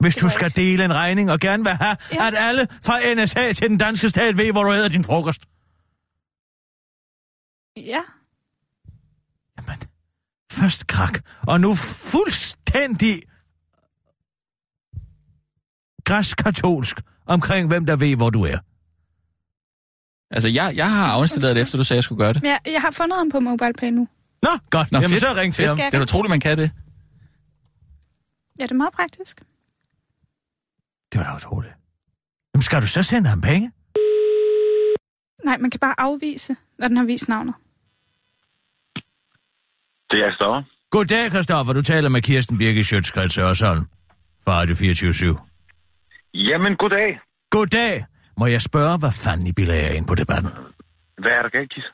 Hvis 0.00 0.14
Det 0.14 0.22
du 0.22 0.28
skal 0.28 0.46
ikke- 0.46 0.60
dele 0.60 0.84
en 0.84 0.94
regning 0.94 1.30
og 1.30 1.40
gerne 1.40 1.62
vil 1.64 1.72
have, 1.72 1.96
Ja. 2.12 2.26
at 2.28 2.34
alle 2.36 2.68
fra 2.82 3.14
NSA 3.14 3.52
til 3.52 3.68
den 3.68 3.78
danske 3.78 4.10
stat 4.10 4.36
ved, 4.36 4.52
hvor 4.52 4.64
du 4.64 4.72
æder 4.72 4.88
din 4.88 5.04
frokost. 5.04 5.42
Ja, 7.76 8.00
Jamen, 9.58 9.80
først 10.52 10.86
krak, 10.86 11.18
og 11.48 11.60
nu 11.60 11.74
fuldstændig 11.74 13.22
græskatolsk 16.04 17.00
omkring, 17.26 17.68
hvem 17.68 17.86
der 17.86 17.96
ved, 17.96 18.16
hvor 18.16 18.30
du 18.30 18.42
er. 18.44 18.58
Altså, 20.30 20.48
jeg, 20.48 20.76
jeg 20.76 20.90
har 20.90 21.06
afinstalleret 21.12 21.56
det, 21.56 21.62
efter 21.62 21.78
du 21.78 21.84
sagde, 21.84 21.96
at 21.96 21.98
jeg 21.98 22.04
skulle 22.04 22.18
gøre 22.24 22.32
det. 22.32 22.42
jeg, 22.42 22.60
jeg 22.66 22.80
har 22.80 22.90
fundet 22.90 23.18
ham 23.18 23.30
på 23.30 23.40
MobilePay 23.40 23.88
nu. 23.88 24.08
Nå, 24.46 24.52
godt. 24.70 24.92
Nå, 24.92 24.98
Jamen, 24.98 25.10
fedt. 25.10 25.20
så 25.20 25.34
ring 25.40 25.54
til 25.54 25.66
ham. 25.68 25.76
Det 25.76 25.94
er 25.94 26.02
utroligt, 26.02 26.30
man 26.30 26.40
kan 26.40 26.58
det. 26.58 26.70
Ja, 28.58 28.62
det 28.62 28.70
er 28.70 28.74
meget 28.84 28.92
praktisk. 28.92 29.40
Det 31.12 31.16
var 31.20 31.24
da 31.30 31.36
utroligt. 31.36 31.74
Jamen, 32.54 32.62
skal 32.62 32.82
du 32.82 32.86
så 32.86 33.02
sende 33.02 33.28
ham 33.28 33.40
penge? 33.40 33.72
Nej, 35.44 35.56
man 35.58 35.70
kan 35.70 35.80
bare 35.80 35.94
afvise, 35.98 36.56
når 36.78 36.88
den 36.88 36.96
har 36.96 37.04
vist 37.04 37.28
navnet. 37.28 37.54
Det 40.10 40.18
er 40.26 40.32
Stoffer. 40.38 40.62
Goddag, 40.90 41.30
Christoffer. 41.30 41.72
Du 41.72 41.82
taler 41.82 42.08
med 42.08 42.22
Kirsten 42.22 42.58
Birke 42.58 42.84
Sjøtskreds 42.84 43.38
Ørsholm 43.38 43.84
fra 44.44 44.52
Radio 44.52 44.74
24 44.74 45.36
Jamen, 46.34 46.76
goddag. 46.76 47.20
Goddag. 47.50 48.04
Må 48.38 48.46
jeg 48.46 48.62
spørge, 48.62 48.98
hvad 48.98 49.12
fanden 49.24 49.46
I 49.46 49.52
bilder 49.52 49.74
jer 49.74 49.88
ind 49.88 50.06
på 50.06 50.14
debatten? 50.14 50.50
Hvad 51.18 51.32
er 51.38 51.42
der 51.42 51.48
galt, 51.48 51.74
Kis? 51.74 51.84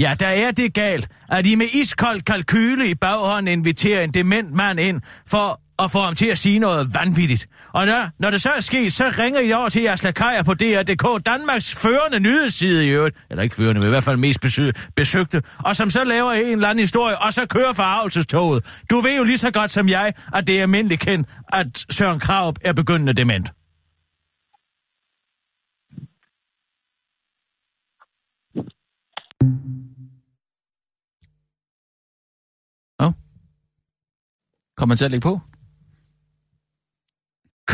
Ja, 0.00 0.14
der 0.20 0.26
er 0.26 0.50
det 0.50 0.74
galt, 0.74 1.08
at 1.28 1.46
I 1.46 1.54
med 1.54 1.66
iskold 1.72 2.20
kalkyle 2.22 2.90
i 2.90 2.94
baghånden 2.94 3.58
inviterer 3.58 4.04
en 4.04 4.10
dement 4.14 4.54
mand 4.54 4.80
ind 4.80 5.00
for 5.26 5.60
at 5.84 5.90
få 5.90 5.98
ham 5.98 6.14
til 6.14 6.26
at 6.26 6.38
sige 6.38 6.58
noget 6.58 6.94
vanvittigt. 6.94 7.48
Og 7.72 7.86
når, 7.86 8.08
når 8.18 8.30
det 8.30 8.42
så 8.42 8.50
er 8.50 8.60
sket, 8.60 8.92
så 8.92 9.04
ringer 9.18 9.40
I 9.40 9.52
over 9.52 9.68
til 9.68 9.82
jeres 9.82 10.02
lakajer 10.02 10.42
på 10.42 10.54
DR.dk, 10.54 11.26
Danmarks 11.26 11.74
førende 11.74 12.20
nyhedsside 12.20 12.86
i 12.86 12.88
øvrigt, 12.88 13.16
eller 13.30 13.42
ikke 13.42 13.56
førende, 13.56 13.80
men 13.80 13.88
i 13.88 13.90
hvert 13.90 14.04
fald 14.04 14.16
mest 14.16 14.40
besøg, 14.40 14.74
besøgte, 14.96 15.42
og 15.58 15.76
som 15.76 15.90
så 15.90 16.04
laver 16.04 16.32
en 16.32 16.52
eller 16.52 16.68
anden 16.68 16.82
historie, 16.82 17.18
og 17.18 17.32
så 17.32 17.46
kører 17.46 17.72
forarvelsestoget. 17.72 18.64
Du 18.90 19.00
ved 19.00 19.16
jo 19.16 19.24
lige 19.24 19.38
så 19.38 19.50
godt 19.50 19.70
som 19.70 19.88
jeg, 19.88 20.12
at 20.34 20.46
det 20.46 20.58
er 20.58 20.62
almindeligt 20.62 21.00
kendt, 21.00 21.28
at 21.52 21.84
Søren 21.90 22.20
Kraup 22.20 22.58
er 22.64 22.72
begyndende 22.72 23.12
dement. 23.12 23.50
Kommer 34.80 34.92
man 34.92 35.00
til 35.00 35.08
at 35.08 35.14
lægge 35.14 35.28
på? 35.30 35.34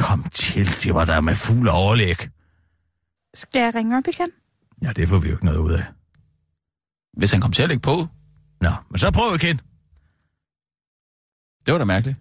Kom 0.03 0.21
til, 0.43 0.67
det 0.83 0.91
var 0.99 1.05
der 1.11 1.21
med 1.29 1.37
fuld 1.47 1.69
overlæg. 1.81 2.19
Skal 3.43 3.61
jeg 3.67 3.73
ringe 3.79 3.93
op 3.99 4.07
igen? 4.13 4.31
Ja, 4.85 4.91
det 4.99 5.05
får 5.11 5.19
vi 5.23 5.27
jo 5.29 5.35
ikke 5.37 5.49
noget 5.51 5.63
ud 5.67 5.73
af. 5.81 5.85
Hvis 7.19 7.31
han 7.33 7.41
kom 7.45 7.53
til 7.53 7.63
at 7.65 7.71
lægge 7.73 7.85
på, 7.91 7.97
Nå, 8.65 8.73
men 8.91 8.99
så 9.03 9.07
prøv 9.19 9.29
igen. 9.41 9.57
det 11.65 11.71
var 11.73 11.81
da 11.83 11.87
mærkeligt. 11.95 12.19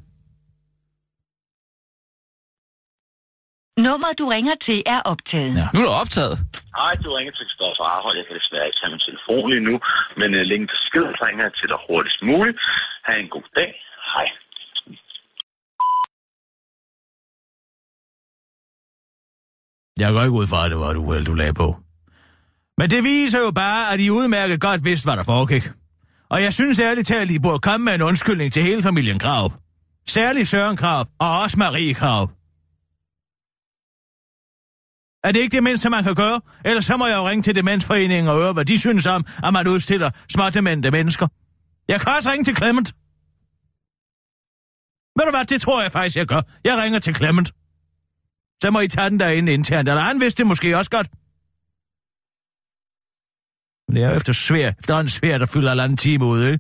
Nummer, 3.88 4.12
du 4.20 4.26
ringer 4.36 4.56
til, 4.68 4.80
er 4.96 5.02
optaget. 5.14 5.54
Ja. 5.62 5.66
Nu 5.74 5.78
er 5.82 5.88
der 5.90 5.96
optaget. 6.04 6.36
Hej, 6.80 6.94
du 7.06 7.10
ringer 7.18 7.34
til 7.40 7.48
Stoffer 7.56 7.86
Arhold. 7.96 8.16
Jeg 8.20 8.26
kan 8.28 8.36
desværre 8.40 8.66
ikke 8.68 8.80
tage 8.80 8.92
min 8.96 9.04
telefon 9.08 9.46
lige 9.54 9.66
nu, 9.70 9.76
men 10.20 10.30
uh, 10.40 10.44
længe 10.52 10.68
besked 10.76 11.06
ringer 11.26 11.44
jeg 11.48 11.54
til 11.60 11.68
dig 11.72 11.80
hurtigst 11.88 12.22
muligt. 12.30 12.60
Ha' 13.06 13.18
en 13.24 13.30
god 13.36 13.48
dag. 13.60 13.72
Hej. 14.14 14.28
Jeg 20.00 20.12
går 20.12 20.22
ikke 20.22 20.32
ud 20.32 20.48
fra, 20.48 20.66
at 20.66 20.72
det 20.72 20.80
var 20.80 20.90
et 20.90 20.98
uheld, 20.98 21.26
du 21.26 21.34
lagde 21.34 21.54
på. 21.54 21.78
Men 22.78 22.90
det 22.90 23.04
viser 23.04 23.40
jo 23.40 23.52
bare, 23.52 23.94
at 23.94 24.00
I 24.00 24.10
udmærket 24.10 24.62
godt 24.62 24.86
vidste, 24.86 25.06
hvad 25.06 25.18
der 25.18 25.24
foregik. 25.24 25.70
Og 26.30 26.44
jeg 26.44 26.54
synes 26.54 26.80
ærligt 26.80 27.08
talt, 27.08 27.30
at 27.30 27.36
I 27.36 27.40
burde 27.40 27.60
komme 27.60 27.86
med 27.86 27.96
en 27.96 28.02
undskyldning 28.02 28.54
til 28.54 28.64
hele 28.64 28.84
familien 28.84 29.20
Krav. 29.20 29.52
Særligt 30.08 30.48
Søren 30.48 30.78
Krav 30.78 31.08
og 31.20 31.42
også 31.42 31.60
Marie 31.60 31.94
Krav. 31.94 32.32
Er 35.24 35.32
det 35.32 35.40
ikke 35.40 35.56
det 35.56 35.64
mindste, 35.64 35.90
man 35.90 36.04
kan 36.04 36.16
gøre? 36.16 36.42
Ellers 36.66 36.86
så 36.86 36.98
må 36.98 37.06
jeg 37.08 37.18
jo 37.18 37.28
ringe 37.30 37.44
til 37.44 37.56
Demensforeningen 37.56 38.28
og 38.28 38.36
høre, 38.36 38.54
hvad 38.54 38.66
de 38.66 38.80
synes 38.80 39.06
om, 39.06 39.26
at 39.44 39.54
man 39.54 39.68
udstiller 39.68 40.10
smådemente 40.30 40.92
mennesker. 40.92 41.28
Jeg 41.88 42.02
kan 42.02 42.14
også 42.18 42.32
ringe 42.32 42.44
til 42.46 42.56
Clement. 42.56 42.94
Ved 45.18 45.26
du 45.26 45.32
hvad, 45.32 45.46
det 45.46 45.62
tror 45.62 45.82
jeg 45.82 45.92
faktisk, 45.92 46.16
jeg 46.16 46.28
gør. 46.28 46.42
Jeg 46.66 46.78
ringer 46.78 47.00
til 47.00 47.16
Clement. 47.16 47.52
Så 48.66 48.72
må 48.72 48.80
I 48.80 48.88
tage 48.88 49.10
den 49.10 49.20
derinde 49.20 49.54
internt. 49.54 49.90
Eller 49.90 50.02
han 50.02 50.20
vidste 50.20 50.38
det 50.38 50.48
måske 50.48 50.78
også 50.78 50.92
godt. 50.92 51.10
Men 53.88 53.96
det 53.96 54.04
er 54.04 54.10
jo 54.10 54.16
efter 54.16 54.34
svært, 54.34 54.76
efterhånden 54.80 55.10
svært 55.10 55.42
at 55.42 55.50
fylde 55.50 55.84
en 55.84 55.98
time 55.98 56.26
ud, 56.26 56.46
ikke? 56.46 56.60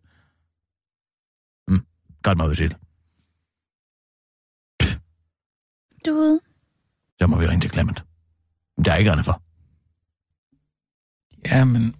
Hm, 1.69 1.85
godt 2.23 2.37
meget 2.37 2.49
udset. 2.49 2.77
Du 6.05 6.11
ude. 6.11 6.39
Så 7.21 7.27
må 7.27 7.39
vi 7.39 7.47
ringe 7.47 7.61
til 7.61 7.71
Clement. 7.71 8.03
Der 8.85 8.91
er 8.91 8.95
ikke 8.95 9.11
andet 9.11 9.25
for. 9.25 9.41
Ja, 11.45 11.65
men... 11.65 11.95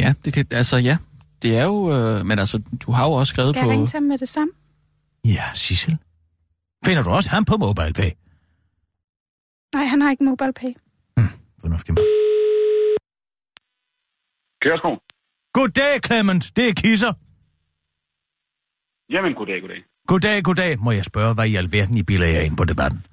ja, 0.00 0.14
det 0.24 0.32
kan... 0.32 0.46
Altså, 0.50 0.76
ja. 0.76 0.98
Det 1.42 1.56
er 1.56 1.64
jo... 1.64 1.92
Øh, 1.92 2.26
men 2.26 2.38
altså, 2.38 2.62
du 2.80 2.92
har 2.92 3.04
jo 3.04 3.12
også 3.12 3.30
skrevet 3.30 3.54
Skal 3.54 3.60
jeg 3.60 3.66
på... 3.66 3.70
ringe 3.70 3.86
til 3.86 3.96
ham 3.96 4.02
med 4.02 4.18
det 4.18 4.28
samme? 4.28 4.52
Ja, 5.24 5.44
Sissel. 5.54 5.98
Finder 6.84 7.02
du 7.02 7.10
også 7.10 7.30
ham 7.30 7.44
på 7.44 7.56
MobilePay? 7.56 8.10
Nej, 9.74 9.84
han 9.84 10.00
har 10.00 10.10
ikke 10.10 10.24
MobilePay. 10.24 10.72
Fornuftig 11.60 11.94
mand. 11.94 12.06
Kørsmål. 14.62 14.98
Goddag, 15.52 15.94
Clement. 16.06 16.56
Det 16.56 16.68
er 16.68 16.74
Kisser. 16.74 17.12
Jamen, 19.10 19.34
goddag, 19.34 19.60
goddag. 19.60 19.80
Goddag, 20.06 20.42
goddag. 20.42 20.78
Må 20.78 20.90
jeg 20.92 21.04
spørge, 21.04 21.34
hvad 21.34 21.46
i 21.46 21.56
alverden 21.56 21.96
I 21.96 22.02
bilder 22.02 22.26
jer 22.26 22.40
ind 22.40 22.56
på 22.56 22.64
debatten? 22.64 23.06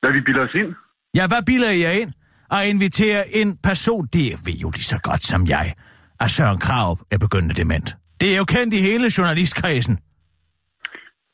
Hvad 0.00 0.12
vi 0.12 0.20
bilder 0.26 0.42
os 0.48 0.54
ind? 0.54 0.74
Ja, 1.14 1.26
hvad 1.26 1.42
bilder 1.46 1.70
I 1.70 1.80
jer 1.80 1.90
ind? 1.90 2.12
At 2.50 2.68
invitere 2.68 3.28
en 3.34 3.56
person, 3.56 4.06
det 4.06 4.32
ved 4.46 4.54
jo 4.54 4.70
lige 4.70 4.82
så 4.84 4.98
godt 5.02 5.22
som 5.22 5.46
jeg, 5.46 5.74
at 6.20 6.30
Søren 6.30 6.58
Krav 6.58 6.98
er 7.10 7.18
begyndende 7.18 7.54
dement. 7.54 7.96
Det 8.20 8.32
er 8.32 8.36
jo 8.36 8.44
kendt 8.44 8.74
i 8.74 8.80
hele 8.80 9.10
journalistkredsen. 9.18 9.98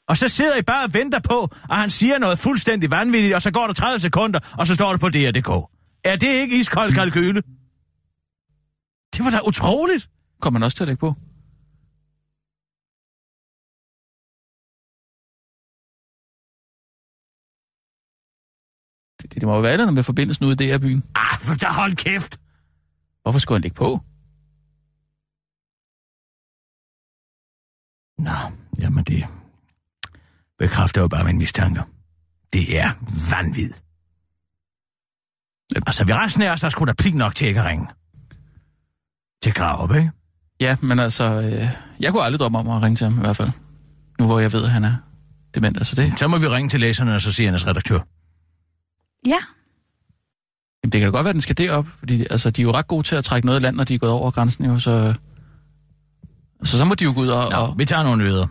Og 0.09 0.16
så 0.16 0.29
sidder 0.29 0.57
I 0.57 0.62
bare 0.62 0.85
og 0.85 0.94
venter 0.94 1.20
på, 1.20 1.49
at 1.70 1.77
han 1.77 1.90
siger 1.90 2.18
noget 2.18 2.38
fuldstændig 2.38 2.90
vanvittigt, 2.90 3.35
og 3.35 3.42
så 3.42 3.51
går 3.53 3.66
der 3.66 3.75
30 3.75 3.99
sekunder, 4.01 4.40
og 4.59 4.66
så 4.66 4.75
står 4.75 4.90
det 4.90 5.01
på 5.01 5.09
DR.dk. 5.09 5.51
Er 6.05 6.16
det 6.16 6.29
ikke 6.29 6.57
iskold 6.61 6.92
kalkyle? 6.92 7.42
Det 9.14 9.25
var 9.25 9.31
da 9.31 9.40
utroligt. 9.49 10.11
Kommer 10.40 10.59
man 10.59 10.64
også 10.66 10.77
til 10.77 10.85
at 10.85 10.88
lægge 10.88 11.01
på? 11.01 11.14
Det, 19.23 19.35
det 19.35 19.42
må 19.42 19.55
jo 19.55 19.61
være 19.61 19.77
noget 19.77 19.94
med 19.94 20.03
forbindelsen 20.03 20.44
ude 20.47 20.64
i 20.64 20.70
DR-byen. 20.70 21.03
Ah, 21.14 21.38
for 21.40 21.55
da 21.55 21.66
hold 21.66 21.97
kæft. 21.97 22.40
Hvorfor 23.23 23.38
skulle 23.38 23.57
han 23.57 23.62
lægge 23.62 23.75
på? 23.75 24.01
Nå, 28.24 28.30
jamen 28.82 29.04
det 29.04 29.24
bekræfter 30.58 31.00
jo 31.00 31.08
bare 31.08 31.24
min 31.24 31.38
mistanke. 31.38 31.82
Det 32.52 32.78
er 32.78 32.90
vanvid. 33.30 33.72
Altså, 35.87 36.04
vi 36.04 36.12
resten 36.12 36.42
af 36.42 36.50
os, 36.52 36.60
der 36.60 36.68
skulle 36.68 36.88
da 36.88 36.94
pligt 37.02 37.14
nok 37.14 37.34
til 37.34 37.46
ikke 37.46 37.60
at 37.60 37.66
ringe. 37.66 37.87
Til 39.42 39.54
Grav, 39.54 39.96
ikke? 39.96 40.10
Ja, 40.60 40.76
men 40.80 40.98
altså, 40.98 41.24
øh, 41.24 41.68
jeg 42.00 42.12
kunne 42.12 42.22
aldrig 42.22 42.38
drømme 42.38 42.58
om 42.58 42.68
at 42.68 42.82
ringe 42.82 42.96
til 42.96 43.04
ham 43.04 43.16
i 43.16 43.20
hvert 43.20 43.37
fald. 43.37 43.50
Nu 44.18 44.26
hvor 44.26 44.40
jeg 44.40 44.52
ved, 44.52 44.64
at 44.64 44.70
han 44.70 44.84
er 44.84 44.94
dement. 45.54 45.76
Altså 45.76 45.96
det, 45.96 46.18
Så 46.18 46.28
må 46.28 46.38
vi 46.38 46.48
ringe 46.48 46.68
til 46.68 46.80
læserne 46.80 47.14
og 47.14 47.20
så 47.20 47.32
sige 47.32 47.46
hendes 47.46 47.66
redaktør. 47.66 48.00
Ja, 49.26 49.38
jamen, 50.84 50.92
det 50.92 51.00
kan 51.00 51.00
da 51.00 51.10
godt 51.10 51.24
være, 51.24 51.30
at 51.30 51.34
den 51.34 51.40
skal 51.40 51.58
derop. 51.58 51.87
Fordi 51.98 52.26
altså, 52.30 52.50
de 52.50 52.62
er 52.62 52.64
jo 52.64 52.72
ret 52.72 52.87
gode 52.87 53.02
til 53.02 53.16
at 53.16 53.24
trække 53.24 53.46
noget 53.46 53.60
i 53.60 53.62
land, 53.62 53.76
når 53.76 53.84
de 53.84 53.94
er 53.94 53.98
gået 53.98 54.12
over 54.12 54.30
grænsen. 54.30 54.64
Jo, 54.64 54.78
så, 54.78 55.14
så 56.64 56.79
så 56.79 56.85
må 56.85 56.94
de 56.94 57.05
jo 57.05 57.12
gå 57.14 57.20
ud 57.20 57.29
og... 57.29 57.50
Nå, 57.50 57.57
og 57.57 57.74
vi 57.79 57.85
tager 57.85 58.03
nogle 58.03 58.22
nyheder. 58.24 58.46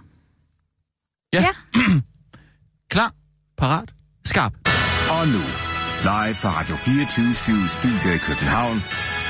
ja. 1.33 1.41
Ja. 1.41 1.49
Klar, 2.93 3.11
parat, 3.57 3.93
skarp. 4.25 4.53
Og 5.09 5.27
nu, 5.27 5.39
live 6.01 6.35
fra 6.35 6.59
Radio 6.59 6.75
24 6.75 7.67
Studio 7.67 8.11
i 8.13 8.17
København. 8.17 8.83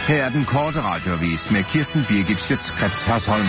Her 0.08 0.24
er 0.26 0.30
den 0.30 0.46
korte 0.46 0.82
radiovis 0.82 1.52
med 1.52 1.64
Kirsten 1.64 2.06
Birgit 2.10 2.40
Schøtzgrads 2.42 3.04
Hasholm. 3.04 3.46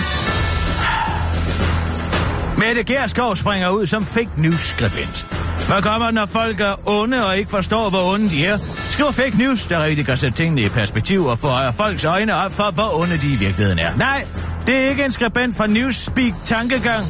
Mette 2.58 2.84
Gerskov 2.84 3.36
springer 3.36 3.70
ud 3.70 3.86
som 3.86 4.04
fake 4.06 4.30
news 4.36 4.60
skribent. 4.60 5.43
Hvad 5.66 5.82
kommer, 5.82 6.10
når 6.10 6.26
folk 6.26 6.60
er 6.60 6.88
onde 6.88 7.26
og 7.26 7.36
ikke 7.36 7.50
forstår, 7.50 7.90
hvor 7.90 8.12
onde 8.14 8.30
de 8.30 8.46
er? 8.46 8.58
Skriv 8.90 9.12
fake 9.12 9.38
news, 9.38 9.66
der 9.66 9.84
rigtig 9.84 10.06
kan 10.06 10.16
sætte 10.16 10.36
tingene 10.36 10.62
i 10.62 10.68
perspektiv 10.68 11.24
og 11.24 11.38
få 11.38 11.48
folks 11.72 12.04
øjne 12.04 12.34
op 12.34 12.52
for, 12.52 12.70
hvor 12.70 13.00
onde 13.00 13.16
de 13.16 13.32
i 13.32 13.36
virkeligheden 13.36 13.78
er. 13.78 13.96
Nej, 13.96 14.26
det 14.66 14.74
er 14.76 14.88
ikke 14.90 15.04
en 15.04 15.10
skribent 15.10 15.56
fra 15.56 15.66
Newspeak 15.66 16.32
Tankegang, 16.44 17.06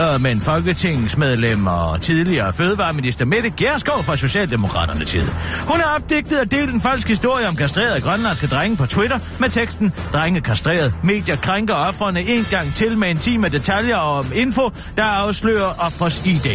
øh, 0.00 0.20
men 0.20 0.40
folketingsmedlem 0.40 1.66
og 1.66 2.00
tidligere 2.00 2.52
fødevareminister 2.52 3.24
Mette 3.24 3.50
Gerskov 3.50 4.02
fra 4.02 4.16
Socialdemokraterne 4.16 5.04
tid. 5.04 5.22
Hun 5.68 5.80
har 5.80 5.96
opdigtet 5.96 6.40
og 6.40 6.52
delt 6.52 6.74
en 6.74 6.80
falsk 6.80 7.08
historie 7.08 7.48
om 7.48 7.56
kastrerede 7.56 8.00
grønlandske 8.00 8.46
drenge 8.46 8.76
på 8.76 8.86
Twitter 8.86 9.18
med 9.40 9.48
teksten 9.48 9.92
Drenge 10.12 10.40
kastreret. 10.40 10.94
Medier 11.02 11.36
krænker 11.36 11.74
offrene 11.74 12.20
en 12.20 12.46
gang 12.50 12.74
til 12.74 12.98
med 12.98 13.10
en 13.10 13.18
time 13.18 13.48
detaljer 13.48 13.96
om 13.96 14.26
info, 14.34 14.70
der 14.96 15.04
afslører 15.04 15.74
offres 15.78 16.22
ID. 16.26 16.46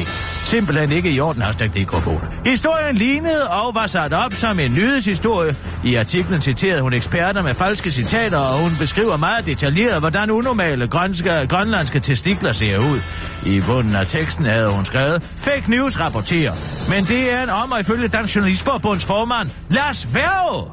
Simpelthen 0.43 0.91
ikke 0.91 1.11
i 1.11 1.19
orden, 1.19 1.41
hashtag 1.41 1.69
DK 1.69 1.91
på. 1.91 2.21
Historien 2.45 2.95
lignede 2.95 3.49
og 3.49 3.75
var 3.75 3.87
sat 3.87 4.13
op 4.13 4.33
som 4.33 4.59
en 4.59 4.71
nyhedshistorie. 4.73 5.55
I 5.85 5.95
artiklen 5.95 6.41
citerede 6.41 6.81
hun 6.81 6.93
eksperter 6.93 7.41
med 7.41 7.53
falske 7.53 7.91
citater, 7.91 8.37
og 8.37 8.59
hun 8.59 8.71
beskriver 8.79 9.17
meget 9.17 9.45
detaljeret, 9.45 9.99
hvordan 9.99 10.31
unormale 10.31 10.87
grønske, 10.87 11.47
grønlandske 11.49 11.99
testikler 11.99 12.51
ser 12.51 12.77
ud. 12.77 12.99
I 13.45 13.61
bunden 13.61 13.95
af 13.95 14.07
teksten 14.07 14.45
havde 14.45 14.69
hun 14.69 14.85
skrevet, 14.85 15.23
fake 15.37 15.71
news 15.71 15.99
rapporterer. 15.99 16.53
Men 16.89 17.03
det 17.03 17.33
er 17.33 17.43
en 17.43 17.49
om, 17.49 17.71
og 17.71 17.79
ifølge 17.79 18.07
Dansk 18.07 18.35
Journalistforbunds 18.35 19.05
formand, 19.05 19.49
Lars 19.69 20.07
Værge. 20.13 20.71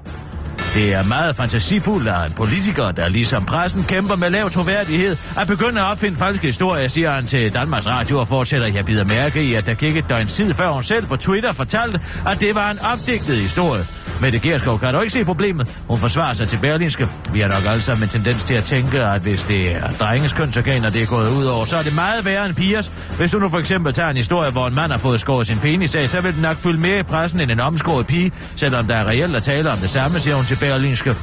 Det 0.74 0.94
er 0.94 1.02
meget 1.02 1.36
fantasifuldt 1.36 2.08
af 2.08 2.26
en 2.26 2.32
politiker, 2.32 2.90
der 2.90 3.08
ligesom 3.08 3.44
pressen 3.44 3.84
kæmper 3.84 4.16
med 4.16 4.30
lav 4.30 4.50
troværdighed, 4.50 5.16
at 5.38 5.46
begynde 5.46 5.80
at 5.80 5.86
opfinde 5.86 6.16
falske 6.16 6.46
historier, 6.46 6.88
siger 6.88 7.10
han 7.10 7.26
til 7.26 7.54
Danmarks 7.54 7.86
Radio 7.86 8.18
og 8.20 8.28
fortsætter, 8.28 8.66
jeg 8.66 8.84
bider 8.84 9.04
mærke 9.04 9.42
i, 9.42 9.54
at 9.54 9.66
der 9.66 9.74
gik 9.74 9.96
et 9.96 10.08
døgns 10.08 10.32
tid 10.32 10.54
før 10.54 10.70
hun 10.70 10.82
selv 10.82 11.06
på 11.06 11.16
Twitter 11.16 11.52
fortalte, 11.52 12.00
at 12.26 12.40
det 12.40 12.54
var 12.54 12.70
en 12.70 12.78
opdigtet 12.92 13.36
historie. 13.36 13.86
Mette 14.20 14.38
Gerskov 14.38 14.78
kan 14.80 14.94
dog 14.94 15.02
ikke 15.02 15.12
se 15.12 15.24
problemet. 15.24 15.66
Hun 15.88 15.98
forsvarer 15.98 16.34
sig 16.34 16.48
til 16.48 16.58
Berlinske. 16.62 17.08
Vi 17.32 17.40
har 17.40 17.48
nok 17.48 17.64
alle 17.66 17.82
sammen 17.82 18.02
en 18.02 18.08
tendens 18.08 18.44
til 18.44 18.54
at 18.54 18.64
tænke, 18.64 19.02
at 19.02 19.20
hvis 19.20 19.44
det 19.44 19.76
er 19.76 19.92
drenges 19.92 20.32
kønsorganer, 20.32 20.90
det 20.90 21.02
er 21.02 21.06
gået 21.06 21.30
ud 21.30 21.44
over, 21.44 21.64
så 21.64 21.76
er 21.76 21.82
det 21.82 21.94
meget 21.94 22.24
værre 22.24 22.46
end 22.46 22.54
pigers. 22.54 22.92
Hvis 23.16 23.30
du 23.30 23.38
nu 23.38 23.48
for 23.48 23.58
eksempel 23.58 23.92
tager 23.92 24.10
en 24.10 24.16
historie, 24.16 24.50
hvor 24.50 24.66
en 24.66 24.74
mand 24.74 24.92
har 24.92 24.98
fået 24.98 25.20
skåret 25.20 25.46
sin 25.46 25.58
penis 25.58 25.94
af, 25.94 26.10
så 26.10 26.20
vil 26.20 26.34
den 26.34 26.42
nok 26.42 26.56
fylde 26.56 26.80
mere 26.80 26.98
i 26.98 27.02
pressen 27.02 27.40
end 27.40 27.50
en 27.50 27.60
omskåret 27.60 28.06
pige, 28.06 28.32
selvom 28.54 28.86
der 28.86 28.96
er 28.96 29.04
reelt 29.04 29.36
at 29.36 29.42
tale 29.42 29.70
om 29.70 29.78
det 29.78 29.90
samme, 29.90 30.18
siger 30.18 30.34
hun 30.34 30.44
til 30.44 30.56
Berlinske. 30.56 31.16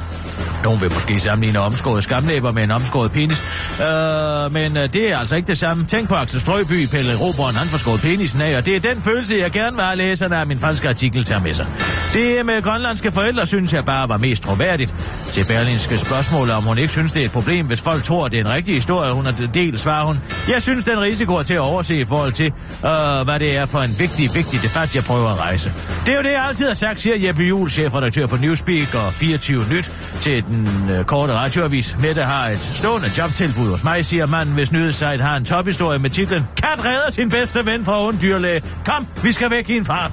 Nogen 0.64 0.80
vil 0.80 0.92
måske 0.92 1.20
sammenligne 1.20 1.58
omskåret 1.58 2.02
skamlæber 2.04 2.52
med 2.52 2.62
en 2.62 2.70
omskåret 2.70 3.12
penis. 3.12 3.42
Øh, 3.80 4.52
men 4.52 4.76
øh, 4.76 4.92
det 4.92 5.12
er 5.12 5.18
altså 5.18 5.36
ikke 5.36 5.46
det 5.46 5.58
samme. 5.58 5.84
Tænk 5.84 6.08
på 6.08 6.14
Axel 6.14 6.40
Strøby, 6.40 6.86
Pelle 6.86 7.16
Robron, 7.16 7.54
han 7.54 7.68
får 7.68 7.78
skåret 7.78 8.00
penisen 8.00 8.40
af, 8.40 8.56
og 8.56 8.66
det 8.66 8.76
er 8.76 8.80
den 8.80 9.02
følelse, 9.02 9.36
jeg 9.36 9.50
gerne 9.50 9.76
vil 9.76 9.84
have 9.84 9.96
læserne 9.96 10.36
af 10.36 10.46
min 10.46 10.60
falske 10.60 10.88
artikel 10.88 11.24
tager 11.24 11.40
med 11.40 11.54
sig. 11.54 11.66
Det 12.14 12.46
med 12.46 12.62
grønlandske 12.88 13.12
forældre 13.12 13.46
synes 13.46 13.72
jeg 13.72 13.84
bare 13.84 14.08
var 14.08 14.18
mest 14.18 14.42
troværdigt. 14.42 14.94
Til 15.32 15.44
Berlinske 15.44 15.98
spørgsmål, 15.98 16.50
om 16.50 16.62
hun 16.62 16.78
ikke 16.78 16.92
synes, 16.92 17.12
det 17.12 17.22
er 17.22 17.26
et 17.26 17.32
problem, 17.32 17.66
hvis 17.66 17.80
folk 17.80 18.02
tror, 18.02 18.26
at 18.26 18.32
det 18.32 18.40
er 18.40 18.44
en 18.44 18.50
rigtig 18.50 18.74
historie, 18.74 19.12
hun 19.12 19.24
har 19.24 19.48
delt, 19.54 19.80
svarer 19.80 20.04
hun. 20.04 20.18
Jeg 20.48 20.62
synes, 20.62 20.84
den 20.84 21.00
risiko 21.00 21.34
er 21.34 21.42
til 21.42 21.54
at 21.54 21.60
overse 21.60 22.00
i 22.00 22.04
forhold 22.04 22.32
til, 22.32 22.46
øh, 22.46 23.24
hvad 23.24 23.38
det 23.40 23.56
er 23.56 23.66
for 23.66 23.78
en 23.78 23.94
vigtig, 23.98 24.30
vigtig 24.34 24.62
debat, 24.62 24.96
jeg 24.96 25.04
prøver 25.04 25.28
at 25.28 25.38
rejse. 25.38 25.72
Det 26.06 26.12
er 26.12 26.16
jo 26.16 26.22
det, 26.22 26.32
jeg 26.32 26.44
altid 26.48 26.68
har 26.68 26.74
sagt, 26.74 27.00
siger 27.00 27.16
Jeppe 27.26 27.42
Juhl, 27.42 27.70
chefredaktør 27.70 28.26
på 28.26 28.36
Newspeak 28.36 28.94
og 28.94 29.12
24 29.12 29.64
Nyt 29.70 29.92
til 30.20 30.44
den 30.44 30.90
øh, 30.90 31.04
korte 31.04 31.32
radioavis. 31.32 31.96
Mette 32.00 32.22
har 32.22 32.48
et 32.48 32.70
stående 32.74 33.10
jobtilbud 33.18 33.70
hos 33.70 33.84
mig, 33.84 34.06
siger 34.06 34.26
manden, 34.26 34.54
hvis 34.54 34.72
nyhedssite 34.72 35.22
har 35.22 35.36
en 35.36 35.44
tophistorie 35.44 35.98
med 35.98 36.10
titlen 36.10 36.42
Kat 36.56 36.84
redder 36.84 37.10
sin 37.10 37.30
bedste 37.30 37.66
ven 37.66 37.84
fra 37.84 38.06
ond 38.06 38.20
dyrlæge. 38.20 38.62
Kom, 38.84 39.06
vi 39.22 39.32
skal 39.32 39.50
væk 39.50 39.70
i 39.70 39.76
en 39.76 39.84
fart. 39.84 40.12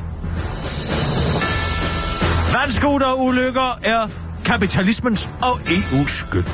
Vandskuterulykker 2.55 3.79
er 3.83 4.07
kapitalismens 4.45 5.29
og 5.41 5.59
EU's 5.59 6.07
skyld. 6.07 6.45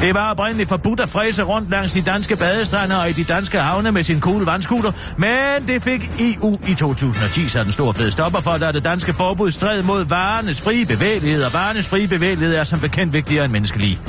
Det 0.00 0.14
var 0.14 0.30
oprindeligt 0.30 0.68
forbudt 0.68 1.00
at 1.00 1.08
fræse 1.08 1.42
rundt 1.42 1.70
langs 1.70 1.92
de 1.92 2.02
danske 2.02 2.36
badestrande 2.36 3.00
og 3.00 3.10
i 3.10 3.12
de 3.12 3.24
danske 3.24 3.58
havne 3.58 3.92
med 3.92 4.02
sin 4.02 4.20
cool 4.20 4.44
vandskuter, 4.44 4.92
men 5.18 5.68
det 5.68 5.82
fik 5.82 6.10
EU 6.20 6.58
i 6.68 6.74
2010 6.74 7.48
så 7.48 7.64
den 7.64 7.72
stor 7.72 7.92
fed 7.92 8.10
stopper 8.10 8.40
for, 8.40 8.56
da 8.56 8.72
det 8.72 8.84
danske 8.84 9.14
forbud 9.14 9.50
stred 9.50 9.82
mod 9.82 10.04
varernes 10.04 10.62
frie 10.62 10.86
bevægelighed, 10.86 11.42
og 11.42 11.52
varernes 11.52 11.88
frie 11.88 12.08
bevægelighed 12.08 12.56
er 12.56 12.64
som 12.64 12.80
bekendt 12.80 13.12
vigtigere 13.12 13.44
end 13.44 13.52
menneskelig. 13.52 14.00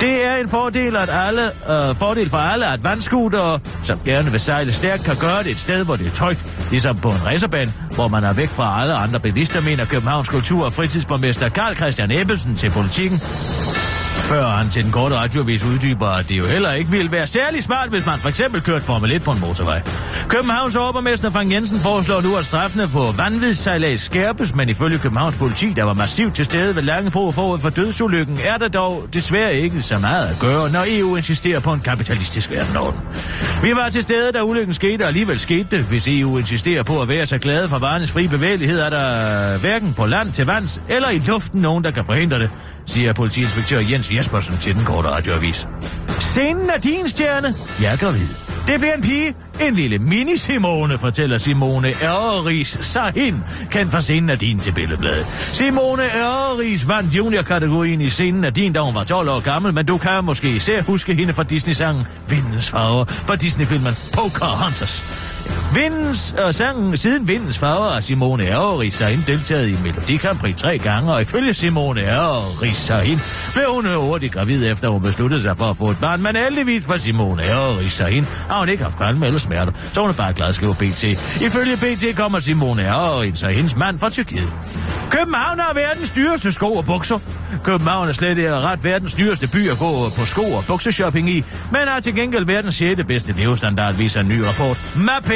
Det 0.00 0.26
er 0.26 0.36
en 0.36 0.48
fordel, 0.48 0.96
at 0.96 1.08
alle, 1.12 1.42
øh, 1.42 1.96
fordel 1.96 2.30
for 2.30 2.38
alle, 2.38 2.66
at 2.66 2.84
vandskuter, 2.84 3.58
som 3.82 4.00
gerne 4.04 4.30
vil 4.30 4.40
sejle 4.40 4.72
stærkt, 4.72 5.04
kan 5.04 5.16
gøre 5.16 5.42
det 5.42 5.50
et 5.50 5.58
sted, 5.58 5.84
hvor 5.84 5.96
det 5.96 6.06
er 6.06 6.10
trygt, 6.10 6.46
ligesom 6.70 6.96
på 6.96 7.08
en 7.08 7.26
racerbane, 7.26 7.72
hvor 7.94 8.08
man 8.08 8.24
er 8.24 8.32
væk 8.32 8.48
fra 8.48 8.82
alle 8.82 8.94
andre 8.94 9.20
bilister, 9.20 9.60
mener 9.60 9.84
Københavns 9.84 10.28
Kultur- 10.28 10.64
og 10.64 10.72
Fritidsborgmester 10.72 11.48
Karl 11.48 11.74
Christian 11.74 12.10
Ebbesen 12.10 12.54
til 12.54 12.70
politikken. 12.70 13.20
Før 14.28 14.46
han 14.46 14.70
til 14.70 14.84
den 14.84 14.92
korte 14.92 15.16
radiovis 15.16 15.64
uddyber, 15.64 16.06
at 16.06 16.28
det 16.28 16.38
jo 16.38 16.46
heller 16.46 16.72
ikke 16.72 16.90
ville 16.90 17.12
være 17.12 17.26
særlig 17.26 17.62
smart, 17.62 17.88
hvis 17.88 18.06
man 18.06 18.18
for 18.18 18.28
eksempel 18.28 18.60
kørte 18.60 18.84
Formel 18.84 19.12
1 19.12 19.22
på 19.22 19.30
en 19.30 19.40
motorvej. 19.40 19.82
Københavns 20.28 20.76
overborgmester 20.76 21.30
Frank 21.30 21.52
Jensen 21.52 21.80
foreslår 21.80 22.20
nu, 22.20 22.36
at 22.36 22.44
straffene 22.44 22.88
på 22.88 23.14
vanvidssejlads 23.16 24.00
skærpes, 24.00 24.54
men 24.54 24.68
ifølge 24.68 24.98
Københavns 24.98 25.36
politi, 25.36 25.72
der 25.72 25.82
var 25.82 25.94
massivt 25.94 26.34
til 26.34 26.44
stede 26.44 26.76
ved 26.76 26.82
Langebro 26.82 27.30
forud 27.30 27.58
for 27.58 27.68
dødsulykken, 27.68 28.38
er 28.44 28.58
der 28.58 28.68
dog 28.68 29.06
desværre 29.12 29.54
ikke 29.54 29.82
så 29.82 29.98
meget 29.98 30.26
at 30.28 30.38
gøre, 30.40 30.70
når 30.72 30.84
EU 30.88 31.16
insisterer 31.16 31.60
på 31.60 31.72
en 31.72 31.80
kapitalistisk 31.80 32.50
verdenorden. 32.50 33.00
Vi 33.62 33.70
var 33.74 33.88
til 33.88 34.02
stede, 34.02 34.32
da 34.32 34.42
ulykken 34.42 34.74
skete, 34.74 35.02
og 35.02 35.08
alligevel 35.08 35.38
skete 35.38 35.66
det. 35.70 35.80
Hvis 35.80 36.08
EU 36.08 36.38
insisterer 36.38 36.82
på 36.82 37.02
at 37.02 37.08
være 37.08 37.26
så 37.26 37.38
glade 37.38 37.68
for 37.68 37.78
varernes 37.78 38.12
fri 38.12 38.28
bevægelighed, 38.28 38.80
er 38.80 38.90
der 38.90 39.58
hverken 39.58 39.94
på 39.94 40.06
land 40.06 40.32
til 40.32 40.46
vands 40.46 40.80
eller 40.88 41.10
i 41.10 41.18
luften 41.18 41.60
nogen, 41.60 41.84
der 41.84 41.90
kan 41.90 42.04
forhindre 42.04 42.38
det, 42.38 42.50
siger 42.88 43.12
politiinspektør 43.12 43.80
Jens 43.90 44.14
Jespersen 44.14 44.58
til 44.60 44.74
den 44.74 44.84
korte 44.84 45.08
radioavis. 45.08 45.68
Scenen 46.18 46.70
er 46.70 46.78
din 46.78 47.08
stjerne. 47.08 47.54
Jeg 47.82 47.92
er 47.92 47.96
gravid. 47.96 48.28
Det 48.68 48.80
bliver 48.80 48.94
en 48.94 49.02
pige. 49.02 49.34
En 49.60 49.74
lille 49.74 49.98
mini-Simone, 49.98 50.96
fortæller 50.96 51.38
Simone 51.38 51.92
Ørris 52.04 52.78
Sahin, 52.80 53.42
kendt 53.70 53.92
fra 53.92 54.00
scenen 54.00 54.30
af 54.30 54.38
din 54.38 54.58
til 54.58 54.72
billedbladet. 54.72 55.26
Simone 55.52 56.02
Ørris 56.02 56.88
vandt 56.88 57.14
junior-kategorien 57.14 58.00
i 58.00 58.08
scenen 58.08 58.44
af 58.44 58.54
din, 58.54 58.72
da 58.72 58.80
hun 58.80 58.94
var 58.94 59.04
12 59.04 59.28
år 59.28 59.40
gammel, 59.40 59.74
men 59.74 59.86
du 59.86 59.98
kan 59.98 60.24
måske 60.24 60.50
især 60.50 60.82
huske 60.82 61.14
hende 61.14 61.32
fra 61.32 61.42
Disney-sangen 61.42 62.06
Vindens 62.28 62.70
Farver, 62.70 63.04
fra 63.04 63.36
Disney-filmen 63.36 63.94
Pocahontas. 64.12 65.04
Vindens, 65.74 66.34
og 66.38 66.54
sangen 66.54 66.96
siden 66.96 67.28
Vindens 67.28 67.58
Farver 67.58 67.88
har 67.88 68.00
Simone 68.00 68.54
Ørris 68.54 68.94
Sahin 68.94 69.24
deltaget 69.26 69.68
i 69.68 69.76
Melodi 69.84 70.16
Grand 70.16 70.38
Prix 70.38 70.56
tre 70.56 70.78
gange, 70.78 71.12
og 71.12 71.22
ifølge 71.22 71.54
Simone 71.54 72.00
Ørris 72.00 72.76
Sahin 72.76 73.18
blev 73.52 73.64
hun 73.68 73.86
hurtigt 73.86 74.32
gravid 74.32 74.70
efter 74.70 74.88
hun 74.88 75.02
besluttede 75.02 75.42
sig 75.42 75.56
for 75.56 75.64
at 75.64 75.76
få 75.76 75.90
et 75.90 75.98
barn, 76.00 76.22
men 76.22 76.36
heldigvis 76.36 76.86
for 76.86 76.96
Simone 76.96 77.42
Ørris 77.42 77.92
Sahin 77.92 78.24
har 78.48 78.58
hun 78.58 78.68
ikke 78.68 78.82
haft 78.82 78.96
kvalme 78.96 79.26
eller 79.26 79.38
smerter, 79.38 79.72
så 79.92 80.00
hun 80.00 80.10
er 80.10 80.14
bare 80.14 80.32
glad, 80.32 80.52
skriver 80.52 80.74
BT. 80.74 81.04
Ifølge 81.42 81.76
BT 81.76 82.16
kommer 82.16 82.40
Simone 82.40 82.88
Ørris 82.88 83.42
og 83.42 83.50
hendes 83.50 83.76
mand 83.76 83.98
fra 83.98 84.10
Tyrkiet. 84.10 84.52
København 85.10 85.58
er 85.58 85.74
verdens 85.74 86.10
dyreste 86.10 86.52
sko 86.52 86.72
og 86.72 86.84
bukser. 86.84 87.18
København 87.64 88.08
er 88.08 88.12
slet 88.12 88.38
ikke 88.38 88.54
ret 88.54 88.84
verdens 88.84 89.14
dyreste 89.14 89.48
by 89.48 89.70
at 89.70 89.78
gå 89.78 90.08
på 90.16 90.24
sko 90.24 90.42
og 90.42 90.64
bukseshopping 90.68 91.30
i, 91.30 91.44
men 91.72 91.80
er 91.96 92.00
til 92.00 92.14
gengæld 92.14 92.46
verdens 92.46 92.74
6. 92.74 93.04
bedste 93.06 93.32
levestandard, 93.32 93.94
viser 93.94 94.20
en 94.20 94.28
ny 94.28 94.40
rapport. 94.40 94.80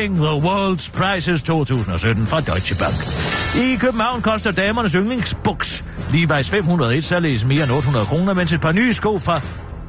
Mapping 0.03 0.17
the 0.17 0.49
World's 0.49 0.91
Prices 0.91 1.43
2017 1.43 2.27
fra 2.27 2.41
Deutsche 2.41 2.75
Bank. 2.75 2.95
I 3.57 3.77
København 3.77 4.23
koster 4.23 4.51
damernes 4.51 4.93
yndlingsbuks 4.93 5.85
Levi's 6.11 6.51
501 6.51 7.05
således 7.05 7.45
mere 7.45 7.63
end 7.65 7.73
800 7.73 8.07
kroner, 8.07 8.35
mens 8.35 8.53
et 8.53 8.61
par 8.61 8.73
nye 8.73 8.93
sko 8.93 9.19
fra 9.19 9.41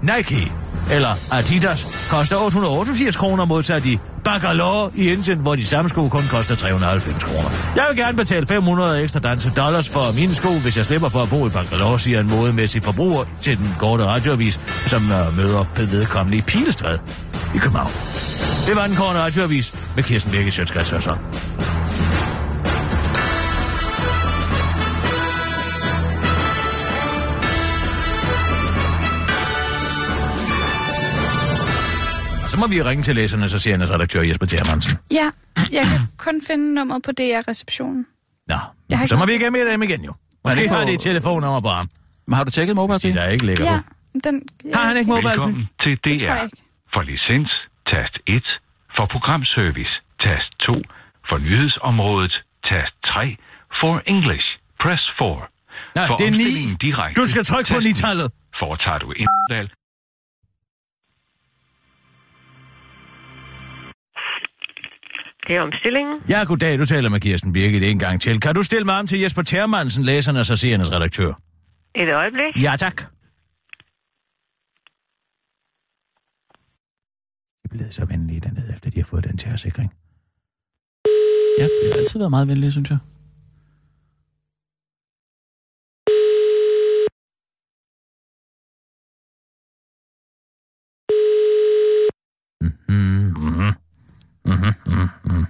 Nike 0.01 0.51
eller 0.91 1.15
Adidas 1.31 1.87
koster 2.09 2.37
888 2.37 3.17
kroner 3.17 3.45
modsat 3.45 3.85
i 3.85 3.99
Bangalore 4.23 4.91
i 4.95 5.11
Indien, 5.11 5.37
hvor 5.37 5.55
de 5.55 5.65
samme 5.65 5.89
sko 5.89 6.07
kun 6.07 6.23
koster 6.29 6.55
390 6.55 7.23
kroner. 7.23 7.49
Jeg 7.75 7.85
vil 7.89 7.97
gerne 7.97 8.17
betale 8.17 8.45
500 8.45 9.01
ekstra 9.01 9.19
danske 9.19 9.51
dollars 9.55 9.89
for 9.89 10.11
mine 10.11 10.33
sko, 10.33 10.49
hvis 10.49 10.77
jeg 10.77 10.85
slipper 10.85 11.09
for 11.09 11.23
at 11.23 11.29
bo 11.29 11.47
i 11.47 11.49
Bangalore, 11.49 11.99
siger 11.99 12.19
en 12.19 12.29
modemæssig 12.29 12.83
forbruger 12.83 13.25
til 13.41 13.57
den 13.57 13.75
korte 13.79 14.05
radioavis, 14.05 14.59
som 14.85 15.03
uh, 15.03 15.37
møder 15.37 15.65
vedkommende 15.75 16.37
i 16.37 16.41
Pilestræd 16.41 16.97
i 17.55 17.57
København. 17.57 18.32
Det 18.67 18.75
var 18.75 18.87
den 18.87 18.95
korte 18.95 19.19
radioavis 19.19 19.73
med 19.95 20.03
Kirsten 20.03 20.31
Birke 20.31 20.51
Sjøtskrets. 20.51 20.89
Så 32.51 32.57
må 32.59 32.67
vi 32.67 32.81
ringe 32.81 33.03
til 33.03 33.15
læserne, 33.15 33.49
så 33.49 33.59
siger 33.59 33.73
hendes 33.73 33.91
redaktør 33.91 34.21
Jesper 34.21 34.45
Tjermansen. 34.45 34.97
Ja, 35.11 35.27
jeg 35.71 35.85
kan 35.85 35.99
kun 36.17 36.41
finde 36.47 36.73
nummeret 36.75 37.03
på 37.03 37.11
DR-receptionen. 37.11 38.05
Nå, 38.47 38.55
Jeg 38.89 38.97
så 38.97 39.03
ikke 39.03 39.15
må 39.19 39.25
vi 39.25 39.31
ikke 39.31 39.45
have 39.45 39.51
med 39.51 39.71
dem 39.71 39.83
igen 39.83 40.01
jo. 40.09 40.13
Måske 40.45 40.61
det 40.61 40.69
har 40.69 40.85
de 40.85 40.93
et 40.93 40.99
telefonnummer 40.99 41.61
på 41.61 41.67
ham. 41.69 41.89
Men 42.27 42.33
har 42.35 42.43
du 42.43 42.51
tjekket 42.51 42.73
De 42.75 42.75
MobilePay? 42.81 43.13
der 43.13 43.27
ikke 43.27 43.45
ligger 43.45 43.65
Ja, 43.71 43.79
den... 44.23 44.41
Har 44.73 44.85
han 44.87 44.97
ikke 44.97 45.09
MobilePay? 45.11 45.31
Velkommen 45.31 45.67
til 45.83 45.91
Det 46.03 46.21
DR. 46.21 46.43
ikke. 46.43 46.57
For 46.93 47.01
licens, 47.01 47.51
tast 47.93 48.15
1. 48.27 48.43
For 48.95 49.05
programservice, 49.15 49.93
tast 50.25 50.49
2. 50.59 50.73
For 51.29 51.37
nyhedsområdet, 51.47 52.33
tast 52.69 52.95
3. 53.05 53.37
For 53.81 53.93
English, 54.13 54.47
press 54.83 55.03
4. 55.19 55.47
Nej, 55.95 56.07
For 56.09 56.15
det 56.19 56.27
er 56.27 56.31
ni. 56.31 56.35
omstillingen 56.37 56.77
Direkte, 56.85 57.21
Du 57.21 57.25
skal 57.33 57.43
trykke 57.51 57.69
på 57.73 57.79
tast 57.79 57.83
ni. 57.87 57.89
nitallet. 57.89 58.27
Foretager 58.61 58.99
du 59.03 59.07
indvalg, 59.23 59.69
Det 65.47 65.55
er 65.55 65.61
omstillingen. 65.61 66.15
Ja, 66.29 66.43
goddag, 66.47 66.79
du 66.79 66.85
taler 66.85 67.09
med 67.09 67.19
Kirsten 67.19 67.53
Birgit 67.53 67.83
en 67.83 67.99
gang 67.99 68.21
til. 68.21 68.39
Kan 68.39 68.55
du 68.55 68.63
stille 68.63 68.85
mig 68.85 68.99
om 68.99 69.07
til 69.07 69.19
Jesper 69.19 69.41
Termansen, 69.41 70.03
læsernes 70.03 70.49
og 70.51 70.57
seernes 70.57 70.91
redaktør? 70.91 71.33
Et 71.95 72.09
øjeblik. 72.13 72.63
Ja, 72.63 72.75
tak. 72.77 72.97
De 77.62 77.62
er 77.62 77.62
blevet 77.73 77.93
så 77.93 78.05
venlige 78.05 78.39
dernede, 78.39 78.73
efter 78.73 78.89
de 78.89 78.97
har 78.97 79.05
fået 79.05 79.23
den 79.23 79.37
terrorsikring. 79.37 79.89
Ja, 81.59 81.63
det 81.63 81.91
har 81.91 81.99
altid 81.99 82.19
været 82.19 82.29
meget 82.29 82.47
venlige, 82.47 82.71
synes 82.71 82.89
jeg. 82.89 82.99
Mm, 92.61 92.73
mm, 92.87 93.73
mm, 94.45 94.73
mm, 94.85 95.09
mm. 95.29 95.45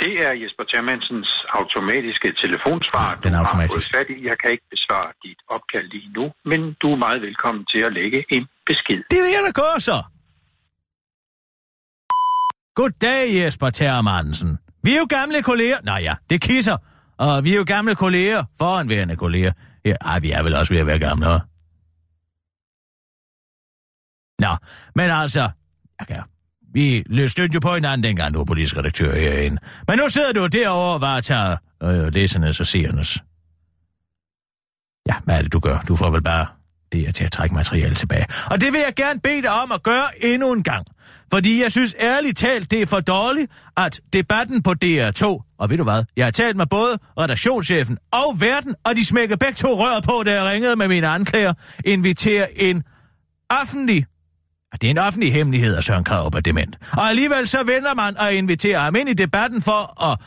Det 0.00 0.12
er 0.30 0.34
Jesper 0.42 0.64
Termansens 0.72 1.30
automatiske 1.60 2.28
telefonsvar, 2.42 3.08
Den 3.14 3.32
du 3.32 3.36
har 3.36 3.44
automatisk. 3.44 3.74
fået 3.74 3.88
fat 3.96 4.08
i. 4.14 4.16
Jeg 4.30 4.36
kan 4.42 4.48
ikke 4.54 4.68
besvare 4.74 5.10
dit 5.24 5.40
opkald 5.56 5.86
lige 5.94 6.08
nu, 6.18 6.24
men 6.50 6.60
du 6.82 6.86
er 6.94 6.98
meget 7.06 7.20
velkommen 7.28 7.62
til 7.72 7.80
at 7.88 7.92
lægge 7.98 8.18
en 8.36 8.44
besked. 8.70 9.00
Det 9.14 9.20
vil 9.24 9.32
jeg 9.36 9.42
da 9.48 9.52
gå 9.62 9.70
så. 9.88 9.98
Goddag, 12.78 13.22
Jesper 13.38 13.70
Termansen. 13.70 14.58
Vi 14.84 14.90
er 14.94 14.98
jo 14.98 15.06
gamle 15.18 15.42
kolleger. 15.42 15.78
Nej 15.84 16.00
ja, 16.08 16.14
det 16.30 16.38
kisser. 16.42 16.76
Og 17.18 17.44
vi 17.44 17.52
er 17.52 17.56
jo 17.56 17.64
gamle 17.66 17.94
kolleger, 17.94 18.44
foranværende 18.58 19.16
kolleger. 19.16 19.52
Ja, 19.84 19.94
ej, 20.00 20.18
vi 20.20 20.30
er 20.30 20.42
vel 20.42 20.54
også 20.54 20.72
ved 20.74 20.80
at 20.80 20.86
være 20.86 20.98
gamle, 20.98 21.26
hva'? 21.26 21.40
Nå, 24.44 24.52
men 24.94 25.10
altså, 25.10 25.50
okay 26.00 26.20
vi 26.74 27.04
stødte 27.28 27.54
jo 27.54 27.60
på 27.60 27.74
hinanden, 27.74 28.04
dengang 28.04 28.34
du 28.34 28.38
var 28.38 28.44
politisk 28.44 28.76
redaktør 28.76 29.14
herinde. 29.14 29.58
Men 29.88 29.98
nu 29.98 30.08
sidder 30.08 30.32
du 30.32 30.46
derovre 30.46 30.94
og 30.94 31.00
varetager 31.00 31.56
øh, 31.82 32.14
læsernes 32.14 32.60
og 32.60 32.66
seernes. 32.66 33.18
Ja, 35.08 35.14
hvad 35.24 35.38
er 35.38 35.42
det, 35.42 35.52
du 35.52 35.60
gør? 35.60 35.78
Du 35.88 35.96
får 35.96 36.10
vel 36.10 36.22
bare 36.22 36.46
det 36.92 37.08
er 37.08 37.12
til 37.12 37.24
at 37.24 37.32
trække 37.32 37.54
materiale 37.54 37.94
tilbage. 37.94 38.26
Og 38.50 38.60
det 38.60 38.72
vil 38.72 38.80
jeg 38.84 38.94
gerne 38.96 39.20
bede 39.20 39.42
dig 39.42 39.62
om 39.62 39.72
at 39.72 39.82
gøre 39.82 40.06
endnu 40.20 40.52
en 40.52 40.62
gang. 40.62 40.86
Fordi 41.30 41.62
jeg 41.62 41.72
synes 41.72 41.94
ærligt 42.00 42.38
talt, 42.38 42.70
det 42.70 42.82
er 42.82 42.86
for 42.86 43.00
dårligt, 43.00 43.52
at 43.76 44.00
debatten 44.12 44.62
på 44.62 44.74
DR2, 44.84 45.24
og 45.58 45.70
ved 45.70 45.76
du 45.76 45.84
hvad, 45.84 46.04
jeg 46.16 46.26
har 46.26 46.30
talt 46.30 46.56
med 46.56 46.66
både 46.66 46.98
redaktionschefen 47.18 47.98
og 48.12 48.40
verden, 48.40 48.74
og 48.84 48.96
de 48.96 49.04
smækker 49.04 49.36
begge 49.36 49.54
to 49.54 49.68
røret 49.68 50.04
på, 50.04 50.22
da 50.26 50.34
jeg 50.34 50.44
ringede 50.44 50.76
med 50.76 50.88
mine 50.88 51.08
anklager, 51.08 51.52
inviterer 51.84 52.46
en 52.56 52.82
offentlig 53.50 54.06
det 54.72 54.84
er 54.84 54.90
en 54.90 54.98
offentlig 54.98 55.32
hemmelighed, 55.32 55.76
at 55.76 55.84
Søren 55.84 56.04
Krav 56.04 56.26
er 56.26 56.40
dement. 56.40 56.78
Og 56.92 57.08
alligevel 57.08 57.48
så 57.48 57.58
vender 57.58 57.94
man 57.94 58.18
og 58.18 58.34
inviterer 58.34 58.78
ham 58.78 58.96
ind 58.96 59.08
i 59.08 59.12
debatten 59.12 59.62
for 59.62 60.04
at 60.04 60.18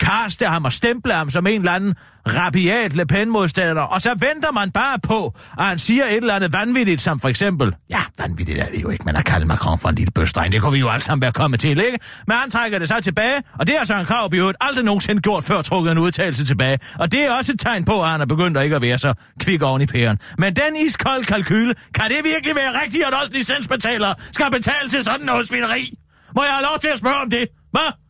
kaste 0.00 0.46
ham 0.46 0.64
og 0.64 0.72
stemple 0.72 1.12
ham 1.12 1.30
som 1.30 1.46
en 1.46 1.60
eller 1.60 1.72
anden 1.72 1.94
rabiat 2.26 2.96
Le 2.96 3.06
Pen-modstander. 3.06 3.82
Og 3.82 4.02
så 4.02 4.10
venter 4.10 4.52
man 4.52 4.70
bare 4.70 4.98
på, 5.02 5.34
at 5.58 5.64
han 5.64 5.78
siger 5.78 6.04
et 6.04 6.16
eller 6.16 6.34
andet 6.34 6.52
vanvittigt, 6.52 7.02
som 7.02 7.20
for 7.20 7.28
eksempel... 7.28 7.74
Ja, 7.90 8.00
vanvittigt 8.18 8.58
er 8.58 8.66
det 8.66 8.82
jo 8.82 8.88
ikke, 8.88 9.04
man 9.04 9.14
har 9.14 9.22
kaldt 9.22 9.46
Macron 9.46 9.78
for 9.78 9.88
en 9.88 9.94
lille 9.94 10.10
bøstregn, 10.10 10.52
det 10.52 10.62
kunne 10.62 10.72
vi 10.72 10.78
jo 10.78 10.88
alle 10.88 11.04
sammen 11.04 11.22
være 11.22 11.32
kommet 11.32 11.60
til, 11.60 11.78
ikke? 11.78 11.98
Men 12.26 12.36
han 12.36 12.50
trækker 12.50 12.78
det 12.78 12.88
så 12.88 13.00
tilbage, 13.00 13.42
og 13.58 13.66
det 13.66 13.74
har 13.78 13.84
Søren 13.84 14.06
Krav 14.06 14.30
jo 14.34 14.52
aldrig 14.60 14.84
nogensinde 14.84 15.22
gjort 15.22 15.44
før 15.44 15.62
trukket 15.62 15.92
en 15.92 15.98
udtalelse 15.98 16.44
tilbage. 16.44 16.78
Og 16.98 17.12
det 17.12 17.20
er 17.24 17.32
også 17.32 17.52
et 17.52 17.60
tegn 17.60 17.84
på, 17.84 18.02
at 18.02 18.10
han 18.10 18.20
er 18.20 18.26
begyndt 18.26 18.58
at 18.58 18.64
ikke 18.64 18.76
at 18.76 18.82
være 18.82 18.98
så 18.98 19.14
kvik 19.40 19.62
oven 19.62 19.82
i 19.82 19.86
pæren. 19.86 20.18
Men 20.38 20.56
den 20.56 20.76
iskold 20.86 21.24
kalkyle, 21.24 21.74
kan 21.94 22.04
det 22.10 22.16
virkelig 22.24 22.56
være 22.56 22.82
rigtigt, 22.82 23.04
at 23.04 23.14
også 23.14 23.32
licensbetalere 23.32 24.14
skal 24.32 24.50
betale 24.50 24.88
til 24.88 25.02
sådan 25.02 25.26
noget 25.26 25.48
svineri? 25.48 25.98
Må 26.36 26.42
jeg 26.42 26.52
have 26.52 26.66
lov 26.70 26.78
til 26.80 26.88
at 26.88 26.98
spørge 26.98 27.20
om 27.22 27.30
det? 27.30 27.48
Hvad? 27.70 28.07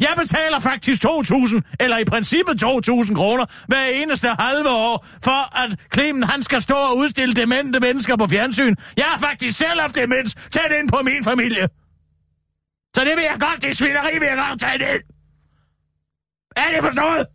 Jeg 0.00 0.14
betaler 0.16 0.60
faktisk 0.60 1.04
2.000, 1.04 1.60
eller 1.80 1.98
i 1.98 2.04
princippet 2.04 2.64
2.000 2.64 3.14
kroner, 3.14 3.44
hver 3.68 3.84
eneste 3.84 4.28
halve 4.28 4.70
år, 4.70 5.06
for 5.24 5.40
at 5.62 5.70
Clemen 5.94 6.22
han 6.22 6.42
skal 6.42 6.62
stå 6.62 6.74
og 6.74 6.96
udstille 6.96 7.34
demente 7.34 7.80
mennesker 7.80 8.16
på 8.16 8.26
fjernsyn. 8.26 8.74
Jeg 8.96 9.04
har 9.04 9.18
faktisk 9.18 9.58
selv 9.58 9.80
haft 9.80 9.94
demens 9.94 10.34
tæt 10.34 10.72
ind 10.80 10.88
på 10.88 11.02
min 11.02 11.24
familie. 11.24 11.68
Så 12.96 13.00
det 13.04 13.16
vil 13.16 13.24
jeg 13.24 13.36
godt, 13.40 13.62
det 13.62 13.76
svineri 13.76 14.12
vil 14.18 14.28
jeg 14.28 14.38
godt 14.48 14.60
tage 14.60 14.78
ned. 14.78 15.00
Er 16.56 16.68
det 16.74 16.82
forstået? 16.82 17.26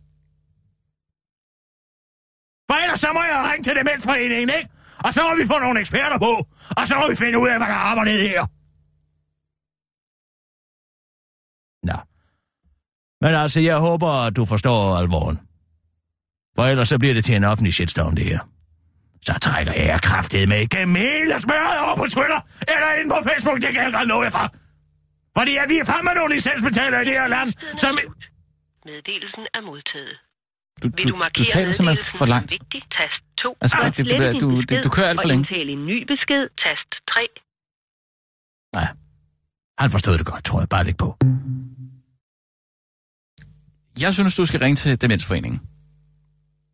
For 2.68 2.76
ellers 2.82 3.00
så 3.00 3.08
må 3.14 3.22
jeg 3.22 3.50
ringe 3.50 3.64
til 3.64 3.74
Demensforeningen, 3.76 4.50
ikke? 4.58 4.68
Og 5.04 5.14
så 5.14 5.20
må 5.22 5.36
vi 5.42 5.46
få 5.52 5.58
nogle 5.58 5.80
eksperter 5.80 6.18
på, 6.18 6.32
og 6.76 6.88
så 6.88 6.94
må 7.00 7.10
vi 7.10 7.16
finde 7.16 7.38
ud 7.38 7.48
af, 7.48 7.58
hvad 7.58 7.66
der 7.66 7.74
arbejder 7.74 8.12
ned 8.12 8.20
her. 8.28 8.61
Men 13.22 13.32
altså, 13.42 13.60
jeg 13.60 13.76
håber, 13.88 14.08
at 14.26 14.36
du 14.38 14.44
forstår 14.44 14.96
alvoren. 15.02 15.36
For 16.56 16.62
ellers 16.64 16.88
så 16.88 16.98
bliver 16.98 17.14
det 17.14 17.24
til 17.24 17.34
en 17.36 17.44
offentlig 17.44 17.72
shitstorm, 17.74 18.14
det 18.18 18.24
her. 18.24 18.40
Så 19.28 19.32
trækker 19.46 19.72
jeg 19.90 20.00
kraftet 20.08 20.48
med 20.48 20.60
igennem 20.66 20.94
hele 21.06 21.34
smøret 21.46 21.76
over 21.86 21.96
på 22.02 22.06
Twitter, 22.14 22.40
eller 22.72 22.88
ind 23.00 23.08
på 23.14 23.18
Facebook, 23.30 23.58
det 23.64 23.70
kan 23.74 23.82
jeg 23.86 23.92
godt 23.98 24.08
love 24.08 24.22
jer 24.26 24.30
for. 24.38 24.46
Fordi 25.38 25.52
at 25.62 25.66
vi 25.72 25.76
er 25.82 25.86
fandme 25.92 26.10
nogle 26.18 26.34
licensbetalere 26.34 27.02
i 27.02 27.04
det 27.04 27.14
her 27.20 27.28
land, 27.36 27.48
som... 27.82 27.92
Meddelelsen 28.88 29.44
er 29.56 29.62
modtaget. 29.70 30.14
Du, 30.82 30.88
du, 30.88 31.10
du 31.10 31.24
du 31.38 31.44
taler 31.54 31.72
simpelthen 31.72 32.04
for 32.18 32.26
langt. 32.34 32.50
vigtig? 32.52 32.82
Tast 32.98 33.20
2. 33.42 33.56
Altså, 33.60 33.76
For 33.76 33.84
det- 33.84 33.96
det- 33.96 34.06
slette 34.06 34.38
du- 34.44 34.60
det- 34.70 34.84
du 34.84 34.88
kører 34.96 35.08
alt 35.12 35.18
for 35.20 35.24
og 35.24 35.28
længe. 35.28 35.40
indtale 35.44 35.70
en 35.78 35.84
ny 35.86 35.98
besked. 36.12 36.42
Tast 36.64 36.90
3. 37.12 37.20
Nej, 38.76 38.88
han 39.82 39.90
forstod 39.90 40.14
det 40.18 40.26
godt, 40.32 40.44
tror 40.44 40.58
jeg. 40.60 40.68
Bare 40.68 40.84
læg 40.84 40.96
på. 41.04 41.08
Jeg 44.00 44.14
synes, 44.14 44.34
du 44.34 44.46
skal 44.46 44.60
ringe 44.60 44.76
til 44.76 45.00
Demensforeningen. 45.00 45.60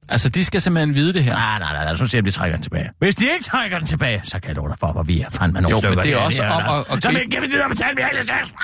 Altså, 0.08 0.28
de 0.28 0.44
skal 0.44 0.60
simpelthen 0.60 0.94
vide 0.94 1.12
det 1.12 1.24
her. 1.24 1.32
Nej, 1.32 1.58
nej, 1.58 1.72
nej, 1.72 1.84
nej, 1.84 1.94
så 1.94 2.04
vi, 2.16 2.20
de 2.20 2.30
trækker 2.30 2.56
den 2.56 2.62
tilbage. 2.62 2.88
Hvis 2.98 3.14
de 3.14 3.24
ikke 3.32 3.44
trækker 3.44 3.78
den 3.78 3.86
tilbage, 3.88 4.20
så 4.24 4.40
kan 4.40 4.48
jeg 4.48 4.56
love 4.56 4.68
dig 4.68 4.78
for, 4.78 4.92
hvor 4.92 5.02
vi 5.02 5.20
er 5.20 5.30
fandme 5.30 5.60
nogle 5.60 5.76
Jo, 5.76 5.78
stykker. 5.78 5.96
men 5.96 6.04
det 6.04 6.12
er 6.12 6.16
også 6.16 6.42
om 6.44 6.74
at- 6.78 6.78
at 6.96 7.02
Som 7.02 7.12
gribe- 7.12 7.20
ikke 7.20 7.30
kan 7.30 7.42
vi 7.42 7.46
at 7.64 7.70
betale 7.70 7.94
mere 7.94 8.08
licens. 8.20 8.54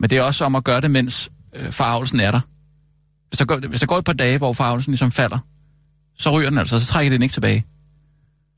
Men 0.00 0.10
det 0.10 0.18
er 0.18 0.22
også 0.22 0.44
om 0.44 0.54
at 0.54 0.64
gøre 0.64 0.80
det, 0.80 0.90
mens 0.90 1.30
øh, 1.56 1.72
farvelsen 1.72 2.20
er 2.20 2.30
der. 2.30 2.40
Hvis 3.28 3.38
der, 3.38 3.44
går, 3.44 3.68
hvis 3.68 3.80
der 3.80 3.86
går 3.86 3.98
et 3.98 4.04
par 4.04 4.12
dage, 4.12 4.38
hvor 4.38 4.52
farvelsen 4.52 4.90
ligesom 4.90 5.12
falder, 5.12 5.38
så 6.18 6.30
ryger 6.30 6.50
den 6.50 6.58
altså, 6.58 6.78
så 6.80 6.86
trækker 6.86 7.10
den 7.10 7.22
ikke 7.22 7.32
tilbage. 7.32 7.64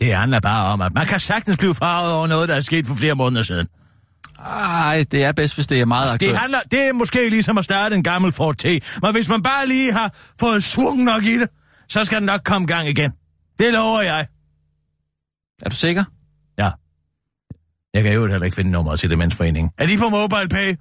Det 0.00 0.14
handler 0.14 0.40
bare 0.40 0.72
om, 0.72 0.80
at 0.80 0.94
man 0.94 1.06
kan 1.06 1.20
sagtens 1.20 1.58
blive 1.58 1.74
farvet 1.74 2.12
over 2.12 2.26
noget, 2.26 2.48
der 2.48 2.54
er 2.54 2.60
sket 2.60 2.86
for 2.86 2.94
flere 2.94 3.14
måneder 3.14 3.42
siden. 3.42 3.68
Ej, 4.46 5.04
det 5.10 5.24
er 5.24 5.32
bedst, 5.32 5.54
hvis 5.54 5.66
det 5.66 5.80
er 5.80 5.84
meget 5.84 6.02
Altså, 6.02 6.18
det, 6.18 6.24
aktuelt. 6.26 6.38
handler, 6.40 6.60
det 6.70 6.80
er 6.88 6.92
måske 6.92 7.30
ligesom 7.30 7.58
at 7.58 7.64
starte 7.64 7.94
en 7.96 8.02
gammel 8.02 8.32
Ford 8.32 8.56
T. 8.56 8.64
Men 9.02 9.12
hvis 9.12 9.28
man 9.28 9.42
bare 9.42 9.66
lige 9.66 9.92
har 9.92 10.14
fået 10.40 10.64
svung 10.64 11.02
nok 11.02 11.24
i 11.24 11.38
det, 11.38 11.48
så 11.88 12.04
skal 12.04 12.18
den 12.18 12.26
nok 12.26 12.40
komme 12.44 12.66
gang 12.66 12.88
igen. 12.88 13.12
Det 13.58 13.72
lover 13.72 14.00
jeg. 14.02 14.26
Er 15.62 15.68
du 15.70 15.76
sikker? 15.76 16.04
Ja. 16.58 16.70
Jeg 17.94 18.02
kan 18.02 18.12
jo 18.12 18.26
heller 18.26 18.44
ikke 18.44 18.54
finde 18.54 18.70
nummeret 18.70 19.00
til 19.00 19.10
Demensforeningen. 19.10 19.72
Er 19.78 19.86
de 19.86 19.98
på 19.98 20.08
mobile 20.08 20.48
pay? 20.48 20.76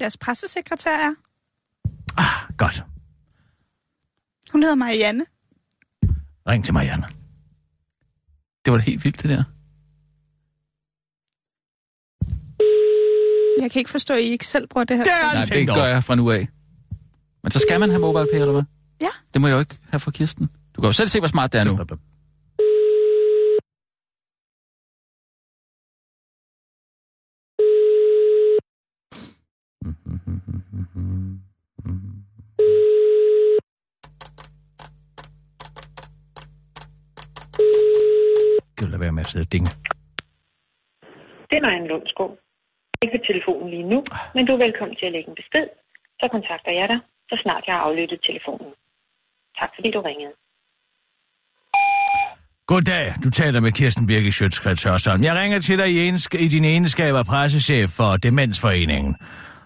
Deres 0.00 0.16
pressesekretær 0.16 0.90
er. 0.90 1.14
Ah, 2.16 2.56
godt. 2.56 2.84
Hun 4.52 4.62
hedder 4.62 4.76
Marianne. 4.76 5.24
Ring 6.48 6.64
til 6.64 6.74
Marianne. 6.74 7.06
Det 8.64 8.72
var 8.72 8.78
da 8.78 8.84
helt 8.84 9.04
vildt, 9.04 9.22
det 9.22 9.30
der. 9.30 9.44
Jeg 13.60 13.70
kan 13.70 13.78
ikke 13.80 13.90
forstå, 13.90 14.14
at 14.14 14.20
I 14.20 14.24
ikke 14.24 14.46
selv 14.46 14.66
bruger 14.68 14.84
det 14.84 14.96
her. 14.96 15.04
Det 15.04 15.12
er 15.12 15.34
Nej, 15.34 15.44
det 15.44 15.74
gør 15.74 15.84
jeg 15.84 16.04
fra 16.04 16.14
nu 16.14 16.30
af. 16.30 16.48
Men 17.42 17.50
så 17.52 17.58
skal 17.58 17.80
man 17.80 17.90
have 17.90 18.00
mobile 18.00 18.26
pay, 18.32 18.40
eller 18.40 18.52
hvad? 18.52 18.62
Ja. 19.00 19.08
Det 19.34 19.40
må 19.40 19.46
jeg 19.46 19.54
jo 19.54 19.60
ikke 19.60 19.76
have 19.90 20.00
for 20.00 20.10
Kirsten. 20.10 20.48
Du 20.76 20.80
kan 20.80 20.88
jo 20.88 20.92
selv 20.92 21.08
se, 21.08 21.18
hvor 21.18 21.28
smart 21.28 21.52
det 21.52 21.60
er 21.60 21.64
nu. 21.64 21.76
Kan 38.76 38.86
du 38.86 38.90
lade 38.90 39.00
være 39.00 39.12
med 39.12 39.20
at 39.20 39.30
sidde 39.30 39.42
og 39.42 39.52
dinge? 39.52 39.70
Det 41.50 41.56
er 41.58 41.62
Marianne 41.62 41.88
Lundskov. 41.88 42.30
Ikke 43.02 43.14
ved 43.16 43.24
telefonen 43.30 43.68
lige 43.74 43.86
nu, 43.92 43.98
men 44.34 44.42
du 44.46 44.52
er 44.56 44.60
velkommen 44.66 44.96
til 44.96 45.06
at 45.06 45.12
lægge 45.12 45.28
en 45.32 45.38
besked. 45.40 45.66
Så 46.20 46.26
kontakter 46.34 46.72
jeg 46.80 46.86
dig, 46.92 47.00
så 47.30 47.34
snart 47.42 47.62
jeg 47.66 47.74
har 47.74 47.82
aflyttet 47.88 48.20
telefonen. 48.28 48.70
Tak 49.58 49.70
fordi 49.76 49.88
du 49.96 50.00
ringede. 50.10 50.34
Goddag, 52.66 53.14
du 53.24 53.30
taler 53.30 53.60
med 53.60 53.72
Kirsten 53.72 54.06
Birke 54.06 54.32
Sjøtskrets 54.32 54.84
Hørsholm. 54.84 55.22
Jeg 55.22 55.34
ringer 55.34 55.60
til 55.60 55.78
dig 55.78 55.88
i, 55.88 56.08
ensk- 56.08 56.42
i 56.44 56.48
din 56.48 56.64
egenskab 56.64 57.14
af 57.14 57.26
pressechef 57.26 57.90
for 57.90 58.16
Demensforeningen. 58.16 59.16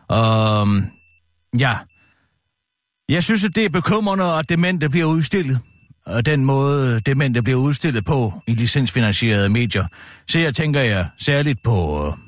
Og 0.09 0.67
ja, 1.59 1.73
jeg 3.09 3.23
synes, 3.23 3.45
at 3.45 3.57
det 3.57 3.65
er 3.65 3.71
bekymrende, 3.71 4.25
at 4.39 4.49
demente 4.49 4.91
bliver 4.91 5.07
udstillet. 5.07 5.59
Og 6.07 6.27
den 6.27 6.45
måde, 6.45 7.01
demente 7.01 7.43
bliver 7.43 7.59
udstillet 7.59 8.05
på 8.05 8.33
i 8.47 8.53
licensfinansierede 8.53 9.49
medier. 9.49 9.87
Så 10.29 10.39
jeg 10.39 10.55
tænker 10.55 10.81
jeg 10.81 11.07
særligt 11.19 11.63
på 11.63 12.07
øh, 12.07 12.24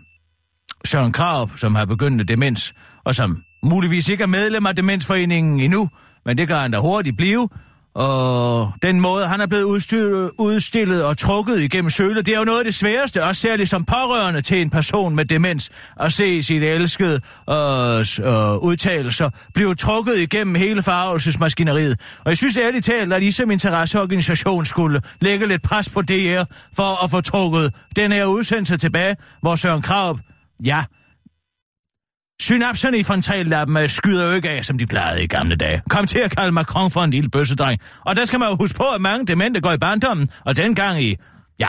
Søren 0.84 1.12
Kraup, 1.12 1.50
som 1.56 1.74
har 1.74 1.84
begyndt 1.84 2.28
demens, 2.28 2.74
og 3.04 3.14
som 3.14 3.42
muligvis 3.62 4.08
ikke 4.08 4.22
er 4.22 4.28
medlem 4.28 4.66
af 4.66 4.76
Demensforeningen 4.76 5.60
endnu, 5.60 5.88
men 6.24 6.38
det 6.38 6.48
kan 6.48 6.56
han 6.56 6.70
da 6.70 6.78
hurtigt 6.78 7.16
blive. 7.16 7.48
Og 7.96 8.72
den 8.82 9.00
måde, 9.00 9.26
han 9.28 9.40
er 9.40 9.46
blevet 9.46 9.62
udstillet, 9.62 10.30
udstillet 10.38 11.04
og 11.04 11.18
trukket 11.18 11.60
igennem 11.60 11.90
sølet, 11.90 12.26
det 12.26 12.34
er 12.34 12.38
jo 12.38 12.44
noget 12.44 12.58
af 12.58 12.64
det 12.64 12.74
sværeste, 12.74 13.24
også 13.24 13.40
særligt 13.40 13.70
som 13.70 13.84
pårørende 13.84 14.40
til 14.40 14.60
en 14.60 14.70
person 14.70 15.14
med 15.16 15.24
demens, 15.24 15.70
at 16.00 16.12
se 16.12 16.42
sit 16.42 16.62
elskede 16.62 17.20
øh, 17.50 17.98
øh, 17.98 18.56
udtalelser 18.56 19.30
blive 19.54 19.74
trukket 19.74 20.18
igennem 20.18 20.54
hele 20.54 20.82
farvelsesmaskineriet. 20.82 22.00
Og 22.18 22.28
jeg 22.28 22.36
synes 22.36 22.56
ærligt 22.56 22.84
talt, 22.84 23.12
at 23.12 23.22
I 23.22 23.30
som 23.30 23.50
interesseorganisation 23.50 24.64
skulle 24.64 25.00
lægge 25.20 25.46
lidt 25.46 25.62
pres 25.62 25.88
på 25.88 26.02
DR 26.02 26.42
for 26.76 27.04
at 27.04 27.10
få 27.10 27.20
trukket 27.20 27.74
den 27.96 28.12
her 28.12 28.24
udsendelse 28.24 28.76
tilbage, 28.76 29.16
hvor 29.40 29.56
Søren 29.56 29.82
Kraup, 29.82 30.18
ja, 30.64 30.84
Synapserne 32.40 32.98
i 32.98 33.02
frontallappen 33.02 33.88
skyder 33.88 34.26
jo 34.26 34.32
ikke 34.32 34.50
af, 34.50 34.64
som 34.64 34.78
de 34.78 34.86
plejede 34.86 35.24
i 35.24 35.26
gamle 35.26 35.56
dage. 35.56 35.82
Kom 35.90 36.06
til 36.06 36.18
at 36.18 36.36
kalde 36.36 36.52
Macron 36.52 36.90
for 36.90 37.04
en 37.04 37.10
lille 37.10 37.30
bøssedreng. 37.30 37.80
Og 38.00 38.16
der 38.16 38.24
skal 38.24 38.38
man 38.38 38.48
jo 38.48 38.56
huske 38.56 38.76
på, 38.76 38.84
at 38.84 39.00
mange 39.00 39.26
demente 39.26 39.60
går 39.60 39.72
i 39.72 39.78
barndommen, 39.78 40.28
og 40.44 40.56
dengang 40.56 41.02
i, 41.02 41.16
ja, 41.58 41.68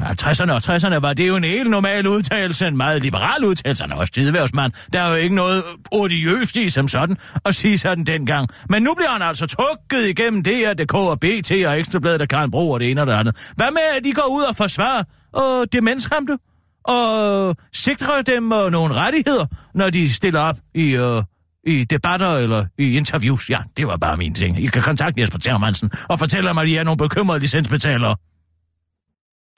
50'erne 0.00 0.52
og 0.52 0.62
60'erne 0.64 0.94
var 0.94 1.12
det 1.12 1.28
jo 1.28 1.36
en 1.36 1.44
helt 1.44 1.70
normal 1.70 2.06
udtalelse, 2.06 2.66
en 2.66 2.76
meget 2.76 3.02
liberal 3.02 3.44
udtalelse, 3.44 3.82
han 3.82 3.92
er 3.92 3.96
også 3.96 4.12
tideværvsmand. 4.12 4.72
Der 4.92 5.02
er 5.02 5.08
jo 5.08 5.14
ikke 5.14 5.34
noget 5.34 5.64
odiøst 5.92 6.56
i 6.56 6.68
som 6.68 6.88
sådan 6.88 7.16
at 7.44 7.54
sige 7.54 7.78
sådan 7.78 8.04
dengang. 8.04 8.48
Men 8.70 8.82
nu 8.82 8.94
bliver 8.94 9.10
han 9.10 9.22
altså 9.22 9.46
trukket 9.46 10.08
igennem 10.08 10.42
DRDK 10.42 10.94
og 10.94 11.20
BT 11.20 11.52
og 11.66 11.78
Ekstrabladet 11.78 12.22
og 12.22 12.28
Karl 12.28 12.50
Bro 12.50 12.70
og 12.70 12.80
det 12.80 12.90
ene 12.90 13.00
og 13.00 13.06
det 13.06 13.12
andet. 13.12 13.52
Hvad 13.56 13.70
med, 13.70 13.82
at 13.98 14.04
de 14.04 14.12
går 14.12 14.28
ud 14.30 14.42
og 14.42 14.56
forsvarer 14.56 15.02
og 15.32 15.72
demensramte? 15.72 16.38
Og 16.84 17.56
sikre 17.72 18.22
dem 18.22 18.52
uh, 18.52 18.70
nogle 18.70 18.94
rettigheder, 18.94 19.46
når 19.74 19.90
de 19.90 20.12
stiller 20.12 20.40
op 20.40 20.56
i, 20.74 20.98
uh, 20.98 21.22
i 21.66 21.84
debatter 21.84 22.30
eller 22.30 22.66
i 22.78 22.96
interviews. 22.96 23.50
Ja, 23.50 23.58
det 23.76 23.86
var 23.86 23.96
bare 23.96 24.16
min 24.16 24.34
ting. 24.34 24.58
I 24.62 24.66
kan 24.66 24.82
kontakte 24.82 25.20
Jesper 25.20 25.38
Termansen 25.38 25.90
og 26.08 26.18
fortælle 26.18 26.54
mig, 26.54 26.62
at 26.62 26.68
I 26.68 26.74
er 26.76 26.84
nogle 26.84 26.98
bekymrede 26.98 27.40
licensbetalere. 27.40 28.16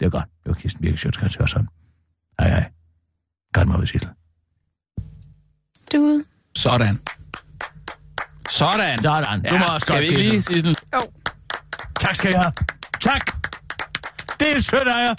Det 0.00 0.06
er 0.06 0.10
godt. 0.10 0.24
Det 0.24 0.46
var 0.46 0.54
Kirsten 0.54 0.82
Birke 0.82 0.98
Sjøtskrets 0.98 1.36
Hørsholm. 1.36 1.66
Hej, 2.40 2.48
hej. 2.48 2.70
Godt 3.52 3.68
ud, 3.68 3.86
Sissel. 3.86 4.08
Du 5.92 5.96
er 5.96 6.00
ude. 6.00 6.24
Sådan. 6.56 7.00
Sådan. 8.50 8.98
Sådan. 9.02 9.42
Du 9.42 9.54
Ja, 9.54 9.58
må 9.58 9.64
også 9.64 9.84
skal 9.84 9.94
godt, 9.94 10.02
vi 10.02 10.06
ikke 10.06 10.30
lige, 10.30 10.42
Sissel. 10.42 10.54
Sissel? 10.54 10.76
Jo. 10.94 11.00
Tak 12.00 12.14
skal 12.16 12.30
jeg 12.30 12.40
have. 12.40 12.52
Tak. 13.00 13.30
Det 14.40 14.56
er 14.56 14.60
sødt 14.60 14.88
af 14.88 15.08
jer. 15.08 15.14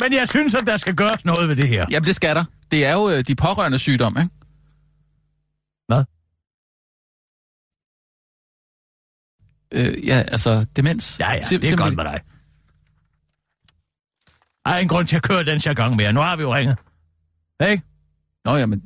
Men 0.00 0.12
jeg 0.12 0.28
synes, 0.28 0.54
at 0.54 0.66
der 0.66 0.76
skal 0.76 0.94
gøres 0.94 1.24
noget 1.24 1.48
ved 1.48 1.56
det 1.56 1.68
her. 1.68 1.86
Jamen, 1.90 2.06
det 2.06 2.16
skal 2.16 2.36
der. 2.36 2.44
Det 2.70 2.84
er 2.86 2.92
jo 2.92 3.10
øh, 3.10 3.24
de 3.24 3.34
pårørende 3.34 3.78
sygdom, 3.78 4.16
ikke? 4.18 4.30
Hvad? 5.88 6.04
Øh, 9.72 10.06
ja, 10.06 10.18
altså 10.28 10.66
demens. 10.76 11.16
Ja, 11.20 11.30
ja, 11.32 11.38
Sim- 11.38 11.40
det 11.40 11.44
er 11.44 11.48
simpelthen. 11.68 11.78
godt 11.78 11.96
med 11.96 12.04
dig. 12.04 12.20
Er 14.66 14.76
en 14.78 14.88
grund 14.88 15.06
til 15.06 15.16
at 15.16 15.22
køre 15.22 15.44
den 15.44 15.60
her 15.64 15.74
gang 15.74 15.96
mere. 15.96 16.12
Nu 16.12 16.20
har 16.20 16.36
vi 16.36 16.42
jo 16.42 16.54
ringet. 16.54 16.76
Ikke? 17.70 17.82
Nå, 18.44 18.56
jamen, 18.56 18.82